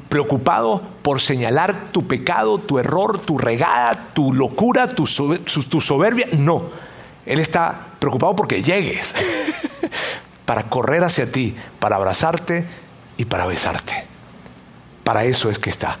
preocupado 0.08 0.80
por 1.02 1.20
señalar 1.20 1.90
tu 1.90 2.06
pecado, 2.06 2.58
tu 2.58 2.78
error, 2.78 3.20
tu 3.20 3.38
regada, 3.38 4.10
tu 4.14 4.32
locura, 4.32 4.88
tu, 4.88 5.06
soberbia. 5.06 6.28
No. 6.32 6.70
Él 7.26 7.40
está 7.40 7.88
preocupado 7.98 8.36
porque 8.36 8.62
llegues. 8.62 9.14
para 10.46 10.64
correr 10.64 11.04
hacia 11.04 11.30
ti, 11.30 11.54
para 11.78 11.96
abrazarte 11.96 12.66
y 13.16 13.24
para 13.24 13.46
besarte. 13.46 14.06
Para 15.04 15.24
eso 15.24 15.50
es 15.50 15.58
que 15.58 15.70
está 15.70 15.98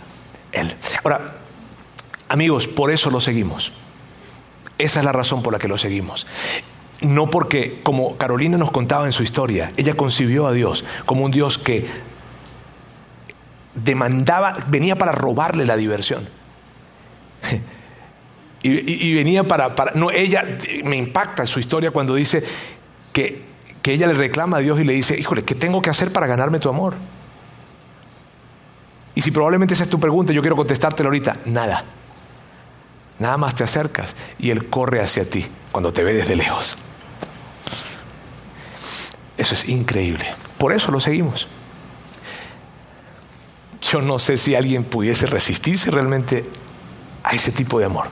Él. 0.52 0.76
Ahora, 1.02 1.41
amigos, 2.32 2.66
por 2.66 2.90
eso 2.90 3.10
lo 3.10 3.20
seguimos. 3.20 3.72
Esa 4.78 5.00
es 5.00 5.04
la 5.04 5.12
razón 5.12 5.42
por 5.42 5.52
la 5.52 5.58
que 5.58 5.68
lo 5.68 5.76
seguimos. 5.76 6.26
No 7.02 7.28
porque, 7.28 7.80
como 7.82 8.16
Carolina 8.16 8.56
nos 8.56 8.70
contaba 8.70 9.06
en 9.06 9.12
su 9.12 9.22
historia, 9.22 9.72
ella 9.76 9.94
concibió 9.94 10.46
a 10.46 10.52
Dios 10.52 10.84
como 11.04 11.24
un 11.24 11.30
Dios 11.30 11.58
que 11.58 11.86
demandaba, 13.74 14.56
venía 14.68 14.96
para 14.96 15.12
robarle 15.12 15.66
la 15.66 15.76
diversión. 15.76 16.28
Y, 18.64 19.12
venía 19.14 19.42
para, 19.42 19.74
No, 19.96 20.12
ella, 20.12 20.44
me 20.84 20.96
impacta 20.96 21.46
su 21.46 21.58
historia 21.58 21.90
cuando 21.90 22.14
dice 22.14 22.44
que, 23.12 23.42
que 23.82 23.92
ella 23.92 24.06
le 24.06 24.14
reclama 24.14 24.58
a 24.58 24.60
Dios 24.60 24.78
y 24.78 24.84
le 24.84 24.92
dice, 24.92 25.18
híjole, 25.18 25.42
¿qué 25.42 25.56
tengo 25.56 25.82
que 25.82 25.90
hacer 25.90 26.12
para 26.12 26.28
ganarme 26.28 26.60
tu 26.60 26.68
amor? 26.68 26.94
Y 29.16 29.20
si 29.20 29.32
probablemente 29.32 29.74
esa 29.74 29.82
es 29.82 29.90
tu 29.90 29.98
pregunta, 29.98 30.32
yo 30.32 30.42
quiero 30.42 30.54
contestártela 30.54 31.08
ahorita, 31.08 31.32
nada. 31.46 31.84
Nada 33.22 33.36
más 33.36 33.54
te 33.54 33.62
acercas 33.62 34.16
y 34.36 34.50
Él 34.50 34.68
corre 34.68 35.00
hacia 35.00 35.24
ti 35.24 35.46
cuando 35.70 35.92
te 35.92 36.02
ve 36.02 36.12
desde 36.12 36.34
lejos. 36.34 36.74
Eso 39.36 39.54
es 39.54 39.68
increíble. 39.68 40.26
Por 40.58 40.72
eso 40.72 40.90
lo 40.90 40.98
seguimos. 40.98 41.46
Yo 43.80 44.00
no 44.00 44.18
sé 44.18 44.36
si 44.36 44.56
alguien 44.56 44.82
pudiese 44.82 45.28
resistirse 45.28 45.88
realmente 45.92 46.44
a 47.22 47.30
ese 47.30 47.52
tipo 47.52 47.78
de 47.78 47.84
amor. 47.84 48.06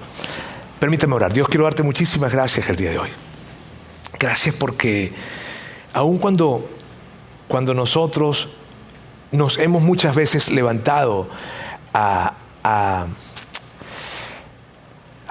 Permítame 0.78 1.14
orar. 1.14 1.32
Dios, 1.32 1.48
quiero 1.48 1.64
darte 1.64 1.82
muchísimas 1.82 2.30
gracias 2.30 2.70
el 2.70 2.76
día 2.76 2.90
de 2.90 2.98
hoy. 3.00 3.10
Gracias 4.16 4.54
porque 4.54 5.12
aun 5.92 6.18
cuando, 6.18 6.70
cuando 7.48 7.74
nosotros 7.74 8.46
nos 9.32 9.58
hemos 9.58 9.82
muchas 9.82 10.14
veces 10.14 10.52
levantado 10.52 11.28
a 11.92 12.34
a 12.62 13.06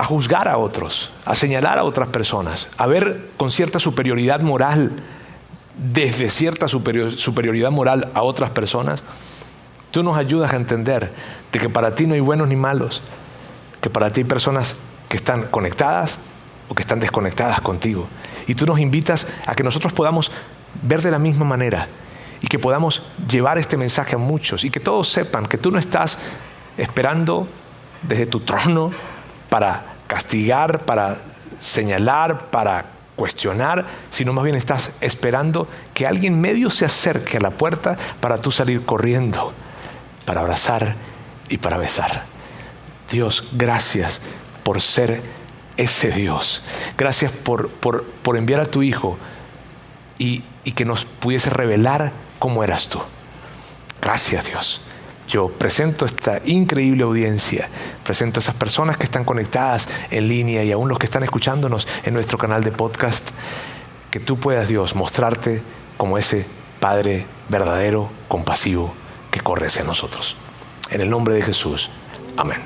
juzgar 0.05 0.47
a 0.47 0.57
otros, 0.57 1.11
a 1.25 1.35
señalar 1.35 1.77
a 1.77 1.83
otras 1.83 2.07
personas, 2.09 2.69
a 2.77 2.87
ver 2.87 3.29
con 3.37 3.51
cierta 3.51 3.79
superioridad 3.79 4.41
moral, 4.41 4.93
desde 5.77 6.29
cierta 6.29 6.67
superioridad 6.67 7.71
moral 7.71 8.09
a 8.13 8.21
otras 8.21 8.49
personas, 8.51 9.03
tú 9.91 10.03
nos 10.03 10.17
ayudas 10.17 10.53
a 10.53 10.55
entender 10.55 11.11
de 11.51 11.59
que 11.59 11.69
para 11.69 11.95
ti 11.95 12.05
no 12.05 12.13
hay 12.13 12.19
buenos 12.19 12.47
ni 12.47 12.55
malos, 12.55 13.01
que 13.81 13.89
para 13.89 14.09
ti 14.11 14.21
hay 14.21 14.25
personas 14.25 14.75
que 15.09 15.17
están 15.17 15.43
conectadas 15.43 16.19
o 16.69 16.75
que 16.75 16.81
están 16.81 16.99
desconectadas 16.99 17.59
contigo. 17.61 18.07
Y 18.47 18.55
tú 18.55 18.65
nos 18.65 18.79
invitas 18.79 19.27
a 19.45 19.55
que 19.55 19.63
nosotros 19.63 19.91
podamos 19.93 20.31
ver 20.81 21.01
de 21.01 21.11
la 21.11 21.19
misma 21.19 21.45
manera 21.45 21.87
y 22.41 22.47
que 22.47 22.59
podamos 22.59 23.03
llevar 23.29 23.57
este 23.57 23.75
mensaje 23.75 24.15
a 24.15 24.17
muchos 24.17 24.63
y 24.63 24.69
que 24.69 24.79
todos 24.79 25.09
sepan 25.09 25.45
que 25.45 25.57
tú 25.57 25.71
no 25.71 25.79
estás 25.79 26.17
esperando 26.77 27.47
desde 28.03 28.25
tu 28.25 28.39
trono 28.39 28.91
para 29.49 29.83
castigar, 30.07 30.85
para 30.85 31.17
señalar, 31.59 32.49
para 32.49 32.85
cuestionar, 33.15 33.85
sino 34.09 34.31
más 34.31 34.43
bien 34.43 34.55
estás 34.55 34.93
esperando 35.01 35.67
que 35.93 36.07
alguien 36.07 36.39
medio 36.39 36.69
se 36.69 36.85
acerque 36.85 37.37
a 37.37 37.41
la 37.41 37.51
puerta 37.51 37.97
para 38.21 38.37
tú 38.37 38.51
salir 38.51 38.85
corriendo, 38.85 39.53
para 40.25 40.41
abrazar 40.41 40.95
y 41.49 41.57
para 41.57 41.77
besar. 41.77 42.23
Dios, 43.11 43.49
gracias 43.51 44.21
por 44.63 44.81
ser 44.81 45.21
ese 45.77 46.11
Dios. 46.11 46.63
Gracias 46.97 47.31
por, 47.31 47.69
por, 47.69 48.37
enviar 48.37 48.61
a 48.61 48.65
tu 48.65 48.83
Hijo 48.83 49.17
y, 50.17 50.43
y 50.63 50.73
que 50.73 50.85
nos 50.85 51.05
pudiese 51.05 51.49
revelar 51.49 52.11
cómo 52.37 52.63
eras 52.63 52.87
tú. 52.87 52.99
Gracias 54.01 54.45
Dios 54.45 54.81
yo 55.29 55.47
presento 55.47 56.05
esta 56.05 56.41
increíble 56.43 57.03
audiencia, 57.03 57.69
presento 58.03 58.39
a 58.39 58.41
esas 58.41 58.55
personas 58.55 58.97
que 58.97 59.03
están 59.03 59.23
conectadas 59.23 59.87
en 60.09 60.27
línea 60.27 60.63
y 60.63 60.71
aún 60.71 60.89
los 60.89 60.97
que 60.97 61.05
están 61.05 61.23
escuchándonos 61.23 61.87
en 62.03 62.15
nuestro 62.15 62.39
canal 62.39 62.63
de 62.63 62.71
podcast, 62.71 63.29
que 64.09 64.19
tú 64.19 64.39
puedas, 64.39 64.67
Dios, 64.67 64.95
mostrarte 64.95 65.61
como 65.97 66.17
ese 66.17 66.47
Padre 66.79 67.25
verdadero, 67.49 68.09
compasivo, 68.27 68.93
que 69.31 69.41
corre 69.41 69.67
hacia 69.67 69.83
nosotros. 69.83 70.35
En 70.89 71.01
el 71.01 71.09
nombre 71.09 71.35
de 71.35 71.43
Jesús. 71.43 71.91
Amén. 72.35 72.59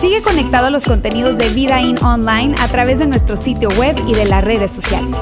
Sigue 0.00 0.22
conectado 0.22 0.66
a 0.66 0.70
los 0.70 0.84
contenidos 0.84 1.36
de 1.36 1.50
Vida 1.50 1.80
In 1.80 2.02
Online 2.02 2.56
a 2.58 2.68
través 2.68 2.98
de 2.98 3.06
nuestro 3.06 3.36
sitio 3.36 3.68
web 3.78 3.94
y 4.08 4.14
de 4.14 4.24
las 4.24 4.42
redes 4.42 4.72
sociales. 4.72 5.18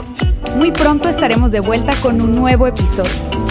Muy 0.56 0.70
pronto 0.70 1.08
estaremos 1.08 1.50
de 1.50 1.60
vuelta 1.60 1.94
con 2.00 2.22
un 2.22 2.34
nuevo 2.34 2.66
episodio. 2.66 3.47